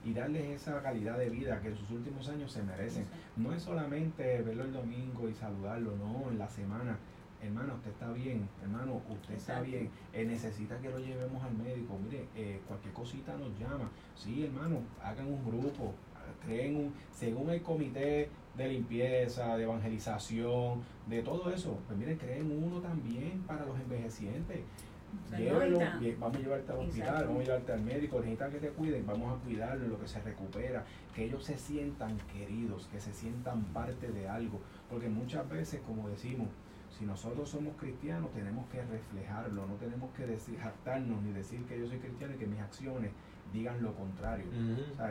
y 0.04 0.14
darles 0.14 0.62
esa 0.62 0.80
calidad 0.82 1.18
de 1.18 1.28
vida 1.30 1.60
que 1.60 1.68
en 1.68 1.76
sus 1.76 1.90
últimos 1.90 2.28
años 2.28 2.52
se 2.52 2.62
merecen. 2.62 3.06
No 3.36 3.52
es 3.52 3.62
solamente 3.62 4.40
verlo 4.42 4.64
el 4.64 4.72
domingo 4.72 5.28
y 5.28 5.34
saludarlo, 5.34 5.96
no, 5.96 6.30
en 6.30 6.38
la 6.38 6.48
semana. 6.48 6.96
Hermano, 7.42 7.74
usted 7.74 7.90
está 7.90 8.12
bien, 8.12 8.48
hermano, 8.62 9.02
usted 9.10 9.34
está 9.34 9.60
bien, 9.60 9.90
eh, 10.12 10.24
necesita 10.24 10.78
que 10.78 10.90
lo 10.90 10.98
llevemos 10.98 11.42
al 11.42 11.54
médico, 11.54 11.98
mire, 12.02 12.28
eh, 12.34 12.60
cualquier 12.66 12.94
cosita 12.94 13.36
nos 13.36 13.58
llama. 13.58 13.90
Sí, 14.14 14.44
hermano, 14.44 14.80
hagan 15.02 15.26
un 15.26 15.44
grupo, 15.44 15.92
creen 16.44 16.76
un, 16.76 16.94
según 17.12 17.50
el 17.50 17.62
comité 17.62 18.28
de 18.56 18.68
limpieza, 18.68 19.56
de 19.56 19.64
evangelización, 19.64 20.82
de 21.06 21.22
todo 21.22 21.50
eso. 21.50 21.78
Pues 21.86 21.98
miren, 21.98 22.16
creen 22.16 22.50
uno 22.50 22.80
también 22.80 23.42
para 23.46 23.64
los 23.66 23.78
envejecientes. 23.78 24.60
vamos 26.18 26.36
a 26.36 26.40
llevarte 26.40 26.72
al 26.72 26.78
hospital, 26.78 27.26
vamos 27.26 27.42
a 27.42 27.44
llevarte 27.44 27.72
al 27.72 27.82
médico, 27.82 28.16
necesitan 28.18 28.50
que 28.50 28.58
te 28.58 28.68
cuiden, 28.70 29.06
vamos 29.06 29.38
a 29.38 29.44
cuidarlo, 29.44 29.88
lo 29.88 30.00
que 30.00 30.08
se 30.08 30.20
recupera, 30.20 30.84
que 31.14 31.24
ellos 31.24 31.44
se 31.44 31.56
sientan 31.56 32.18
queridos, 32.32 32.88
que 32.90 33.00
se 33.00 33.12
sientan 33.12 33.64
parte 33.66 34.08
de 34.08 34.28
algo, 34.28 34.60
porque 34.90 35.08
muchas 35.08 35.48
veces, 35.48 35.80
como 35.86 36.08
decimos, 36.08 36.48
si 36.98 37.04
nosotros 37.04 37.48
somos 37.48 37.76
cristianos, 37.76 38.32
tenemos 38.32 38.66
que 38.70 38.82
reflejarlo, 38.82 39.66
no 39.66 39.74
tenemos 39.74 40.10
que 40.14 40.26
decir, 40.26 40.58
jactarnos 40.58 41.22
ni 41.22 41.32
decir 41.32 41.62
que 41.66 41.78
yo 41.78 41.86
soy 41.86 41.98
cristiano 41.98 42.34
y 42.34 42.38
que 42.38 42.46
mis 42.46 42.60
acciones 42.60 43.10
digan 43.52 43.82
lo 43.82 43.94
contrario. 43.94 44.46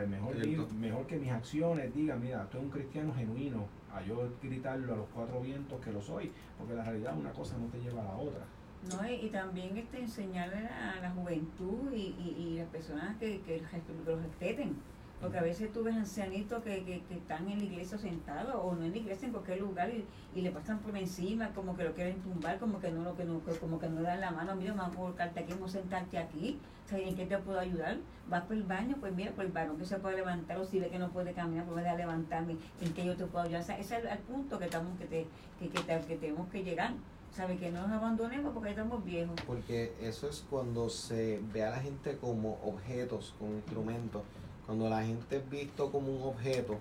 Mejor, 0.08 0.72
mejor 0.74 1.06
que 1.06 1.16
mis 1.16 1.30
acciones 1.30 1.94
digan, 1.94 2.20
mira, 2.20 2.48
tú 2.50 2.58
eres 2.58 2.66
un 2.66 2.70
cristiano 2.70 3.14
genuino, 3.14 3.66
a 3.92 4.02
yo 4.02 4.28
gritarlo 4.42 4.92
a 4.92 4.96
los 4.96 5.08
cuatro 5.14 5.40
vientos 5.40 5.80
que 5.80 5.92
lo 5.92 6.02
soy, 6.02 6.30
porque 6.58 6.74
la 6.74 6.84
realidad 6.84 7.16
una 7.16 7.32
cosa 7.32 7.56
no 7.58 7.66
te 7.66 7.78
lleva 7.78 8.02
a 8.02 8.04
la 8.04 8.16
otra. 8.16 8.44
No, 8.90 9.08
y, 9.08 9.28
también 9.30 9.76
este, 9.76 10.00
enseñarle 10.00 10.66
a 10.68 11.00
la 11.00 11.10
juventud 11.10 11.92
y, 11.92 12.14
y, 12.38 12.56
las 12.58 12.68
personas 12.68 13.16
que, 13.16 13.40
que, 13.40 13.62
los 14.06 14.22
respeten. 14.22 14.76
Porque 15.20 15.38
a 15.38 15.42
veces 15.42 15.72
tú 15.72 15.82
ves 15.82 15.94
ancianitos 15.94 16.62
que, 16.62 16.84
que, 16.84 17.02
que 17.02 17.14
están 17.14 17.48
en 17.48 17.58
la 17.58 17.64
iglesia 17.64 17.96
sentados 17.96 18.54
o 18.54 18.74
no 18.74 18.84
en 18.84 18.90
la 18.90 18.98
iglesia, 18.98 19.26
en 19.26 19.32
cualquier 19.32 19.60
lugar 19.60 19.88
y, 19.90 20.04
y 20.34 20.42
le 20.42 20.50
pasan 20.50 20.78
por 20.80 20.96
encima, 20.96 21.50
como 21.54 21.74
que 21.74 21.84
lo 21.84 21.94
quieren 21.94 22.20
tumbar, 22.20 22.58
como 22.58 22.80
que 22.80 22.90
no 22.90 23.02
lo 23.02 23.16
que 23.16 23.24
no, 23.24 23.40
como 23.58 23.78
que 23.78 23.88
no 23.88 24.02
dan 24.02 24.20
la 24.20 24.30
mano, 24.30 24.54
mira, 24.54 24.74
vamos 24.74 24.94
a 24.94 24.98
colocarte 24.98 25.40
aquí, 25.40 25.54
vamos 25.54 25.74
a 25.74 25.80
sentarte 25.80 26.18
aquí, 26.18 26.58
¿sabes 26.86 27.08
en 27.08 27.16
qué 27.16 27.24
te 27.24 27.38
puedo 27.38 27.58
ayudar? 27.58 27.96
Vas 28.28 28.44
por 28.44 28.56
el 28.56 28.64
baño, 28.64 28.96
pues 29.00 29.14
mira, 29.14 29.32
por 29.32 29.46
el 29.46 29.52
varón 29.52 29.78
que 29.78 29.86
se 29.86 29.96
puede 29.98 30.16
levantar, 30.16 30.58
o 30.58 30.64
si 30.64 30.78
ve 30.78 30.88
que 30.88 30.98
no 30.98 31.10
puede 31.10 31.32
caminar, 31.32 31.64
pues 31.64 31.80
voy 31.80 31.88
a 31.88 31.96
levantarme, 31.96 32.56
en 32.82 32.92
qué 32.92 33.04
yo 33.06 33.16
te 33.16 33.24
puedo 33.24 33.44
ayudar. 33.44 33.62
O 33.62 33.64
sea, 33.64 33.78
ese 33.78 33.96
es 33.96 34.04
el, 34.04 34.18
punto 34.18 34.58
que 34.58 34.66
estamos 34.66 34.98
que, 34.98 35.06
te, 35.06 35.26
que, 35.58 35.68
que, 35.70 36.00
que 36.06 36.16
tenemos 36.16 36.48
que 36.48 36.62
llegar. 36.62 36.92
¿Sabe? 37.32 37.58
Que 37.58 37.70
no 37.70 37.86
nos 37.86 37.98
abandonemos 37.98 38.54
porque 38.54 38.70
estamos 38.70 39.04
viejos. 39.04 39.34
Porque 39.46 39.92
eso 40.00 40.26
es 40.26 40.42
cuando 40.48 40.88
se 40.88 41.38
ve 41.52 41.64
a 41.64 41.70
la 41.70 41.80
gente 41.80 42.16
como 42.16 42.58
objetos, 42.64 43.34
como 43.38 43.52
instrumentos. 43.56 44.22
Cuando 44.66 44.90
la 44.90 45.02
gente 45.02 45.36
es 45.36 45.48
visto 45.50 45.90
como 45.90 46.12
un 46.12 46.22
objeto, 46.22 46.76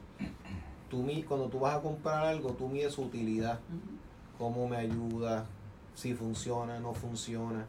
tú, 0.89 1.05
cuando 1.27 1.47
tú 1.47 1.59
vas 1.59 1.75
a 1.75 1.81
comprar 1.81 2.25
algo, 2.25 2.51
tú 2.51 2.67
mides 2.67 2.93
su 2.93 3.03
utilidad. 3.03 3.59
Cómo 4.38 4.67
me 4.67 4.77
ayuda, 4.77 5.45
si 5.93 6.13
funciona, 6.13 6.79
no 6.79 6.93
funciona. 6.93 7.65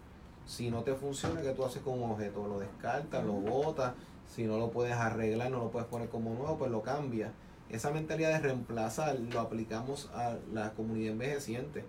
Si 0.46 0.70
no 0.70 0.82
te 0.82 0.94
funciona, 0.94 1.42
¿qué 1.42 1.50
tú 1.50 1.64
haces 1.64 1.82
con 1.82 2.02
un 2.02 2.10
objeto? 2.10 2.46
Lo 2.46 2.58
descartas, 2.58 3.24
lo 3.24 3.34
botas. 3.34 3.94
Si 4.26 4.44
no 4.44 4.58
lo 4.58 4.70
puedes 4.70 4.94
arreglar, 4.94 5.50
no 5.50 5.58
lo 5.58 5.70
puedes 5.70 5.88
poner 5.88 6.08
como 6.08 6.34
nuevo, 6.34 6.56
pues 6.58 6.70
lo 6.70 6.82
cambias 6.82 7.30
esa 7.70 7.90
mentalidad 7.90 8.30
de 8.30 8.38
reemplazar 8.38 9.18
lo 9.18 9.40
aplicamos 9.40 10.08
a 10.14 10.36
la 10.52 10.72
comunidad 10.72 11.12
envejeciente. 11.12 11.84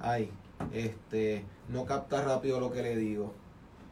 Ay, 0.00 0.30
este, 0.72 1.44
no 1.68 1.86
capta 1.86 2.22
rápido 2.22 2.60
lo 2.60 2.70
que 2.70 2.82
le 2.82 2.96
digo. 2.96 3.32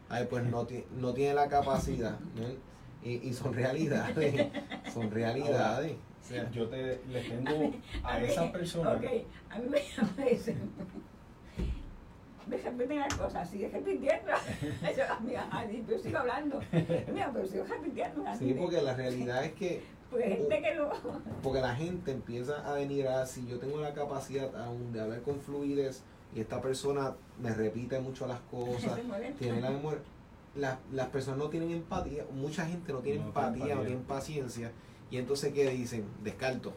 Ay, 0.09 0.27
pues 0.29 0.45
no, 0.45 0.67
no 0.97 1.15
tiene 1.15 1.35
la 1.35 1.49
capacidad. 1.49 2.19
Y, 3.05 3.29
y, 3.29 3.33
son 3.33 3.53
realidades. 3.53 4.49
son 4.93 5.11
realidades. 5.11 5.93
yo 6.53 6.69
te 6.69 7.01
le 7.09 7.21
tengo 7.23 7.73
a, 8.05 8.21
esa 8.21 8.53
persona. 8.53 8.93
Ok, 8.93 9.05
a 9.51 9.59
mí 9.59 9.69
me 9.69 9.81
parece. 10.17 10.57
Me 12.47 12.57
repiten 12.57 12.99
las 12.99 13.15
cosas, 13.15 13.49
sigue 13.49 13.69
repitiendo. 13.69 14.33
Yo, 14.97 15.15
amiga, 15.15 15.49
yo 15.89 15.99
sigo 15.99 16.19
hablando. 16.19 16.61
Mira, 17.13 17.31
pero 17.33 17.47
sigo 17.47 17.65
repitiendo. 17.65 18.25
Sí, 18.37 18.55
porque 18.59 18.83
la 18.83 18.95
realidad 18.95 19.45
es 19.45 19.53
que 19.53 19.83
porque 21.43 21.61
la 21.61 21.75
gente 21.75 22.13
empieza 22.13 22.71
a 22.71 22.75
venir 22.75 23.09
a 23.09 23.27
si 23.27 23.47
yo 23.47 23.59
tengo 23.59 23.81
la 23.81 23.95
capacidad 23.95 24.55
aún 24.57 24.93
de 24.93 25.01
haber 25.01 25.23
con 25.23 25.41
fluidez 25.41 26.03
y 26.35 26.41
esta 26.41 26.61
persona 26.61 27.15
me 27.41 27.53
repite 27.55 27.99
mucho 28.01 28.27
las 28.27 28.41
cosas, 28.41 28.99
tiene 29.39 29.61
la 29.61 29.71
memoria. 29.71 30.01
Las 30.55 31.09
personas 31.09 31.39
no 31.39 31.49
tienen 31.49 31.71
empatía, 31.71 32.25
mucha 32.33 32.67
gente 32.67 32.93
no 32.93 32.99
tiene 32.99 33.25
empatía, 33.25 33.75
no 33.75 33.83
tiene 33.83 34.03
paciencia, 34.03 34.73
y 35.11 35.17
entonces 35.17 35.53
¿qué 35.53 35.69
dicen? 35.71 36.05
Descarto, 36.23 36.73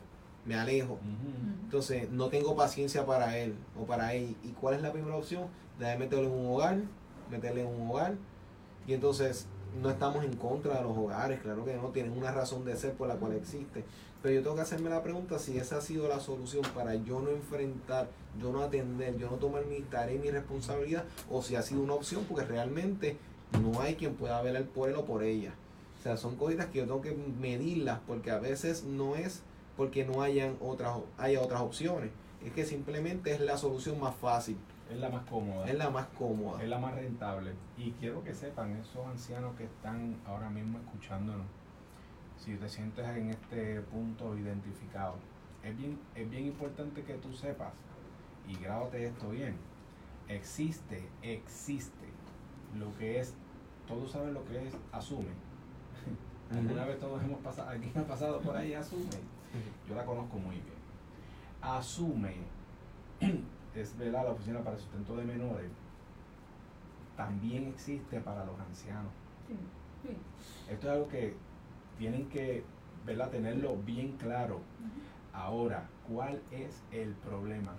me 0.46 0.56
alejo. 0.56 1.00
Entonces 1.64 2.10
no 2.12 2.30
tengo 2.30 2.56
paciencia 2.56 3.06
para 3.06 3.38
él 3.38 3.56
o 3.80 3.86
para 3.86 4.14
ella. 4.14 4.34
¿Y 4.44 4.50
cuál 4.50 4.76
es 4.76 4.82
la 4.82 4.92
primera 4.92 5.16
opción? 5.16 5.48
De 5.80 5.98
meterlo 5.98 6.26
en 6.26 6.32
un 6.32 6.54
hogar, 6.54 6.78
meterle 7.30 7.62
en 7.62 7.68
un 7.68 7.90
hogar, 7.90 8.16
y 8.88 8.94
entonces 8.94 9.48
no 9.82 9.90
estamos 9.90 10.24
en 10.24 10.36
contra 10.36 10.76
de 10.76 10.84
los 10.84 10.98
hogares, 10.98 11.42
claro 11.42 11.66
que 11.66 11.76
no, 11.76 11.90
tienen 11.90 12.18
una 12.18 12.32
razón 12.32 12.64
de 12.64 12.76
ser 12.78 12.94
por 12.94 13.08
la 13.08 13.16
cual 13.16 13.34
existe. 13.34 13.84
Pero 14.22 14.36
yo 14.36 14.42
tengo 14.42 14.56
que 14.56 14.62
hacerme 14.62 14.90
la 14.90 15.04
pregunta 15.04 15.38
si 15.38 15.58
esa 15.58 15.78
ha 15.78 15.82
sido 15.82 16.08
la 16.08 16.20
solución 16.20 16.64
para 16.74 16.96
yo 16.96 17.20
no 17.20 17.30
enfrentar, 17.30 18.10
yo 18.42 18.52
no 18.52 18.64
atender, 18.64 19.18
yo 19.18 19.30
no 19.30 19.38
tomar 19.38 19.66
mi 19.66 19.82
tarea 19.82 20.16
y 20.16 20.20
mi 20.20 20.32
responsabilidad, 20.32 21.04
o 21.30 21.42
si 21.42 21.56
ha 21.56 21.62
sido 21.62 21.82
una 21.82 21.94
opción, 21.94 22.24
porque 22.28 22.46
realmente 22.46 23.18
no 23.62 23.82
hay 23.82 23.96
quien 23.96 24.16
pueda 24.16 24.42
velar 24.42 24.66
por 24.66 24.90
él 24.90 24.96
o 24.96 25.06
por 25.06 25.24
ella. 25.24 25.54
O 26.00 26.04
sea, 26.04 26.18
son 26.18 26.36
cositas 26.36 26.68
que 26.68 26.80
yo 26.80 26.86
tengo 26.86 27.02
que 27.02 27.16
medirlas, 27.40 28.00
porque 28.08 28.32
a 28.32 28.40
veces 28.40 28.84
no 28.84 29.16
es 29.16 29.44
porque 29.76 30.06
no 30.06 30.22
hayan 30.22 30.56
otras, 30.62 30.98
haya 31.18 31.42
otras 31.42 31.62
opciones, 31.62 32.12
es 32.44 32.54
que 32.54 32.66
simplemente 32.66 33.34
es 33.34 33.42
la 33.42 33.58
solución 33.58 34.00
más 34.00 34.16
fácil. 34.16 34.58
Es 34.90 35.00
la 35.00 35.10
más 35.10 35.26
cómoda. 35.26 35.68
Es 35.68 35.76
la 35.76 35.90
más 35.90 36.06
cómoda. 36.18 36.62
Es 36.62 36.70
la 36.70 36.78
más 36.78 36.94
rentable. 36.94 37.54
Y 37.76 37.92
quiero 37.92 38.24
que 38.24 38.36
sepan, 38.36 38.76
esos 38.76 39.06
ancianos 39.08 39.56
que 39.58 39.64
están 39.64 40.16
ahora 40.26 40.50
mismo 40.50 40.78
escuchándonos, 40.78 41.48
si 42.38 42.56
te 42.56 42.70
sientes 42.70 43.06
en 43.08 43.32
este 43.32 43.82
punto 43.82 44.38
identificado, 44.38 45.16
es 45.64 45.76
bien, 45.76 45.98
es 46.14 46.30
bien 46.30 46.46
importante 46.46 47.04
que 47.04 47.16
tú 47.16 47.34
sepas, 47.34 47.74
y 48.48 48.56
grábate 48.58 49.06
esto 49.06 49.30
bien, 49.30 49.56
existe, 50.28 51.08
existe 51.24 52.06
lo 52.78 52.96
que 52.98 53.20
es, 53.20 53.34
todos 53.88 54.12
saben 54.12 54.34
lo 54.34 54.44
que 54.46 54.68
es 54.68 54.74
asume. 54.92 55.34
Alguna 56.52 56.86
vez 56.86 57.00
todos 57.00 57.24
hemos 57.24 57.40
pasado, 57.40 57.70
alguien 57.70 57.92
ha 57.98 58.04
pasado 58.04 58.40
por 58.42 58.56
ahí, 58.56 58.74
asume. 58.74 59.06
Yo 59.88 59.96
la 59.96 60.06
conozco 60.06 60.38
muy 60.38 60.56
bien. 60.56 60.76
Asume 61.62 62.36
es 63.76 63.98
la 63.98 64.24
oficina 64.24 64.60
para 64.60 64.76
el 64.76 64.82
sustento 64.82 65.16
de 65.16 65.26
menores, 65.26 65.70
también 67.18 67.68
existe 67.68 68.20
para 68.22 68.46
los 68.46 68.60
ancianos. 68.60 69.12
Esto 70.70 70.88
es 70.88 70.94
algo 70.94 71.08
que 71.08 71.36
tienen 71.98 72.28
que 72.30 72.64
tenerlo 73.32 73.78
bien 73.78 74.14
claro. 74.18 74.62
Ahora, 75.34 75.88
¿cuál 76.08 76.42
es 76.52 76.84
el 76.92 77.14
problema? 77.16 77.74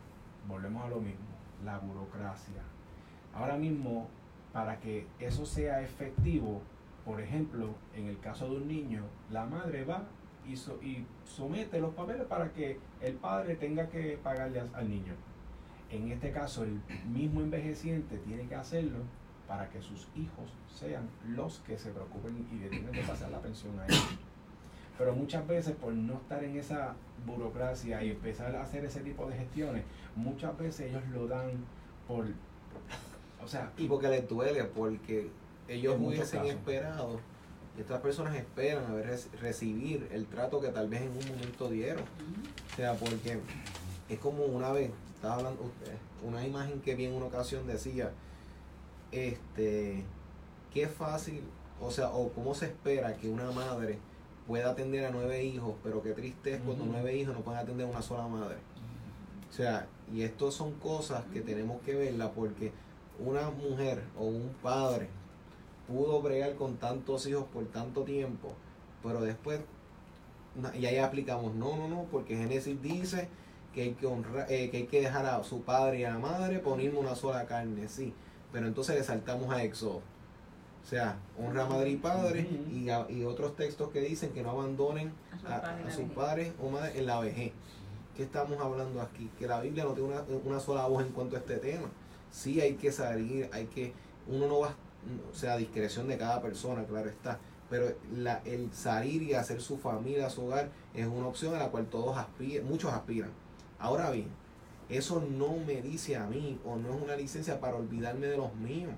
Volvemos 0.47 0.85
a 0.85 0.89
lo 0.89 1.01
mismo, 1.01 1.27
la 1.65 1.79
burocracia. 1.79 2.63
Ahora 3.35 3.57
mismo, 3.57 4.09
para 4.57 4.81
que 4.81 5.07
eso 5.21 5.45
sea 5.45 5.83
efectivo, 5.83 6.63
por 7.05 7.21
ejemplo, 7.21 7.75
en 7.95 8.07
el 8.07 8.19
caso 8.21 8.49
de 8.49 8.57
un 8.57 8.67
niño, 8.67 9.03
la 9.31 9.45
madre 9.45 9.85
va 9.85 10.05
y, 10.49 10.57
somete 11.27 11.79
los 11.79 11.93
papeles 11.93 12.27
para 12.27 12.51
que 12.55 12.79
el 13.03 13.17
padre 13.17 13.57
tenga 13.57 13.91
que 13.91 14.19
pagarle 14.25 14.63
al 14.73 14.89
niño. 14.89 15.13
En 15.91 16.11
este 16.11 16.33
caso, 16.33 16.65
el 16.65 16.81
mismo 17.07 17.43
envejeciente 17.43 18.17
tiene 18.17 18.49
que 18.49 18.55
hacerlo 18.55 19.01
para 19.47 19.69
que 19.69 19.83
sus 19.83 20.09
hijos 20.17 20.51
sean 20.75 21.07
los 21.29 21.59
que 21.59 21.77
se 21.77 21.91
preocupen 21.91 22.49
y 22.51 22.55
le 22.55 22.71
tienen 22.71 22.93
que 22.93 23.03
pasar 23.03 23.31
la 23.31 23.43
pensión 23.43 23.79
a 23.79 23.85
ellos. 23.85 24.19
Pero 24.97 25.15
muchas 25.15 25.47
veces 25.47 25.77
por 25.77 25.93
no 25.93 26.15
estar 26.15 26.43
en 26.43 26.57
esa 26.57 26.95
burocracia 27.27 28.03
y 28.03 28.13
empezar 28.13 28.57
a 28.57 28.63
hacer 28.63 28.87
ese 28.87 29.01
tipo 29.01 29.29
de 29.29 29.37
gestiones, 29.37 29.85
muchas 30.15 30.57
veces 30.57 30.93
ellos 30.93 31.07
lo 31.13 31.27
dan 31.27 31.51
por... 32.09 32.25
O 33.45 33.49
sea... 33.49 33.73
Y 33.77 33.87
porque 33.87 34.09
les 34.09 34.29
duele, 34.29 34.65
porque 34.65 35.31
ellos 35.69 35.97
hubiesen 36.01 36.45
esperado, 36.47 37.21
y 37.77 37.81
estas 37.81 38.01
personas 38.01 38.35
esperan 38.37 38.87
a 38.87 38.95
ver, 38.95 39.19
recibir 39.41 40.09
el 40.13 40.27
trato 40.27 40.61
que 40.61 40.69
tal 40.69 40.89
vez 40.89 41.03
en 41.03 41.11
un 41.11 41.29
momento 41.29 41.69
dieron. 41.69 42.05
O 42.73 42.77
sea, 42.77 42.95
porque 42.95 43.39
es 44.09 44.19
como 44.19 44.45
una 44.45 44.73
vez, 44.73 44.91
estaba 45.15 45.35
hablando 45.35 45.63
usted, 45.63 45.93
una 46.27 46.47
imagen 46.47 46.81
que 46.81 46.95
vi 46.95 47.07
en 47.07 47.13
una 47.15 47.27
ocasión 47.27 47.67
decía, 47.67 48.13
este, 49.13 50.05
qué 50.73 50.89
fácil, 50.89 51.43
o 51.81 51.91
sea, 51.91 52.11
o 52.11 52.31
cómo 52.33 52.55
se 52.55 52.67
espera 52.67 53.17
que 53.17 53.29
una 53.29 53.51
madre 53.51 53.99
pueda 54.47 54.71
atender 54.71 55.05
a 55.05 55.11
nueve 55.11 55.45
hijos, 55.45 55.75
pero 55.83 56.03
qué 56.03 56.13
triste 56.13 56.55
es 56.55 56.61
cuando 56.61 56.87
nueve 56.87 57.17
hijos 57.17 57.35
no 57.35 57.41
pueden 57.43 57.61
atender 57.61 57.87
a 57.87 57.91
una 57.91 58.03
sola 58.03 58.27
madre. 58.27 58.57
O 59.51 59.53
sea, 59.53 59.87
y 60.13 60.23
esto 60.23 60.51
son 60.51 60.73
cosas 60.75 61.25
que 61.33 61.41
tenemos 61.41 61.81
que 61.83 61.95
verla 61.95 62.31
porque 62.33 62.73
una 63.19 63.51
mujer 63.51 64.03
o 64.19 64.25
un 64.25 64.55
padre 64.63 65.09
pudo 65.87 66.21
bregar 66.21 66.55
con 66.57 66.77
tantos 66.77 67.27
hijos 67.27 67.45
por 67.53 67.65
tanto 67.67 68.03
tiempo, 68.03 68.53
pero 69.03 69.21
después, 69.21 69.61
y 70.75 70.87
ahí 70.87 70.99
aplicamos, 70.99 71.55
no, 71.55 71.77
no, 71.77 71.89
no, 71.89 72.05
porque 72.11 72.37
Génesis 72.37 72.81
dice 72.83 73.29
que 73.73 73.83
hay 73.83 73.93
que, 73.93 74.07
honrar, 74.07 74.51
eh, 74.51 74.71
que 74.71 74.79
hay 74.79 74.87
que 74.87 75.03
dejar 75.03 75.27
a 75.27 75.43
su 75.45 75.63
padre 75.63 76.01
y 76.01 76.05
a 76.05 76.11
la 76.11 76.19
madre 76.19 76.59
ponerme 76.59 76.99
una 76.99 77.15
sola 77.15 77.47
carne, 77.47 77.89
sí. 77.89 78.13
Pero 78.53 78.67
entonces 78.67 78.97
le 78.97 79.05
saltamos 79.05 79.51
a 79.51 79.63
Éxodo. 79.63 80.01
O 80.83 80.89
sea, 80.89 81.19
honra 81.37 81.65
a 81.65 81.69
madre 81.69 81.91
y 81.91 81.97
padre 81.97 82.49
y, 82.71 82.89
y, 83.13 83.25
otros 83.25 83.57
textos 83.57 83.91
que 83.91 84.01
dicen 84.01 84.31
que 84.31 84.43
no 84.43 84.51
abandonen 84.51 85.13
a, 85.45 85.91
sus 85.91 86.09
padres 86.13 86.53
o 86.63 86.71
madres 86.71 86.97
en 86.97 87.07
la 87.07 87.19
vejez. 87.19 87.53
¿Qué 88.17 88.23
estamos 88.23 88.59
hablando 88.61 89.03
aquí? 89.03 89.29
Que 89.39 89.47
la 89.47 89.61
Biblia 89.61 89.85
no 89.85 89.91
tiene 89.91 90.11
una, 90.11 90.23
una, 90.45 90.61
sola 90.61 90.87
voz 90.87 91.05
en 91.05 91.11
cuanto 91.11 91.37
a 91.37 91.41
este 91.41 91.57
tema. 91.57 91.89
Sí 92.37 92.61
hay 92.61 92.75
que 92.75 92.93
salir, 92.93 93.49
hay 93.51 93.65
que, 93.65 93.95
uno 94.27 94.47
no 94.47 94.61
va, 94.61 94.75
o 95.31 95.35
sea, 95.35 95.55
a 95.55 95.57
discreción 95.57 96.07
de 96.07 96.19
cada 96.19 96.43
persona, 96.43 96.85
claro 96.85 97.09
está. 97.09 97.39
Pero 97.71 97.97
la, 98.15 98.43
el 98.45 98.71
salir 98.75 99.23
y 99.23 99.33
hacer 99.33 99.63
su 99.63 99.79
familia, 99.79 100.29
su 100.29 100.45
hogar, 100.45 100.69
es 100.93 101.07
una 101.07 101.29
opción 101.29 101.55
a 101.55 101.59
la 101.59 101.71
cual 101.71 101.87
todos 101.87 102.19
aspiran, 102.19 102.69
muchos 102.69 102.93
aspiran 102.93 103.31
Ahora 103.79 104.11
bien, 104.11 104.29
eso 104.91 105.27
no 105.31 105.57
me 105.67 105.81
dice 105.81 106.17
a 106.17 106.27
mí 106.27 106.61
o 106.63 106.77
no 106.77 106.95
es 106.95 107.03
una 107.03 107.17
licencia 107.17 107.59
para 107.59 107.77
olvidarme 107.77 108.27
de 108.27 108.37
los 108.37 108.55
míos. 108.57 108.93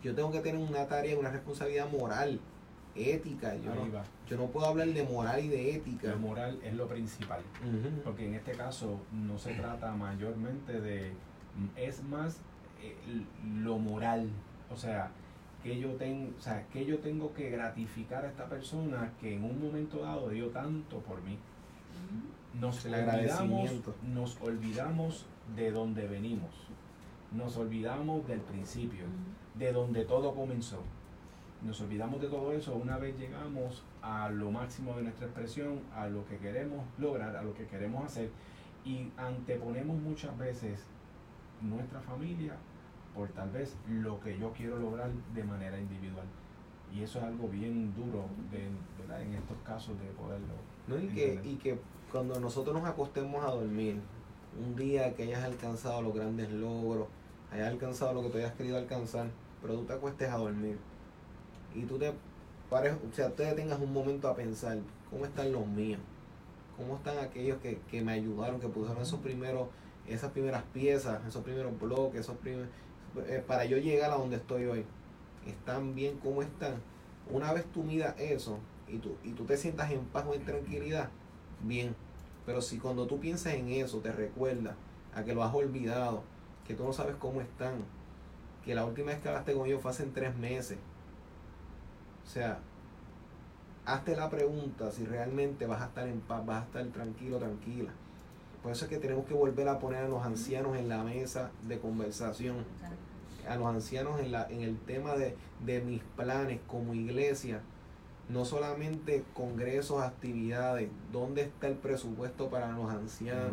Yo 0.00 0.14
tengo 0.14 0.30
que 0.30 0.38
tener 0.38 0.60
una 0.60 0.86
tarea, 0.86 1.18
una 1.18 1.30
responsabilidad 1.30 1.90
moral, 1.90 2.38
ética. 2.94 3.56
Yo, 3.56 3.74
no, 3.74 3.86
yo 4.28 4.36
no 4.36 4.46
puedo 4.46 4.66
hablar 4.66 4.88
de 4.88 5.02
moral 5.02 5.44
y 5.44 5.48
de 5.48 5.74
ética. 5.74 6.08
La 6.08 6.16
moral 6.16 6.60
es 6.62 6.74
lo 6.74 6.86
principal. 6.86 7.42
Porque 8.04 8.26
en 8.26 8.34
este 8.34 8.52
caso 8.52 9.00
no 9.12 9.36
se 9.36 9.54
trata 9.54 9.92
mayormente 9.92 10.80
de... 10.80 11.12
Es 11.76 12.02
más 12.04 12.40
eh, 12.82 12.96
lo 13.62 13.78
moral. 13.78 14.30
O 14.70 14.76
sea, 14.76 15.10
que 15.62 15.78
yo, 15.78 15.90
tengo, 15.96 16.30
o 16.36 16.40
sea, 16.40 16.66
que 16.72 16.84
yo 16.84 16.98
tengo 16.98 17.34
que 17.34 17.50
gratificar 17.50 18.24
a 18.24 18.28
esta 18.28 18.46
persona 18.46 19.12
que 19.20 19.36
en 19.36 19.44
un 19.44 19.60
momento 19.60 19.98
dado 19.98 20.28
dio 20.30 20.48
tanto 20.48 20.98
por 21.00 21.22
mí. 21.22 21.38
Nos 22.58 22.84
El 22.86 22.94
olvidamos, 22.94 23.70
nos 24.14 24.40
olvidamos 24.40 25.26
de 25.54 25.70
donde 25.70 26.08
venimos. 26.08 26.50
Nos 27.32 27.56
olvidamos 27.56 28.26
del 28.26 28.40
principio, 28.40 29.04
de 29.54 29.72
donde 29.72 30.04
todo 30.04 30.34
comenzó. 30.34 30.82
Nos 31.62 31.80
olvidamos 31.82 32.20
de 32.20 32.28
todo 32.28 32.52
eso 32.52 32.74
una 32.74 32.96
vez 32.96 33.18
llegamos 33.18 33.84
a 34.02 34.30
lo 34.30 34.50
máximo 34.50 34.96
de 34.96 35.02
nuestra 35.02 35.26
expresión, 35.26 35.80
a 35.94 36.06
lo 36.06 36.26
que 36.26 36.38
queremos 36.38 36.84
lograr, 36.98 37.36
a 37.36 37.42
lo 37.42 37.52
que 37.54 37.66
queremos 37.66 38.04
hacer 38.04 38.30
y 38.84 39.08
anteponemos 39.16 40.00
muchas 40.00 40.36
veces 40.38 40.80
nuestra 41.60 42.00
familia 42.00 42.54
por 43.14 43.28
tal 43.30 43.50
vez 43.50 43.76
lo 43.88 44.20
que 44.20 44.38
yo 44.38 44.52
quiero 44.52 44.78
lograr 44.78 45.10
de 45.34 45.44
manera 45.44 45.78
individual. 45.78 46.26
Y 46.94 47.02
eso 47.02 47.18
es 47.18 47.24
algo 47.24 47.48
bien 47.48 47.94
duro 47.94 48.24
de, 48.50 48.68
¿verdad? 48.98 49.22
en 49.22 49.34
estos 49.34 49.56
casos 49.64 49.98
de 50.00 50.06
poderlo. 50.10 50.54
¿no? 50.88 50.98
Y, 50.98 51.08
que, 51.08 51.40
y 51.44 51.56
que 51.56 51.78
cuando 52.10 52.38
nosotros 52.40 52.74
nos 52.74 52.88
acostemos 52.88 53.44
a 53.44 53.50
dormir, 53.50 54.00
un 54.58 54.74
día 54.74 55.14
que 55.14 55.24
hayas 55.24 55.44
alcanzado 55.44 56.02
los 56.02 56.14
grandes 56.14 56.50
logros, 56.50 57.06
hayas 57.52 57.68
alcanzado 57.68 58.14
lo 58.14 58.22
que 58.22 58.30
tú 58.30 58.38
hayas 58.38 58.54
querido 58.54 58.78
alcanzar, 58.78 59.28
pero 59.62 59.74
tú 59.74 59.84
te 59.84 59.92
acuestes 59.92 60.28
a 60.30 60.36
dormir 60.36 60.78
y 61.74 61.82
tú 61.84 61.98
te 61.98 62.12
pares, 62.68 62.94
o 62.94 63.14
sea, 63.14 63.28
tú 63.28 63.42
te 63.42 63.52
tengas 63.52 63.80
un 63.80 63.92
momento 63.92 64.28
a 64.28 64.34
pensar, 64.34 64.78
¿cómo 65.10 65.24
están 65.24 65.52
los 65.52 65.66
míos? 65.66 66.00
¿Cómo 66.76 66.96
están 66.96 67.18
aquellos 67.18 67.58
que, 67.58 67.78
que 67.90 68.02
me 68.02 68.12
ayudaron, 68.12 68.58
que 68.58 68.68
pusieron 68.68 69.02
esos 69.02 69.20
primeros, 69.20 69.68
esas 70.06 70.32
primeras 70.32 70.62
piezas, 70.72 71.24
esos 71.26 71.42
primeros 71.42 71.78
bloques, 71.78 72.20
esos 72.20 72.36
primeros, 72.36 72.68
eh, 73.26 73.42
para 73.46 73.64
yo 73.64 73.78
llegar 73.78 74.10
a 74.10 74.16
donde 74.16 74.36
estoy 74.36 74.66
hoy? 74.66 74.84
¿Están 75.46 75.94
bien 75.94 76.18
como 76.18 76.42
están? 76.42 76.74
Una 77.30 77.52
vez 77.52 77.64
tú 77.72 77.82
miras 77.82 78.18
eso 78.18 78.58
y 78.88 78.98
tú, 78.98 79.16
y 79.24 79.32
tú 79.32 79.44
te 79.44 79.56
sientas 79.56 79.90
en 79.90 80.04
paz 80.06 80.24
o 80.28 80.34
en 80.34 80.44
tranquilidad, 80.44 81.10
bien. 81.62 81.94
Pero 82.46 82.62
si 82.62 82.78
cuando 82.78 83.06
tú 83.06 83.20
piensas 83.20 83.54
en 83.54 83.68
eso 83.68 83.98
te 83.98 84.12
recuerdas 84.12 84.74
a 85.14 85.24
que 85.24 85.34
lo 85.34 85.44
has 85.44 85.54
olvidado, 85.54 86.22
que 86.66 86.74
tú 86.74 86.84
no 86.84 86.92
sabes 86.92 87.16
cómo 87.16 87.40
están, 87.40 87.84
que 88.64 88.74
la 88.74 88.84
última 88.84 89.08
vez 89.08 89.20
que 89.20 89.28
hablaste 89.28 89.54
con 89.54 89.66
ellos 89.66 89.82
fue 89.82 89.90
hace 89.90 90.04
tres 90.06 90.36
meses. 90.36 90.78
O 92.26 92.28
sea, 92.28 92.60
hazte 93.84 94.16
la 94.16 94.30
pregunta 94.30 94.90
si 94.90 95.04
realmente 95.04 95.66
vas 95.66 95.82
a 95.82 95.86
estar 95.86 96.06
en 96.06 96.20
paz, 96.20 96.44
vas 96.44 96.62
a 96.62 96.66
estar 96.66 96.86
tranquilo, 96.86 97.38
tranquila. 97.38 97.90
Por 98.62 98.72
eso 98.72 98.84
es 98.84 98.90
que 98.90 98.98
tenemos 98.98 99.24
que 99.26 99.34
volver 99.34 99.68
a 99.68 99.78
poner 99.78 100.04
a 100.04 100.08
los 100.08 100.24
ancianos 100.24 100.76
en 100.76 100.88
la 100.88 101.02
mesa 101.02 101.50
de 101.66 101.78
conversación 101.78 102.56
a 103.48 103.56
los 103.56 103.66
ancianos 103.66 104.20
en, 104.20 104.32
la, 104.32 104.48
en 104.50 104.60
el 104.60 104.78
tema 104.78 105.14
de, 105.16 105.34
de 105.64 105.80
mis 105.80 106.02
planes 106.16 106.60
como 106.66 106.94
iglesia, 106.94 107.60
no 108.28 108.44
solamente 108.44 109.24
congresos, 109.34 110.02
actividades, 110.02 110.88
¿dónde 111.12 111.42
está 111.42 111.66
el 111.66 111.74
presupuesto 111.74 112.48
para 112.48 112.70
los 112.72 112.90
ancianos? 112.90 113.52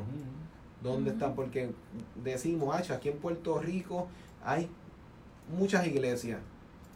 ¿Dónde 0.83 1.11
están? 1.11 1.33
Porque 1.33 1.71
decimos, 2.23 2.75
"Acho, 2.75 2.93
aquí 2.93 3.09
en 3.09 3.17
Puerto 3.17 3.59
Rico 3.59 4.07
hay 4.43 4.69
muchas 5.57 5.87
iglesias, 5.87 6.39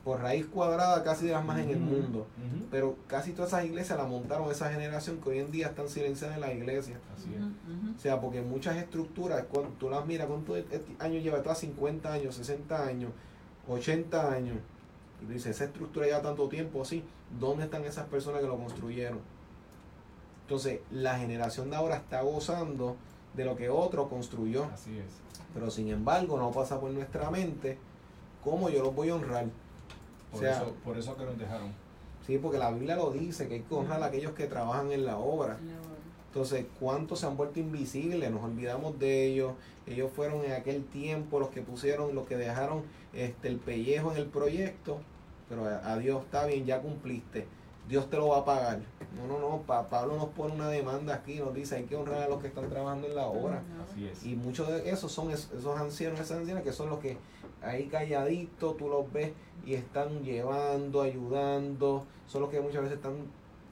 por 0.04 0.20
raíz 0.20 0.48
cuadrada 0.48 1.04
casi 1.04 1.28
de 1.28 1.34
las 1.34 1.46
más 1.46 1.60
en 1.60 1.70
el 1.70 1.80
mundo, 1.80 2.26
pero 2.72 2.96
casi 3.08 3.34
todas 3.34 3.54
esas 3.54 3.66
iglesias 3.66 3.98
las 3.98 4.10
montaron 4.10 4.50
esa 4.50 4.72
generación 4.72 5.20
que 5.22 5.30
hoy 5.30 5.40
en 5.40 5.52
día 5.52 5.68
están 5.68 5.90
silenciadas 5.90 6.36
en 6.36 6.42
las 6.42 6.54
iglesias. 6.54 7.00
Así 7.16 7.30
es. 7.36 7.96
O 7.96 8.00
sea, 8.00 8.20
porque 8.20 8.42
muchas 8.42 8.78
estructuras, 8.78 9.44
cuando 9.52 9.70
tú 9.80 9.90
las 9.90 10.06
miras, 10.06 10.28
¿cuántos 10.28 10.58
años 11.00 11.24
lleva? 11.24 11.44
Todas 11.44 11.60
50 11.60 12.12
años, 12.12 12.36
60 12.36 12.88
años, 12.88 13.12
80 13.68 14.32
años. 14.32 14.58
Y 15.22 15.26
tú 15.26 15.34
dices, 15.34 15.56
esa 15.56 15.66
estructura 15.66 16.08
lleva 16.08 16.22
tanto 16.22 16.50
tiempo, 16.50 16.84
sí. 16.84 17.04
¿Dónde 17.40 17.66
están 17.66 17.84
esas 17.86 18.08
personas 18.08 18.42
que 18.42 18.48
lo 18.48 18.58
construyeron? 18.58 19.20
Entonces, 20.44 20.80
la 20.90 21.18
generación 21.20 21.70
de 21.70 21.76
ahora 21.76 21.98
está 21.98 22.22
gozando 22.24 22.98
de 23.36 23.46
lo 23.46 23.56
que 23.56 23.70
otro 23.70 24.10
construyó. 24.10 24.66
Así 24.66 24.98
es. 24.98 25.06
Pero 25.54 25.70
sin 25.70 25.90
embargo, 25.90 26.38
no 26.38 26.52
pasa 26.52 26.80
por 26.80 26.92
nuestra 26.92 27.30
mente 27.30 27.78
cómo 28.44 28.70
yo 28.70 28.84
los 28.84 28.96
voy 28.96 29.10
a 29.10 29.16
honrar. 29.16 29.46
Por, 30.32 30.40
O 30.40 30.44
sea- 30.44 30.58
eso, 30.58 30.74
por 30.84 30.98
eso 30.98 31.16
que 31.18 31.26
nos 31.26 31.38
dejaron. 31.38 31.70
Sí, 32.26 32.38
porque 32.38 32.58
la 32.58 32.72
Biblia 32.72 32.96
lo 32.96 33.12
dice, 33.12 33.48
que 33.48 33.56
hay 33.56 33.62
que 33.62 33.74
honrar 33.76 34.02
a 34.04 34.06
aquellos 34.08 34.34
que 34.34 34.46
trabajan 34.48 34.92
en 34.92 35.06
la 35.06 35.18
obra. 35.18 35.58
Entonces, 36.28 36.66
¿cuántos 36.80 37.20
se 37.20 37.26
han 37.26 37.36
vuelto 37.36 37.60
invisibles? 37.60 38.32
Nos 38.32 38.44
olvidamos 38.44 38.98
de 39.00 39.26
ellos. 39.26 39.54
Ellos 39.86 40.12
fueron 40.16 40.46
en 40.46 40.54
aquel 40.54 40.86
tiempo 40.86 41.40
los 41.40 41.50
que 41.50 41.62
pusieron, 41.62 42.16
los 42.16 42.26
que 42.28 42.38
dejaron 42.38 42.84
este, 43.14 43.50
el 43.50 43.58
pellejo 43.58 44.12
en 44.12 44.18
el 44.18 44.28
proyecto. 44.28 45.00
Pero 45.50 45.66
a, 45.66 45.92
a 45.92 45.98
Dios 45.98 46.24
está 46.24 46.46
bien, 46.46 46.66
ya 46.66 46.80
cumpliste. 46.82 47.48
Dios 47.90 48.10
te 48.10 48.16
lo 48.16 48.30
va 48.30 48.38
a 48.38 48.46
pagar. 48.46 48.80
No, 49.18 49.28
no, 49.28 49.40
no. 49.40 49.58
Pa- 49.64 49.90
Pablo 49.90 50.16
nos 50.16 50.30
pone 50.30 50.54
una 50.54 50.70
demanda 50.70 51.16
aquí, 51.16 51.40
nos 51.40 51.54
dice 51.54 51.76
hay 51.76 51.84
que 51.84 51.98
honrar 51.98 52.22
a 52.24 52.28
los 52.30 52.40
que 52.40 52.48
están 52.48 52.70
trabajando 52.70 53.08
en 53.08 53.16
la 53.16 53.26
obra. 53.26 53.62
Así 53.92 54.08
es. 54.08 54.24
Y 54.26 54.36
muchos 54.38 54.70
de 54.70 54.90
esos 54.90 55.12
son 55.12 55.32
es- 55.32 55.50
esos 55.52 55.78
ancianos, 55.78 56.20
esas 56.22 56.38
ancianas 56.38 56.64
que 56.64 56.72
son 56.72 56.90
los 56.90 57.00
que 57.00 57.18
ahí 57.62 57.86
calladitos 57.86 58.78
tú 58.78 58.88
los 58.90 59.12
ves 59.12 59.32
y 59.66 59.74
están 59.76 60.24
llevando, 60.24 61.02
ayudando. 61.02 62.06
Son 62.28 62.42
los 62.42 62.50
que 62.50 62.60
muchas 62.62 62.82
veces 62.82 62.98
están 62.98 63.14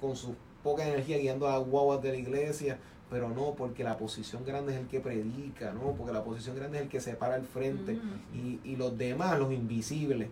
con 0.01 0.15
su 0.15 0.35
poca 0.63 0.87
energía 0.87 1.17
guiando 1.17 1.47
a 1.47 1.57
las 1.59 1.67
guaguas 1.67 2.01
de 2.01 2.09
la 2.11 2.17
iglesia. 2.17 2.77
Pero 3.09 3.29
no, 3.29 3.55
porque 3.57 3.83
la 3.83 3.97
posición 3.97 4.45
grande 4.45 4.73
es 4.73 4.79
el 4.79 4.85
que 4.87 4.99
predica, 4.99 5.71
¿no? 5.73 5.93
Porque 5.97 6.13
la 6.13 6.23
posición 6.23 6.55
grande 6.55 6.77
es 6.77 6.83
el 6.83 6.89
que 6.89 7.01
se 7.01 7.15
para 7.15 7.33
al 7.35 7.43
frente. 7.43 7.97
Y, 8.35 8.59
y 8.63 8.75
los 8.75 8.95
demás, 8.99 9.39
los 9.39 9.51
invisibles. 9.51 10.29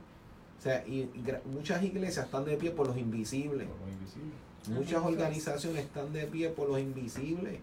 O 0.59 0.61
sea, 0.61 0.85
y, 0.87 1.09
muchas 1.51 1.81
iglesias 1.83 2.25
están 2.25 2.45
de 2.45 2.55
pie 2.55 2.69
por 2.69 2.85
los 2.87 2.97
invisibles. 2.97 3.67
Por. 3.67 4.75
Muchas 4.75 5.03
organizaciones 5.03 5.85
están 5.85 6.13
de 6.13 6.27
pie 6.27 6.49
por 6.49 6.69
los 6.69 6.79
invisibles. 6.79 7.59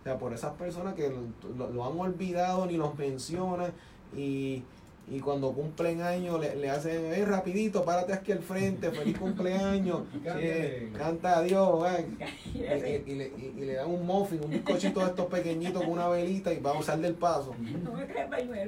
O 0.00 0.04
sea, 0.04 0.18
por 0.18 0.32
esas 0.32 0.54
personas 0.54 0.94
que 0.94 1.10
lo, 1.10 1.18
lo- 1.58 1.70
lo 1.72 1.84
han 1.84 1.98
olvidado 1.98 2.64
ni 2.66 2.78
los 2.78 2.96
mencionan 2.96 3.72
y, 4.16 4.62
y 5.08 5.20
cuando 5.20 5.52
cumplen 5.52 6.02
años 6.02 6.40
le, 6.40 6.56
le 6.56 6.68
hacen, 6.68 7.12
eh, 7.14 7.24
rapidito, 7.24 7.84
párate 7.84 8.12
aquí 8.12 8.32
al 8.32 8.40
frente, 8.40 8.90
feliz 8.90 9.16
cumpleaños, 9.18 10.00
sí, 10.12 10.90
canta 10.98 11.38
a 11.38 11.42
Dios, 11.42 11.82
ven. 11.82 12.18
Y, 12.54 12.58
y- 12.58 13.02
y 13.06 13.14
le, 13.14 13.26
y- 13.28 13.54
y 13.56 13.64
le 13.66 13.74
dan 13.74 13.88
un 13.88 14.04
muffin, 14.04 14.40
un 14.42 14.50
bizcochito 14.50 14.98
de 15.00 15.06
estos 15.06 15.26
pequeñitos 15.26 15.82
con 15.82 15.92
una 15.92 16.08
velita 16.08 16.52
y 16.52 16.58
va 16.58 16.72
a 16.72 16.78
usar 16.78 16.98
del 16.98 17.14
paso. 17.14 17.54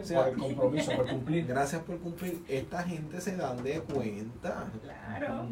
O 0.01 0.05
sea, 0.07 0.19
por 0.21 0.29
el 0.29 0.37
compromiso, 0.39 0.93
por 0.93 1.07
cumplir. 1.09 1.47
Gracias 1.47 1.83
por 1.83 1.99
cumplir. 1.99 2.41
Esta 2.49 2.83
gente 2.85 3.21
se 3.21 3.37
dan 3.37 3.63
de 3.65 3.81
cuenta. 3.81 4.71
Claro. 4.83 5.47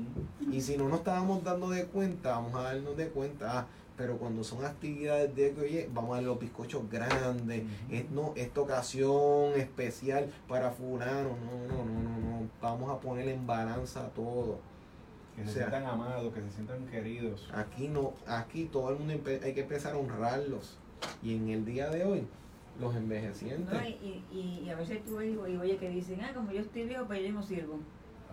Y 0.53 0.61
si 0.61 0.76
no 0.76 0.89
nos 0.89 0.99
estábamos 1.01 1.43
dando 1.43 1.68
de 1.70 1.84
cuenta, 1.87 2.30
vamos 2.30 2.55
a 2.55 2.62
darnos 2.62 2.97
de 2.97 3.09
cuenta. 3.09 3.61
Ah, 3.61 3.66
pero 3.97 4.19
cuando 4.19 4.45
son 4.45 4.65
actividades 4.65 5.35
de 5.35 5.53
que, 5.53 5.61
oye, 5.61 5.91
vamos 5.93 6.13
a 6.13 6.15
dar 6.17 6.25
los 6.25 6.39
bizcochos 6.39 6.89
grandes. 6.91 7.63
Es, 7.91 8.11
no, 8.11 8.33
esta 8.37 8.61
ocasión 8.61 9.53
especial 9.57 10.31
para 10.49 10.71
fulano. 10.71 11.31
No, 11.31 11.67
no, 11.69 11.85
no, 11.85 12.01
no, 12.03 12.19
no. 12.19 12.49
Vamos 12.61 12.91
a 12.91 13.01
poner 13.01 13.29
en 13.29 13.47
balanza 13.47 14.09
todo. 14.15 14.59
Que 15.35 15.45
se 15.45 15.51
O 15.51 15.53
sea, 15.53 15.63
sientan 15.71 15.87
amados, 15.87 16.33
que 16.35 16.41
se 16.43 16.51
sientan 16.51 16.87
queridos. 16.87 17.49
Aquí 17.55 17.89
no, 17.89 18.13
aquí 18.27 18.65
todo 18.67 18.91
el 18.91 18.99
mundo 18.99 19.15
empe- 19.15 19.43
hay 19.43 19.55
que 19.55 19.61
empezar 19.63 19.95
a 19.95 19.99
honrarlos. 19.99 20.79
Y 21.23 21.35
en 21.37 21.49
el 21.51 21.65
día 21.65 21.89
de 21.91 22.05
hoy, 22.05 22.27
los 22.81 22.95
envejecientes. 22.95 23.73
No, 23.73 23.87
y, 23.87 24.23
y, 24.33 24.63
y 24.67 24.71
a 24.71 24.77
veces 24.77 25.05
tú 25.05 25.17
ves 25.17 25.35
y 25.35 25.37
oye 25.57 25.77
que 25.79 25.89
dicen, 25.91 26.21
ah, 26.23 26.33
como 26.35 26.53
yo 26.53 26.61
estoy 26.61 26.85
viejo, 26.85 27.05
para 27.07 27.19
ella 27.21 27.33
no 27.33 27.43
sirvo. 27.43 27.79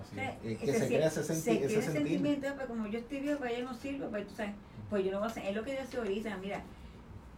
Así 0.01 0.11
O 0.11 0.15
sea, 0.15 0.37
es. 0.43 0.51
Es 0.51 0.57
que 0.59 0.73
se 0.79 0.87
crea 0.87 1.07
ese 1.07 1.21
senti- 1.23 1.41
se 1.43 1.51
ese 1.65 1.67
crea 1.67 1.81
sentir. 1.81 1.93
sentimiento, 2.07 2.47
pues 2.55 2.67
como 2.67 2.87
yo 2.87 2.99
estoy 2.99 3.19
viejo, 3.21 3.39
para 3.39 3.51
ella 3.51 3.63
no 3.65 3.73
sirve, 3.73 4.07
pues 4.07 4.27
tú 4.27 4.35
sabes, 4.35 4.53
pues 4.89 5.03
yo 5.05 5.11
no 5.11 5.19
voy 5.19 5.27
a 5.27 5.31
hacer, 5.31 5.45
es 5.45 5.55
lo 5.55 5.63
que 5.63 5.75
yo 5.75 5.81
hace 5.81 5.97
ahorita, 5.97 6.37
mira, 6.37 6.61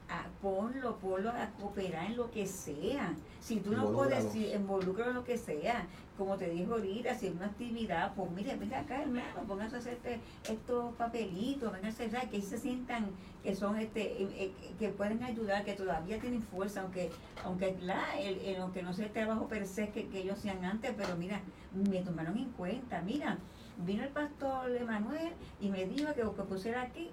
ah, 0.10 0.26
ponlo, 0.42 0.98
ponlo 0.98 1.30
a 1.30 1.50
cooperar 1.60 2.06
en 2.06 2.18
lo 2.18 2.30
que 2.32 2.46
sea. 2.46 3.14
Si 3.40 3.60
tú 3.60 3.72
no 3.72 3.92
puedes, 3.94 4.24
si, 4.32 4.52
en 4.52 4.68
lo 5.14 5.24
que 5.24 5.38
sea. 5.38 5.88
Como 6.18 6.38
te 6.38 6.50
dije 6.50 6.64
ahorita, 6.64 7.14
si 7.16 7.28
es 7.28 7.34
una 7.36 7.48
actividad, 7.48 8.14
pues 8.16 8.32
mire, 8.32 8.56
venga 8.56 8.80
acá, 8.80 9.02
hermano, 9.02 9.44
pónganse 9.48 9.76
a 9.76 9.80
hacer 9.80 9.94
este- 9.96 10.20
estos 10.50 10.94
papelitos, 10.96 11.74
vénganse, 11.74 12.10
¿sabes? 12.10 12.30
que 12.30 12.42
se 12.42 12.58
sientan 12.58 13.08
que 13.44 13.54
son 13.54 13.78
este 13.78 14.24
eh, 14.24 14.30
eh, 14.38 14.52
que 14.80 14.90
pueden 14.90 15.22
ayudar, 15.24 15.66
que 15.66 15.74
todavía 15.74 16.18
tienen 16.22 16.42
fuerza, 16.42 16.84
aunque 16.84 17.12
aunque 17.44 17.76
la, 17.82 18.18
el, 18.18 18.40
el- 18.40 18.62
aunque 18.62 18.82
no 18.82 18.94
sea 18.94 19.08
el 19.08 19.12
trabajo 19.12 19.50
per 19.50 19.68
se 19.68 19.90
que, 19.90 20.08
que 20.08 20.20
ellos 20.22 20.38
hacían 20.38 20.64
antes, 20.64 20.94
pero 20.96 21.18
mira, 21.18 21.42
me 21.74 22.00
tomaron 22.02 22.38
en 22.38 22.50
cuenta, 22.52 23.02
mira, 23.02 23.38
vino 23.86 24.02
el 24.04 24.10
pastor 24.10 24.74
Emanuel 24.74 25.34
y 25.60 25.68
me 25.68 25.86
dijo 25.86 26.14
que, 26.14 26.22
que 26.22 26.44
pusiera 26.44 26.82
aquí 26.84 27.12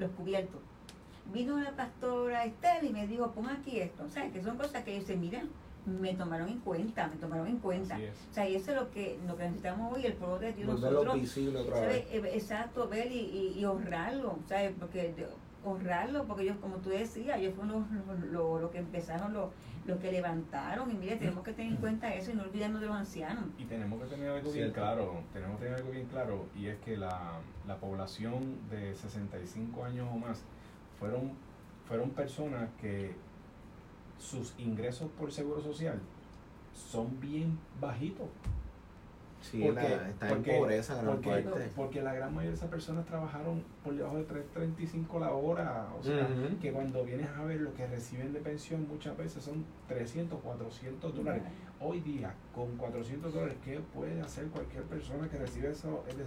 los 0.00 0.10
cubiertos. 0.12 0.60
Vino 1.32 1.58
la 1.60 1.70
pastora 1.76 2.44
Estel 2.44 2.86
y 2.86 2.90
me 2.90 3.06
dijo, 3.06 3.30
pon 3.30 3.46
aquí 3.48 3.78
esto. 3.78 4.02
O 4.04 4.08
sea, 4.08 4.30
que 4.30 4.42
son 4.42 4.56
cosas 4.56 4.82
que 4.82 4.92
ellos 4.92 5.06
dicen, 5.06 5.20
mira, 5.20 5.42
me 5.86 6.14
tomaron 6.14 6.48
en 6.48 6.58
cuenta, 6.58 7.06
me 7.06 7.16
tomaron 7.16 7.46
en 7.46 7.58
cuenta. 7.58 7.96
O 8.30 8.34
sea, 8.34 8.48
y 8.48 8.56
eso 8.56 8.72
es 8.72 8.76
lo 8.78 8.90
que, 8.90 9.18
lo 9.26 9.36
que 9.36 9.44
necesitamos 9.44 9.94
hoy, 9.94 10.06
el 10.06 10.14
pueblo 10.14 10.38
de 10.38 10.52
Dios, 10.52 10.68
nosotros, 10.68 11.14
vez. 11.86 12.04
Eh, 12.10 12.30
Exacto, 12.34 12.88
ver 12.88 13.12
y, 13.12 13.20
y, 13.20 13.60
y 13.60 13.64
honrarlo, 13.64 14.38
¿sabes? 14.48 14.72
Porque 14.78 15.14
honrarlo, 15.64 16.24
porque 16.24 16.44
ellos, 16.44 16.56
como 16.60 16.76
tú 16.76 16.88
decías, 16.88 17.38
ellos 17.38 17.54
fueron 17.54 17.86
los, 18.08 18.30
los, 18.32 18.60
los 18.62 18.70
que 18.70 18.78
empezaron, 18.78 19.32
los, 19.32 19.50
los 19.90 19.98
que 20.00 20.12
levantaron, 20.12 20.90
y 20.90 20.94
mire, 20.94 21.16
tenemos 21.16 21.44
que 21.44 21.52
tener 21.52 21.72
en 21.72 21.78
cuenta 21.78 22.14
eso 22.14 22.30
y 22.30 22.34
no 22.34 22.42
olvidarnos 22.44 22.80
de 22.80 22.86
los 22.86 22.96
ancianos. 22.96 23.44
Y 23.58 23.64
tenemos 23.64 24.00
que 24.02 24.08
tener 24.08 24.28
algo 24.30 24.50
bien 24.50 24.52
Cierto. 24.52 24.74
claro, 24.74 25.22
tenemos 25.32 25.58
que 25.58 25.64
tener 25.64 25.78
algo 25.78 25.90
bien 25.90 26.06
claro, 26.06 26.46
y 26.56 26.66
es 26.66 26.78
que 26.78 26.96
la, 26.96 27.40
la 27.66 27.76
población 27.76 28.58
de 28.70 28.94
65 28.94 29.84
años 29.84 30.08
o 30.12 30.16
más 30.16 30.42
fueron, 30.98 31.32
fueron 31.86 32.10
personas 32.10 32.70
que 32.80 33.14
sus 34.18 34.54
ingresos 34.58 35.10
por 35.18 35.32
seguro 35.32 35.60
social 35.60 36.00
son 36.74 37.20
bien 37.20 37.58
bajitos. 37.80 38.28
Sí, 39.40 39.62
Porque- 39.64 39.88
la- 39.88 40.08
está 40.10 40.28
porque- 40.28 40.54
en 40.54 40.60
pobreza 40.60 40.94
gran 40.94 41.06
porque, 41.06 41.30
parte. 41.30 41.70
porque 41.74 42.02
la 42.02 42.12
gran 42.12 42.30
mayoría 42.30 42.50
de 42.50 42.56
esas 42.56 42.68
personas 42.68 43.06
trabajaron 43.06 43.62
por 43.82 43.94
debajo 43.94 44.18
de 44.18 44.24
3.35 44.24 45.18
la 45.18 45.30
hora. 45.32 45.88
O 45.98 46.02
sea, 46.02 46.28
que 46.60 46.72
cuando 46.72 47.04
vienes 47.04 47.28
a 47.30 47.44
ver 47.44 47.60
lo 47.60 47.72
que 47.74 47.86
reciben 47.86 48.32
de 48.34 48.40
pensión 48.40 48.86
muchas 48.86 49.16
veces 49.16 49.42
son 49.42 49.64
300, 49.88 50.38
400 50.40 51.14
dólares. 51.14 51.42
Hoy 51.82 52.00
día, 52.00 52.34
con 52.54 52.76
400 52.76 53.32
dólares, 53.32 53.56
¿qué 53.64 53.80
puede 53.94 54.20
hacer 54.20 54.48
cualquier 54.48 54.82
persona 54.82 55.26
que 55.30 55.38
recibe 55.38 55.70
eso 55.70 56.04
es 56.06 56.18
de? 56.18 56.24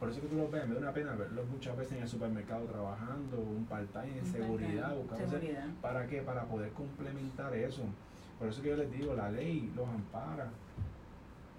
Por 0.00 0.10
eso 0.10 0.20
que 0.20 0.26
tú 0.26 0.34
los 0.36 0.50
ves, 0.50 0.66
me 0.66 0.74
da 0.74 0.80
una 0.80 0.92
pena 0.92 1.14
verlos 1.14 1.46
muchas 1.46 1.76
veces 1.76 1.96
en 1.98 2.02
el 2.02 2.08
supermercado 2.08 2.64
trabajando, 2.64 3.38
un 3.38 3.64
part-time 3.66 4.18
en 4.18 4.26
seguridad, 4.26 4.96
buscando 4.96 5.28
Seguridad. 5.30 5.66
¿Para 5.80 6.06
qué? 6.08 6.22
Para 6.22 6.42
poder 6.46 6.70
complementar 6.72 7.54
eso. 7.54 7.82
Por 8.40 8.48
eso 8.48 8.60
que 8.62 8.70
yo 8.70 8.76
les 8.76 8.90
digo, 8.90 9.14
la 9.14 9.30
ley 9.30 9.72
los 9.76 9.88
ampara. 9.88 10.48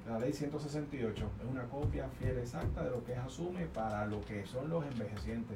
La 0.10 0.18
ley 0.18 0.34
168 0.34 1.30
es 1.40 1.46
una 1.48 1.66
copia 1.66 2.10
fiel 2.18 2.40
exacta 2.40 2.84
de 2.84 2.90
lo 2.90 3.06
que 3.06 3.12
es 3.12 3.20
asume 3.20 3.68
para 3.68 4.08
lo 4.08 4.20
que 4.22 4.44
son 4.44 4.68
los 4.68 4.84
envejecientes. 4.84 5.56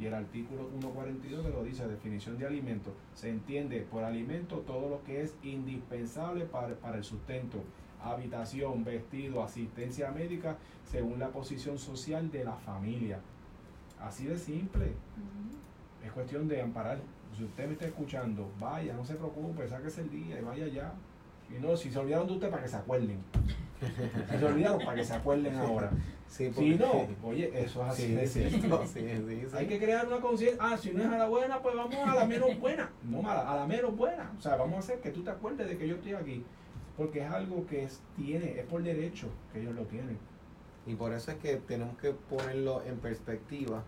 Y 0.00 0.06
el 0.06 0.14
artículo 0.14 0.70
142 0.70 1.44
que 1.44 1.52
lo 1.52 1.62
dice, 1.62 1.86
definición 1.86 2.38
de 2.38 2.46
alimento. 2.46 2.94
Se 3.14 3.28
entiende 3.28 3.82
por 3.82 4.02
alimento 4.02 4.60
todo 4.60 4.88
lo 4.88 5.04
que 5.04 5.20
es 5.20 5.34
indispensable 5.42 6.46
para, 6.46 6.76
para 6.76 6.96
el 6.96 7.04
sustento. 7.04 7.58
Habitación, 8.02 8.84
vestido, 8.84 9.42
asistencia 9.42 10.10
médica, 10.10 10.56
según 10.90 11.18
la 11.18 11.28
posición 11.28 11.78
social 11.78 12.30
de 12.30 12.44
la 12.44 12.56
familia. 12.56 13.20
Así 14.00 14.24
de 14.24 14.38
simple. 14.38 14.94
Es 16.02 16.10
cuestión 16.12 16.48
de 16.48 16.62
amparar. 16.62 17.00
Si 17.36 17.44
usted 17.44 17.66
me 17.66 17.74
está 17.74 17.84
escuchando, 17.84 18.50
vaya, 18.58 18.94
no 18.94 19.04
se 19.04 19.16
preocupe, 19.16 19.68
sáquese 19.68 20.00
el 20.00 20.10
día 20.10 20.40
y 20.40 20.42
vaya 20.42 20.68
ya. 20.68 20.94
Y 21.54 21.60
no, 21.60 21.76
si 21.76 21.90
se 21.90 21.98
olvidaron 21.98 22.28
de 22.28 22.32
usted, 22.32 22.48
para 22.48 22.62
que 22.62 22.68
se 22.70 22.76
acuerden. 22.76 23.18
Si 24.30 24.38
se 24.38 24.44
olvidaron, 24.44 24.78
para 24.78 24.94
que 24.96 25.04
se 25.04 25.14
acuerden 25.14 25.54
ahora. 25.56 25.90
Sí, 26.26 26.52
Si 26.52 26.76
no, 26.76 27.08
oye, 27.24 27.50
eso 27.54 27.82
es 27.82 27.88
así 27.88 28.02
Sí, 28.02 28.14
de 28.14 28.26
sí, 28.26 28.50
sí. 28.50 29.56
Hay 29.56 29.66
que 29.66 29.78
crear 29.78 30.06
una 30.06 30.20
conciencia. 30.20 30.58
Ah, 30.60 30.76
si 30.76 30.92
no 30.92 31.02
es 31.02 31.08
a 31.08 31.18
la 31.18 31.28
buena, 31.28 31.60
pues 31.60 31.74
vamos 31.74 31.96
a 31.96 32.14
la 32.14 32.24
menos 32.24 32.58
buena. 32.60 32.90
No 33.02 33.20
mala, 33.22 33.50
a 33.50 33.56
la 33.56 33.66
menos 33.66 33.96
buena. 33.96 34.32
O 34.38 34.40
sea, 34.40 34.56
vamos 34.56 34.76
a 34.76 34.78
hacer 34.78 35.00
que 35.00 35.10
tú 35.10 35.24
te 35.24 35.30
acuerdes 35.30 35.68
de 35.68 35.76
que 35.76 35.88
yo 35.88 35.96
estoy 35.96 36.12
aquí. 36.12 36.44
Porque 36.96 37.20
es 37.24 37.30
algo 37.30 37.66
que 37.66 37.84
es, 37.84 38.00
tiene, 38.14 38.60
es 38.60 38.66
por 38.66 38.82
derecho 38.82 39.28
que 39.52 39.60
ellos 39.60 39.74
lo 39.74 39.82
tienen. 39.82 40.18
Y 40.86 40.94
por 40.94 41.12
eso 41.12 41.32
es 41.32 41.38
que 41.38 41.56
tenemos 41.56 41.96
que 41.98 42.12
ponerlo 42.12 42.82
en 42.84 42.98
perspectiva. 42.98 43.82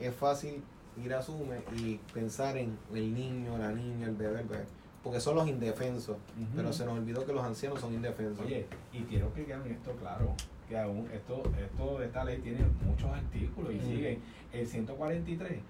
Es 0.00 0.14
fácil 0.14 0.62
ir 1.02 1.14
a 1.14 1.22
Sume 1.22 1.58
y 1.76 2.00
pensar 2.12 2.56
en 2.56 2.78
el 2.94 3.14
niño, 3.14 3.58
la 3.58 3.70
niña, 3.72 4.06
el 4.06 4.16
bebé, 4.16 4.40
el 4.40 4.46
bebé, 4.46 4.64
porque 5.06 5.20
son 5.20 5.36
los 5.36 5.46
indefensos. 5.46 6.16
Pero 6.56 6.72
se 6.72 6.84
nos 6.84 6.98
olvidó 6.98 7.24
que 7.24 7.32
los 7.32 7.44
ancianos 7.44 7.80
son 7.80 7.94
indefensos. 7.94 8.44
Oye, 8.44 8.66
y 8.92 9.02
quiero 9.02 9.32
que 9.32 9.44
queden 9.44 9.64
esto 9.70 9.92
claro, 10.00 10.34
que 10.68 10.76
aún 10.76 11.08
esto, 11.14 11.44
esto, 11.62 12.02
esta 12.02 12.24
ley 12.24 12.38
tiene 12.40 12.58
muchos 12.84 13.08
artículos 13.12 13.72
y 13.72 13.76
Mm. 13.76 13.82
sigue. 13.86 14.18
El 14.52 14.66
143, 14.66 15.60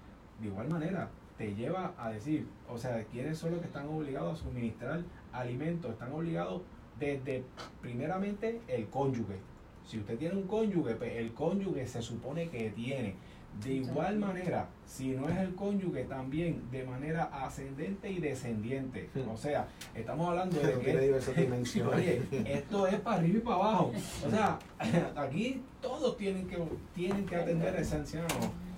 de 0.41 0.47
igual 0.47 0.67
manera, 0.69 1.11
te 1.37 1.53
lleva 1.53 1.93
a 1.99 2.09
decir, 2.09 2.47
o 2.67 2.79
sea, 2.79 3.03
quiénes 3.11 3.37
son 3.37 3.51
los 3.51 3.59
que 3.59 3.67
están 3.67 3.87
obligados 3.89 4.39
a 4.41 4.43
suministrar 4.43 5.03
alimentos, 5.31 5.91
están 5.91 6.11
obligados 6.13 6.63
desde, 6.99 7.43
primeramente, 7.79 8.59
el 8.67 8.87
cónyuge. 8.87 9.35
Si 9.85 9.99
usted 9.99 10.17
tiene 10.17 10.35
un 10.35 10.47
cónyuge, 10.47 10.95
pues 10.95 11.15
el 11.15 11.31
cónyuge 11.35 11.85
se 11.85 12.01
supone 12.01 12.49
que 12.49 12.71
tiene. 12.71 13.13
De 13.63 13.73
igual 13.73 14.17
manera, 14.17 14.67
si 14.85 15.09
no 15.09 15.27
es 15.29 15.37
el 15.37 15.55
cónyuge, 15.55 16.03
también 16.03 16.61
de 16.71 16.83
manera 16.83 17.23
ascendente 17.33 18.09
y 18.09 18.19
descendiente. 18.19 19.09
O 19.31 19.37
sea, 19.37 19.67
estamos 19.95 20.29
hablando 20.29 20.59
de 20.59 20.73
que 20.79 20.97
diversas 20.97 21.35
dimensiones. 21.37 21.93
Oye, 21.95 22.21
esto 22.45 22.87
es 22.87 22.99
para 22.99 23.17
arriba 23.17 23.37
y 23.37 23.41
para 23.41 23.55
abajo. 23.55 23.93
O 24.25 24.29
sea, 24.29 24.59
aquí 25.15 25.61
todos 25.81 26.17
tienen 26.17 26.47
que, 26.47 26.57
tienen 26.93 27.25
que 27.25 27.35
atender 27.35 27.75
a 27.75 27.79
ese 27.79 27.95
anciano. 27.95 28.27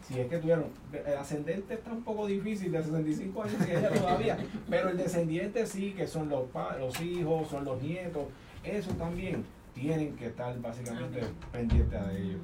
Si 0.07 0.19
es 0.19 0.27
que 0.27 0.37
tuvieron. 0.37 0.65
El 0.91 1.17
ascendente 1.17 1.75
está 1.75 1.91
un 1.91 2.03
poco 2.03 2.25
difícil, 2.25 2.71
de 2.71 2.81
65 2.81 3.43
años 3.43 3.63
que 3.63 3.77
ella 3.77 3.91
todavía. 3.91 4.37
Pero 4.67 4.89
el 4.89 4.97
descendiente 4.97 5.67
sí, 5.67 5.93
que 5.93 6.07
son 6.07 6.29
los, 6.29 6.45
los 6.79 6.99
hijos, 7.01 7.47
son 7.49 7.65
los 7.65 7.79
nietos. 7.81 8.23
Eso 8.63 8.91
también 8.93 9.43
tienen 9.73 10.15
que 10.15 10.27
estar 10.27 10.59
básicamente 10.59 11.21
pendientes 11.51 12.07
de 12.07 12.21
ellos. 12.23 12.41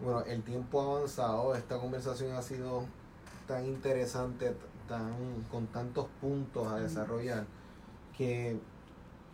Bueno, 0.00 0.22
el 0.22 0.42
tiempo 0.42 0.80
ha 0.80 0.96
avanzado, 0.96 1.54
esta 1.54 1.78
conversación 1.78 2.32
ha 2.32 2.42
sido 2.42 2.84
tan 3.46 3.64
interesante, 3.66 4.54
tan 4.86 5.12
con 5.50 5.66
tantos 5.66 6.06
puntos 6.20 6.66
a 6.68 6.76
desarrollar, 6.76 7.46
que 8.16 8.58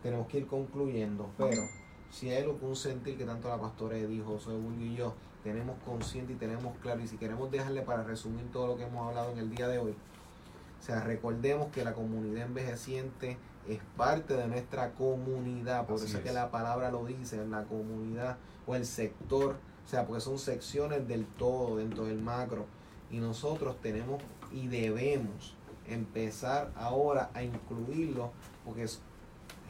tenemos 0.03 0.27
que 0.29 0.39
ir 0.39 0.47
concluyendo. 0.47 1.29
Pero 1.37 1.63
si 2.11 2.31
hay 2.31 2.43
algo 2.43 2.59
que 2.59 2.67
un 2.67 2.77
sentir 2.77 3.19
que 3.19 3.25
tanto 3.25 3.49
la 3.49 3.59
pastora 3.59 3.97
dijo, 3.97 4.33
José 4.33 4.53
Bulgo 4.53 4.81
y 4.81 4.97
yo, 4.97 5.15
tenemos 5.43 5.77
consciente 5.85 6.33
y 6.33 6.37
tenemos 6.37 6.77
claro, 6.79 7.03
y 7.03 7.09
si 7.09 7.19
queremos 7.19 7.51
dejarle 7.51 7.83
para 7.83 8.03
resumir 8.03 8.51
todo 8.51 8.69
lo 8.69 8.77
que 8.77 8.85
hemos 8.85 9.07
hablado 9.07 9.33
en 9.33 9.39
el 9.39 9.51
día 9.51 9.69
de 9.69 9.79
hoy, 9.79 9.93
o 9.93 10.83
sea, 10.83 11.01
recordemos 11.01 11.69
que 11.73 11.85
la 11.85 11.93
comunidad 11.93 12.47
envejeciente 12.47 13.37
es 13.69 13.81
parte 13.97 14.35
de 14.35 14.47
nuestra 14.47 14.93
comunidad, 14.93 15.87
por 15.87 15.97
Así 15.97 16.07
eso 16.07 16.19
es 16.19 16.25
que 16.25 16.33
la 16.33 16.51
palabra 16.51 16.91
lo 16.91 17.05
dice, 17.05 17.45
la 17.47 17.65
comunidad 17.65 18.37
o 18.67 18.75
el 18.75 18.87
sector, 18.87 19.57
o 19.85 19.89
sea, 19.89 20.07
porque 20.07 20.21
son 20.21 20.39
secciones 20.39 21.07
del 21.07 21.27
todo 21.27 21.77
dentro 21.77 22.05
del 22.07 22.21
macro. 22.21 22.67
Y 23.11 23.19
nosotros 23.19 23.77
tenemos 23.81 24.23
y 24.53 24.67
debemos 24.69 25.55
empezar 25.87 26.71
ahora 26.77 27.31
a 27.35 27.43
incluirlo, 27.43 28.31
porque 28.65 28.85
es- 28.85 29.01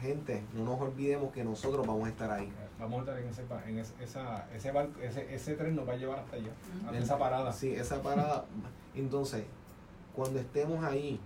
gente, 0.01 0.43
no 0.53 0.63
nos 0.65 0.79
olvidemos 0.81 1.31
que 1.31 1.43
nosotros 1.43 1.85
vamos 1.85 2.05
a 2.07 2.09
estar 2.09 2.29
ahí. 2.31 2.51
Vamos 2.79 2.97
a 2.97 2.99
estar 3.01 3.19
en 3.19 3.29
ese, 3.29 3.43
en 3.67 3.79
ese, 3.79 3.93
esa, 4.03 4.47
ese, 4.53 4.71
barco, 4.71 4.99
ese, 5.01 5.33
ese 5.33 5.55
tren 5.55 5.75
nos 5.75 5.87
va 5.87 5.93
a 5.93 5.95
llevar 5.97 6.19
hasta 6.19 6.35
allá, 6.35 6.51
hasta 6.85 6.97
esa 6.97 7.17
parada. 7.17 7.53
Sí, 7.53 7.73
esa 7.73 8.01
parada. 8.01 8.45
Entonces, 8.93 9.45
cuando 10.13 10.39
estemos 10.39 10.83
ahí, 10.83 11.19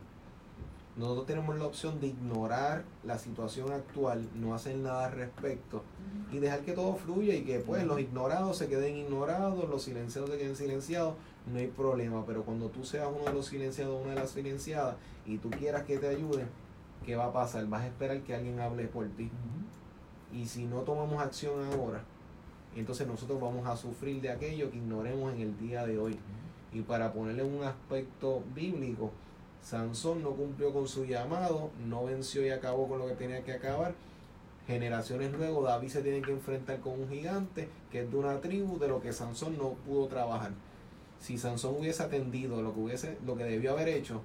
nosotros 0.99 1.27
tenemos 1.27 1.57
la 1.57 1.65
opción 1.65 2.01
de 2.01 2.07
ignorar 2.07 2.83
la 3.05 3.17
situación 3.17 3.71
actual, 3.71 4.27
no 4.35 4.53
hacer 4.53 4.75
nada 4.75 5.05
al 5.05 5.13
respecto 5.13 5.81
y 6.29 6.39
dejar 6.39 6.59
que 6.59 6.73
todo 6.73 6.93
fluya 6.95 7.33
y 7.35 7.43
que 7.43 7.59
pues 7.59 7.85
los 7.85 8.01
ignorados 8.01 8.57
se 8.57 8.67
queden 8.67 8.97
ignorados, 8.97 9.69
los 9.69 9.81
silenciados 9.81 10.29
se 10.29 10.37
queden 10.37 10.57
silenciados, 10.57 11.13
no 11.49 11.57
hay 11.57 11.67
problema. 11.67 12.25
Pero 12.25 12.43
cuando 12.43 12.67
tú 12.67 12.83
seas 12.83 13.07
uno 13.07 13.23
de 13.23 13.33
los 13.33 13.45
silenciados, 13.45 14.01
una 14.01 14.13
de 14.13 14.19
las 14.19 14.31
silenciadas 14.31 14.97
y 15.25 15.37
tú 15.37 15.49
quieras 15.49 15.83
que 15.83 15.99
te 15.99 16.09
ayuden, 16.09 16.49
¿qué 17.05 17.15
va 17.15 17.27
a 17.27 17.33
pasar? 17.33 17.65
Vas 17.67 17.83
a 17.83 17.87
esperar 17.87 18.19
que 18.23 18.35
alguien 18.35 18.59
hable 18.59 18.85
por 18.87 19.07
ti. 19.07 19.31
Y 20.33 20.47
si 20.47 20.65
no 20.65 20.81
tomamos 20.81 21.23
acción 21.23 21.63
ahora, 21.71 22.03
entonces 22.75 23.07
nosotros 23.07 23.39
vamos 23.39 23.65
a 23.67 23.77
sufrir 23.77 24.21
de 24.21 24.31
aquello 24.31 24.69
que 24.69 24.75
ignoremos 24.75 25.33
en 25.33 25.39
el 25.39 25.57
día 25.57 25.85
de 25.85 25.97
hoy. 25.97 26.19
Y 26.73 26.81
para 26.81 27.13
ponerle 27.13 27.43
un 27.43 27.63
aspecto 27.63 28.43
bíblico, 28.53 29.11
Sansón 29.61 30.23
no 30.23 30.31
cumplió 30.31 30.73
con 30.73 30.87
su 30.87 31.05
llamado, 31.05 31.69
no 31.85 32.05
venció 32.05 32.45
y 32.45 32.49
acabó 32.49 32.87
con 32.87 32.99
lo 32.99 33.07
que 33.07 33.13
tenía 33.13 33.43
que 33.43 33.53
acabar. 33.53 33.93
Generaciones 34.67 35.31
luego, 35.31 35.63
David 35.63 35.89
se 35.89 36.01
tiene 36.01 36.21
que 36.21 36.31
enfrentar 36.31 36.79
con 36.79 36.93
un 37.01 37.09
gigante 37.09 37.69
que 37.91 38.01
es 38.01 38.11
de 38.11 38.17
una 38.17 38.39
tribu 38.39 38.77
de 38.77 38.87
lo 38.87 39.01
que 39.01 39.11
Sansón 39.13 39.57
no 39.57 39.71
pudo 39.85 40.07
trabajar. 40.07 40.51
Si 41.19 41.37
Sansón 41.37 41.75
hubiese 41.79 42.03
atendido 42.03 42.61
lo 42.61 42.73
que 42.73 42.79
hubiese, 42.79 43.17
lo 43.25 43.35
que 43.35 43.43
debió 43.43 43.71
haber 43.71 43.89
hecho, 43.89 44.21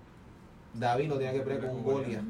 David 0.74 1.08
no 1.08 1.14
tenía 1.16 1.32
que 1.32 1.40
pelear 1.40 1.66
con 1.66 1.82
Goliat. 1.82 2.22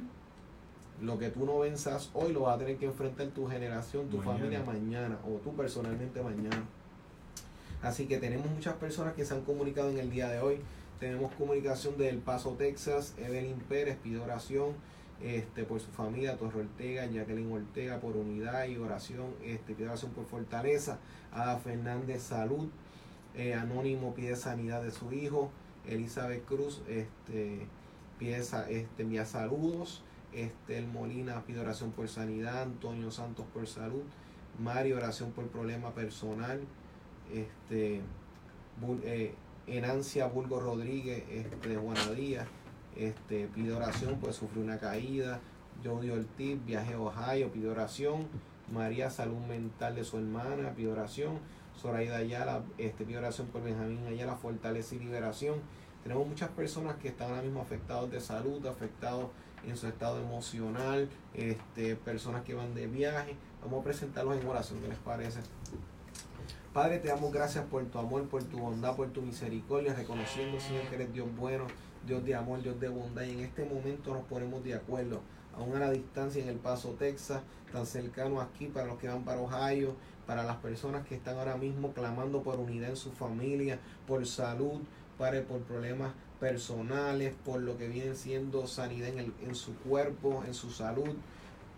Lo 1.03 1.19
que 1.19 1.29
tú 1.31 1.45
no 1.45 1.59
venzas 1.59 2.11
hoy 2.15 2.33
lo 2.33 2.43
vas 2.43 2.57
a 2.57 2.59
tener 2.59 2.77
que 2.77 2.87
enfrentar 2.87 3.27
tu 3.29 3.47
generación, 3.49 4.09
tu 4.09 4.19
Mañana. 4.19 4.39
familia 4.39 4.63
mañana 4.65 5.19
o 5.27 5.39
tú 5.39 5.53
personalmente 5.55 6.23
mañana. 6.23 6.63
Así 7.83 8.07
que 8.07 8.19
tenemos 8.19 8.49
muchas 8.49 8.75
personas 8.75 9.13
que 9.15 9.25
se 9.25 9.35
han 9.35 9.43
comunicado 9.43 9.91
en 9.91 9.99
el 9.99 10.11
día 10.11 10.29
de 10.29 10.39
hoy. 10.41 10.61
Tenemos 11.01 11.35
comunicación 11.35 11.99
del 11.99 12.19
Paso, 12.19 12.53
Texas. 12.53 13.15
Evelyn 13.19 13.59
Pérez 13.69 13.97
pide 14.03 14.19
oración 14.19 14.75
este, 15.23 15.65
por 15.65 15.81
su 15.81 15.91
familia, 15.91 16.37
Torre 16.37 16.61
Ortega, 16.61 17.07
Jacqueline 17.07 17.53
Ortega 17.53 18.01
por 18.01 18.17
unidad 18.17 18.67
y 18.67 18.77
oración. 18.77 19.35
Este, 19.43 19.75
pide 19.75 19.89
oración 19.89 20.13
por 20.13 20.27
fortaleza. 20.27 20.99
Ada 21.33 21.59
Fernández, 21.59 22.23
salud. 22.23 22.69
Eh, 23.35 23.55
Anónimo 23.55 24.15
pide 24.15 24.37
sanidad 24.37 24.83
de 24.83 24.91
su 24.91 25.13
hijo. 25.13 25.51
Elizabeth 25.87 26.45
Cruz 26.45 26.83
este, 26.89 27.67
pide, 28.19 28.39
este, 28.39 28.87
envía 28.99 29.25
saludos. 29.25 30.03
Estel 30.33 30.87
Molina 30.89 31.43
pide 31.47 31.61
oración 31.61 31.93
por 31.93 32.09
sanidad. 32.09 32.63
Antonio 32.63 33.11
Santos 33.11 33.47
por 33.53 33.67
salud. 33.67 34.03
Mario 34.59 34.97
oración 34.97 35.33
por 35.33 35.47
problema 35.49 35.95
personal. 35.95 36.61
Este, 37.33 38.01
eh, 39.05 39.35
Enancia 39.67 40.27
Burgo 40.27 40.61
Rodríguez 40.61 41.25
este, 41.31 41.69
de 41.69 42.47
este, 42.97 43.49
pide 43.49 43.73
oración, 43.73 44.19
pues 44.21 44.37
sufrió 44.37 44.63
una 44.63 44.79
caída. 44.79 45.41
Jody 45.83 46.11
Ortiz, 46.11 46.65
viaje 46.65 46.95
a 46.95 47.01
Ohio, 47.01 47.51
pide 47.51 47.69
oración. 47.69 48.29
María, 48.73 49.11
salud 49.11 49.39
mental 49.49 49.95
de 49.97 50.05
su 50.05 50.19
hermana, 50.19 50.75
pide 50.75 50.93
oración. 50.93 51.39
Zoraida 51.81 52.17
Ayala, 52.17 52.63
este, 52.79 53.05
pide 53.05 53.19
oración 53.19 53.49
por 53.49 53.63
Benjamín 53.63 54.07
Ayala, 54.07 54.37
fortaleza 54.37 54.95
y 54.95 55.01
liberación. 55.01 55.57
Tenemos 56.03 56.27
muchas 56.29 56.51
personas 56.51 56.97
que 56.97 57.09
están 57.09 57.31
ahora 57.31 57.43
mismo 57.43 57.61
afectados 57.61 58.11
de 58.11 58.21
salud, 58.21 58.65
afectados 58.67 59.31
en 59.67 59.77
su 59.77 59.87
estado 59.87 60.21
emocional, 60.21 61.09
este, 61.33 61.97
personas 61.97 62.43
que 62.43 62.55
van 62.55 62.75
de 62.75 62.87
viaje. 62.87 63.35
Vamos 63.63 63.81
a 63.81 63.85
presentarlos 63.85 64.39
en 64.41 64.47
oración, 64.47 64.81
¿qué 64.81 64.89
les 64.89 64.99
parece? 64.99 65.41
Padre, 66.75 66.99
te 66.99 67.07
damos 67.07 67.33
gracias 67.33 67.65
por 67.67 67.85
tu 67.85 68.01
amor, 68.01 68.27
por 68.27 68.43
tu 68.43 68.59
bondad, 68.59 68.97
por 68.97 69.09
tu 69.11 69.23
misericordia, 69.23 69.95
reconociendo, 69.95 70.59
Señor, 70.59 70.83
que 70.89 70.97
eres 70.97 71.13
Dios 71.13 71.29
bueno, 71.37 71.69
Dios 72.05 72.25
de 72.25 72.35
amor, 72.35 72.63
Dios 72.63 72.81
de 72.81 72.89
bondad. 72.89 73.23
Y 73.23 73.31
en 73.31 73.41
este 73.43 73.65
momento 73.65 74.13
nos 74.13 74.25
ponemos 74.25 74.65
de 74.65 74.75
acuerdo, 74.75 75.21
aún 75.57 75.77
a 75.77 75.79
la 75.79 75.93
distancia 75.93 76.43
en 76.43 76.49
El 76.49 76.57
Paso, 76.57 76.97
Texas, 76.99 77.43
tan 77.71 77.87
cercano 77.87 78.41
aquí 78.41 78.67
para 78.67 78.89
los 78.89 78.99
que 78.99 79.07
van 79.07 79.25
para 79.25 79.41
Ohio, 79.41 79.95
para 80.27 80.43
las 80.43 80.57
personas 80.57 81.07
que 81.07 81.15
están 81.15 81.39
ahora 81.39 81.57
mismo 81.57 81.93
clamando 81.93 82.43
por 82.43 82.59
unidad 82.59 82.91
en 82.91 82.97
su 82.97 83.13
familia, 83.13 83.79
por 84.09 84.27
salud, 84.27 84.81
Padre, 85.17 85.43
por 85.43 85.61
problemas 85.61 86.13
personales, 86.41 87.37
por 87.45 87.61
lo 87.61 87.79
que 87.79 87.87
viene 87.87 88.17
siendo 88.17 88.67
sanidad 88.67 89.11
en, 89.11 89.21
el, 89.21 89.33
en 89.47 89.55
su 89.55 89.77
cuerpo, 89.77 90.43
en 90.45 90.55
su 90.55 90.73
salud 90.73 91.15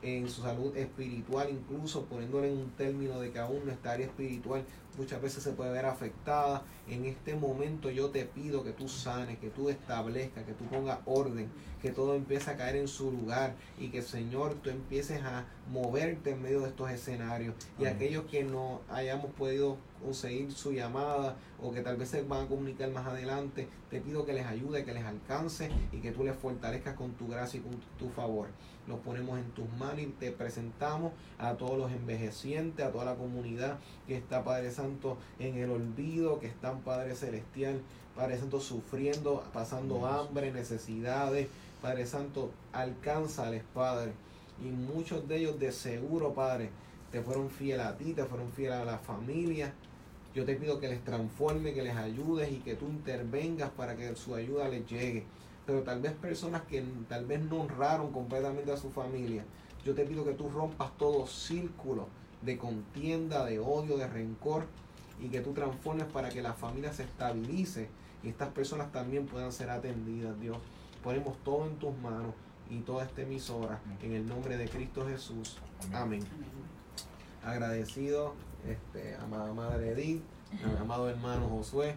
en 0.02 0.28
su 0.28 0.42
salud 0.42 0.76
espiritual, 0.76 1.48
incluso 1.50 2.04
poniéndole 2.04 2.52
en 2.52 2.58
un 2.58 2.70
término 2.70 3.18
de 3.20 3.30
que 3.30 3.38
aún 3.38 3.64
nuestra 3.64 3.92
área 3.92 4.06
espiritual 4.06 4.64
muchas 4.98 5.20
veces 5.20 5.42
se 5.42 5.52
puede 5.52 5.72
ver 5.72 5.86
afectada. 5.86 6.62
En 6.88 7.04
este 7.04 7.34
momento 7.34 7.90
yo 7.90 8.10
te 8.10 8.24
pido 8.24 8.62
que 8.62 8.72
tú 8.72 8.88
sanes, 8.88 9.38
que 9.38 9.50
tú 9.50 9.68
establezcas, 9.68 10.44
que 10.44 10.52
tú 10.52 10.64
pongas 10.66 10.98
orden, 11.04 11.50
que 11.82 11.90
todo 11.90 12.14
empiece 12.14 12.50
a 12.50 12.56
caer 12.56 12.76
en 12.76 12.88
su 12.88 13.10
lugar 13.10 13.54
y 13.78 13.88
que 13.88 14.02
Señor 14.02 14.54
tú 14.62 14.70
empieces 14.70 15.22
a 15.22 15.46
moverte 15.70 16.30
en 16.30 16.42
medio 16.42 16.60
de 16.60 16.68
estos 16.68 16.90
escenarios. 16.90 17.54
Y 17.78 17.86
aquellos 17.86 18.24
que 18.26 18.44
no 18.44 18.80
hayamos 18.88 19.32
podido 19.32 19.76
conseguir 20.02 20.52
su 20.52 20.72
llamada 20.72 21.36
o 21.62 21.72
que 21.72 21.80
tal 21.80 21.96
vez 21.96 22.08
se 22.08 22.22
van 22.22 22.44
a 22.44 22.48
comunicar 22.48 22.90
más 22.90 23.06
adelante, 23.06 23.68
te 23.90 24.00
pido 24.00 24.24
que 24.24 24.32
les 24.32 24.46
ayude, 24.46 24.84
que 24.84 24.94
les 24.94 25.04
alcance 25.04 25.70
y 25.92 25.98
que 25.98 26.12
tú 26.12 26.24
les 26.24 26.36
fortalezcas 26.36 26.94
con 26.94 27.12
tu 27.12 27.28
gracia 27.28 27.60
y 27.60 27.62
con 27.62 27.80
tu 27.98 28.08
favor 28.10 28.48
los 28.86 29.00
ponemos 29.00 29.36
en 29.36 29.50
tus 29.50 29.68
manos 29.80 29.98
y 29.98 30.06
te 30.06 30.30
presentamos 30.30 31.12
a 31.38 31.54
todos 31.54 31.76
los 31.76 31.90
envejecientes, 31.90 32.86
a 32.86 32.92
toda 32.92 33.04
la 33.04 33.16
comunidad 33.16 33.78
que 34.06 34.16
está, 34.16 34.44
Padre 34.44 34.70
Santo, 34.70 35.18
en 35.40 35.56
el 35.56 35.70
olvido, 35.70 36.38
que 36.38 36.46
están, 36.46 36.82
Padre 36.82 37.16
Celestial, 37.16 37.80
Padre 38.14 38.38
Santo, 38.38 38.60
sufriendo, 38.60 39.42
pasando 39.52 40.06
hambre, 40.06 40.52
necesidades. 40.52 41.48
Padre 41.82 42.06
Santo, 42.06 42.50
alcánzales, 42.72 43.62
Padre. 43.74 44.12
Y 44.60 44.68
muchos 44.70 45.28
de 45.28 45.36
ellos 45.36 45.60
de 45.60 45.72
seguro, 45.72 46.32
Padre, 46.32 46.70
te 47.10 47.22
fueron 47.22 47.50
fieles 47.50 47.86
a 47.86 47.96
ti, 47.96 48.12
te 48.12 48.24
fueron 48.24 48.50
fieles 48.52 48.78
a 48.78 48.84
la 48.84 48.98
familia. 48.98 49.72
Yo 50.34 50.44
te 50.44 50.54
pido 50.54 50.78
que 50.78 50.88
les 50.88 51.02
transforme, 51.02 51.72
que 51.72 51.82
les 51.82 51.96
ayudes 51.96 52.52
y 52.52 52.56
que 52.56 52.74
tú 52.74 52.86
intervengas 52.86 53.70
para 53.70 53.96
que 53.96 54.14
su 54.16 54.34
ayuda 54.34 54.68
les 54.68 54.86
llegue 54.86 55.24
pero 55.66 55.82
tal 55.82 56.00
vez 56.00 56.12
personas 56.12 56.62
que 56.62 56.82
tal 57.08 57.26
vez 57.26 57.42
no 57.42 57.62
honraron 57.62 58.12
completamente 58.12 58.72
a 58.72 58.76
su 58.76 58.90
familia. 58.90 59.44
Yo 59.84 59.94
te 59.94 60.04
pido 60.04 60.24
que 60.24 60.32
tú 60.32 60.48
rompas 60.48 60.96
todo 60.96 61.26
círculo 61.26 62.08
de 62.42 62.56
contienda, 62.56 63.44
de 63.44 63.58
odio, 63.58 63.96
de 63.96 64.06
rencor 64.06 64.66
y 65.20 65.28
que 65.28 65.40
tú 65.40 65.52
transformes 65.52 66.06
para 66.06 66.28
que 66.28 66.40
la 66.40 66.52
familia 66.52 66.92
se 66.92 67.02
estabilice 67.02 67.88
y 68.22 68.28
estas 68.28 68.48
personas 68.50 68.92
también 68.92 69.26
puedan 69.26 69.52
ser 69.52 69.70
atendidas, 69.70 70.38
Dios. 70.40 70.58
Ponemos 71.02 71.36
todo 71.44 71.66
en 71.66 71.76
tus 71.76 71.96
manos 71.98 72.32
y 72.70 72.80
toda 72.80 73.04
esta 73.04 73.22
emisora 73.22 73.80
en 74.02 74.12
el 74.12 74.26
nombre 74.26 74.56
de 74.56 74.68
Cristo 74.68 75.04
Jesús. 75.06 75.58
Amén. 75.92 76.20
Agradecido, 77.46 78.34
este, 78.68 79.16
amada 79.16 79.54
Madre 79.54 79.92
Edith, 79.92 80.22
amado 80.78 81.08
hermano 81.08 81.48
Josué 81.48 81.94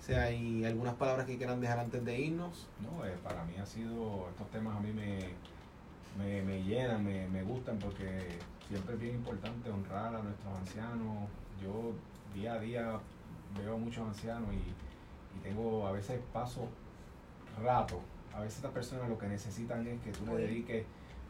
sea, 0.00 0.24
¿hay 0.24 0.64
algunas 0.64 0.94
palabras 0.94 1.26
que 1.26 1.36
quieran 1.36 1.60
dejar 1.60 1.78
antes 1.78 2.04
de 2.04 2.18
irnos? 2.18 2.66
No, 2.80 3.04
eh, 3.06 3.16
para 3.22 3.44
mí 3.44 3.54
ha 3.56 3.66
sido, 3.66 4.28
estos 4.30 4.50
temas 4.50 4.76
a 4.76 4.80
mí 4.80 4.92
me, 4.92 6.42
me, 6.42 6.62
llenan, 6.62 7.04
me, 7.04 7.42
gustan 7.42 7.78
porque 7.78 8.38
siempre 8.66 8.94
es 8.94 9.00
bien 9.00 9.14
importante 9.16 9.70
honrar 9.70 10.14
a 10.14 10.22
nuestros 10.22 10.56
ancianos. 10.58 11.28
Yo 11.62 11.92
día 12.34 12.54
a 12.54 12.58
día 12.58 13.00
veo 13.56 13.78
muchos 13.78 14.06
ancianos 14.06 14.48
y, 14.54 14.74
tengo, 15.42 15.86
a 15.86 15.92
veces 15.92 16.20
paso 16.32 16.68
rato. 17.62 18.00
A 18.34 18.40
veces 18.40 18.56
estas 18.56 18.72
personas 18.72 19.08
lo 19.08 19.18
que 19.18 19.26
necesitan 19.26 19.86
es 19.86 20.00
que 20.00 20.12
tú 20.12 20.26
le 20.26 20.42
dediques 20.42 20.84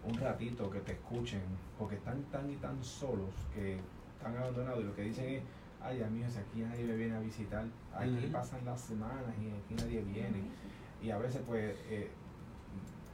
un 0.07 0.15
ratito, 0.15 0.71
que 0.71 0.81
te 0.81 0.93
escuchen, 0.93 1.43
porque 1.79 1.97
están 1.97 2.23
tan 2.25 2.51
y 2.51 2.57
tan 2.57 2.83
solos 2.83 3.31
que 3.55 3.79
están 4.17 4.37
abandonados 4.37 4.81
y 4.81 4.85
lo 4.85 4.95
que 4.95 5.03
dicen 5.03 5.29
es 5.35 5.43
ay, 5.83 6.03
amigos, 6.03 6.37
aquí 6.37 6.61
nadie 6.61 6.85
me 6.85 6.95
viene 6.95 7.17
a 7.17 7.21
visitar, 7.21 7.65
aquí 7.95 8.29
pasan 8.33 8.65
las 8.65 8.81
semanas 8.81 9.35
y 9.41 9.49
aquí 9.49 9.83
nadie 9.83 10.03
viene. 10.03 10.43
Y 11.03 11.11
a 11.11 11.19
veces 11.19 11.43
pues 11.47 11.75
eh, 11.89 12.11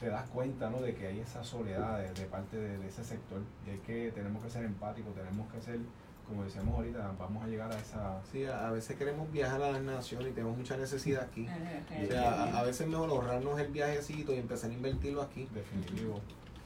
te 0.01 0.09
das 0.09 0.29
cuenta 0.31 0.71
¿no? 0.71 0.81
de 0.81 0.95
que 0.95 1.07
hay 1.07 1.21
esa 1.21 1.43
soledad 1.45 2.03
de, 2.13 2.27
parte 2.27 2.57
de, 2.57 2.87
ese 2.87 3.05
sector, 3.05 3.41
de 3.65 3.81
que 3.81 4.13
tenemos 4.13 4.43
que 4.43 4.51
ser 4.51 4.65
empáticos, 4.65 5.15
tenemos 5.15 5.51
que 5.53 5.61
ser, 5.61 5.79
como 6.27 6.43
decíamos 6.43 6.75
ahorita, 6.75 7.15
vamos 7.19 7.45
a 7.45 7.47
llegar 7.47 7.71
a 7.71 7.79
esa... 7.79 8.21
Sí, 8.33 8.45
a, 8.45 8.71
veces 8.71 8.97
queremos 8.97 9.31
viajar 9.31 9.63
a 9.63 9.71
las 9.71 9.83
naciones 9.83 10.29
y 10.29 10.33
tenemos 10.33 10.57
mucha 10.57 10.77
necesidad 10.77 11.23
aquí. 11.23 11.47
o 11.47 12.07
sea, 12.09 12.59
a, 12.59 12.63
veces 12.65 12.89
mejor 12.89 13.09
ahorrarnos 13.11 13.59
el 13.61 13.69
viajecito 13.69 14.35
y 14.35 14.39
empezar 14.39 14.71
a 14.71 14.75
invertirlo 14.75 15.23
aquí. 15.23 15.49
Definitivo. 15.55 16.21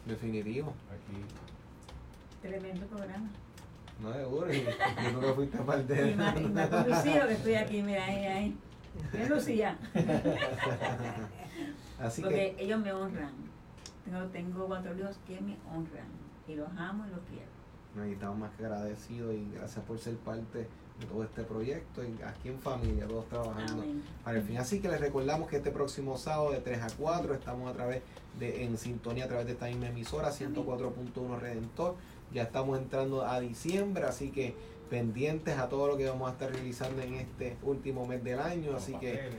Definitivo. 0.06 0.74
Aquí. 0.90 1.22
Tremendo 2.42 2.86
programa. 2.86 3.28
No, 4.00 4.12
seguro. 4.12 4.52
Y, 4.52 4.64
yo 4.64 5.12
nunca 5.12 5.34
fuiste 5.34 5.58
parte 5.58 5.94
de 5.94 6.10
Y 6.10 6.14
más, 6.14 6.40
y 6.40 6.44
más 6.44 6.68
con 6.68 6.88
Lucía, 6.88 7.26
que 7.26 7.34
estoy 7.34 7.54
aquí, 7.54 7.82
mira, 7.82 8.04
ahí, 8.04 8.26
ahí. 8.26 8.56
Es 9.12 9.28
Lucía. 9.28 9.78
Así 12.00 12.22
Porque 12.22 12.56
ellos 12.58 12.80
me 12.80 12.92
honran. 12.92 13.32
Tengo, 14.04 14.24
tengo 14.28 14.66
cuatro 14.66 14.98
hijos 14.98 15.18
que 15.26 15.40
me 15.40 15.56
honran. 15.70 16.08
Y 16.48 16.54
los 16.54 16.68
amo 16.76 17.06
y 17.06 17.10
los 17.10 17.20
quiero. 17.28 18.08
Y 18.08 18.12
estamos 18.12 18.38
más 18.38 18.50
que 18.52 18.64
agradecidos 18.64 19.34
y 19.34 19.50
gracias 19.54 19.84
por 19.84 19.98
ser 19.98 20.16
parte 20.16 20.68
de 21.00 21.06
todo 21.06 21.24
este 21.24 21.42
proyecto 21.42 22.02
y 22.04 22.22
aquí 22.22 22.48
en 22.48 22.58
familia, 22.58 23.06
todos 23.06 23.26
trabajando 23.28 23.84
para 24.22 24.38
el 24.38 24.44
fin. 24.44 24.58
Así 24.58 24.80
que 24.80 24.88
les 24.88 25.00
recordamos 25.00 25.48
que 25.48 25.56
este 25.56 25.70
próximo 25.70 26.18
sábado 26.18 26.52
de 26.52 26.58
3 26.58 26.82
a 26.82 26.88
4 26.96 27.34
estamos 27.34 27.70
a 27.70 27.74
través 27.74 28.02
de 28.38 28.64
en 28.64 28.76
sintonía 28.76 29.24
a 29.24 29.28
través 29.28 29.46
de 29.46 29.52
esta 29.52 29.66
misma 29.66 29.88
emisora 29.88 30.30
104.1 30.30 31.38
Redentor. 31.38 31.96
Ya 32.32 32.42
estamos 32.42 32.78
entrando 32.78 33.26
a 33.26 33.40
diciembre, 33.40 34.04
así 34.04 34.30
que 34.30 34.54
pendientes 34.88 35.58
a 35.58 35.68
todo 35.68 35.86
lo 35.86 35.96
que 35.96 36.06
vamos 36.06 36.28
a 36.28 36.32
estar 36.32 36.50
realizando 36.50 37.02
en 37.02 37.14
este 37.14 37.56
último 37.62 38.06
mes 38.06 38.22
del 38.22 38.40
año, 38.40 38.76
así 38.76 38.92
que 38.94 39.30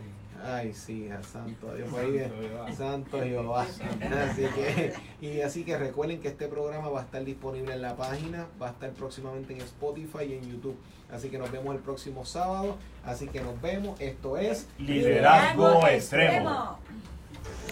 ay 0.44 0.74
sí, 0.74 1.10
santo 1.22 1.74
Dios, 1.76 1.90
santo 2.78 3.22
Jehová. 3.22 3.66
Así 4.30 4.44
que 4.56 4.94
y 5.22 5.42
así 5.42 5.64
que 5.64 5.78
recuerden 5.78 6.20
que 6.20 6.30
este 6.30 6.48
programa 6.48 6.90
va 6.90 7.02
a 7.02 7.04
estar 7.04 7.24
disponible 7.24 7.74
en 7.74 7.82
la 7.82 7.96
página, 7.96 8.48
va 8.62 8.68
a 8.68 8.72
estar 8.72 8.90
próximamente 8.92 9.54
en 9.54 9.62
Spotify 9.62 10.24
y 10.30 10.34
en 10.34 10.52
YouTube. 10.52 10.78
Así 11.12 11.30
que 11.30 11.38
nos 11.38 11.52
vemos 11.52 11.76
el 11.76 11.82
próximo 11.82 12.26
sábado, 12.26 12.78
así 13.06 13.28
que 13.28 13.42
nos 13.42 13.62
vemos. 13.62 14.00
Esto 14.00 14.38
es 14.38 14.68
Liderazgo, 14.80 15.86
extremo. 15.88 16.80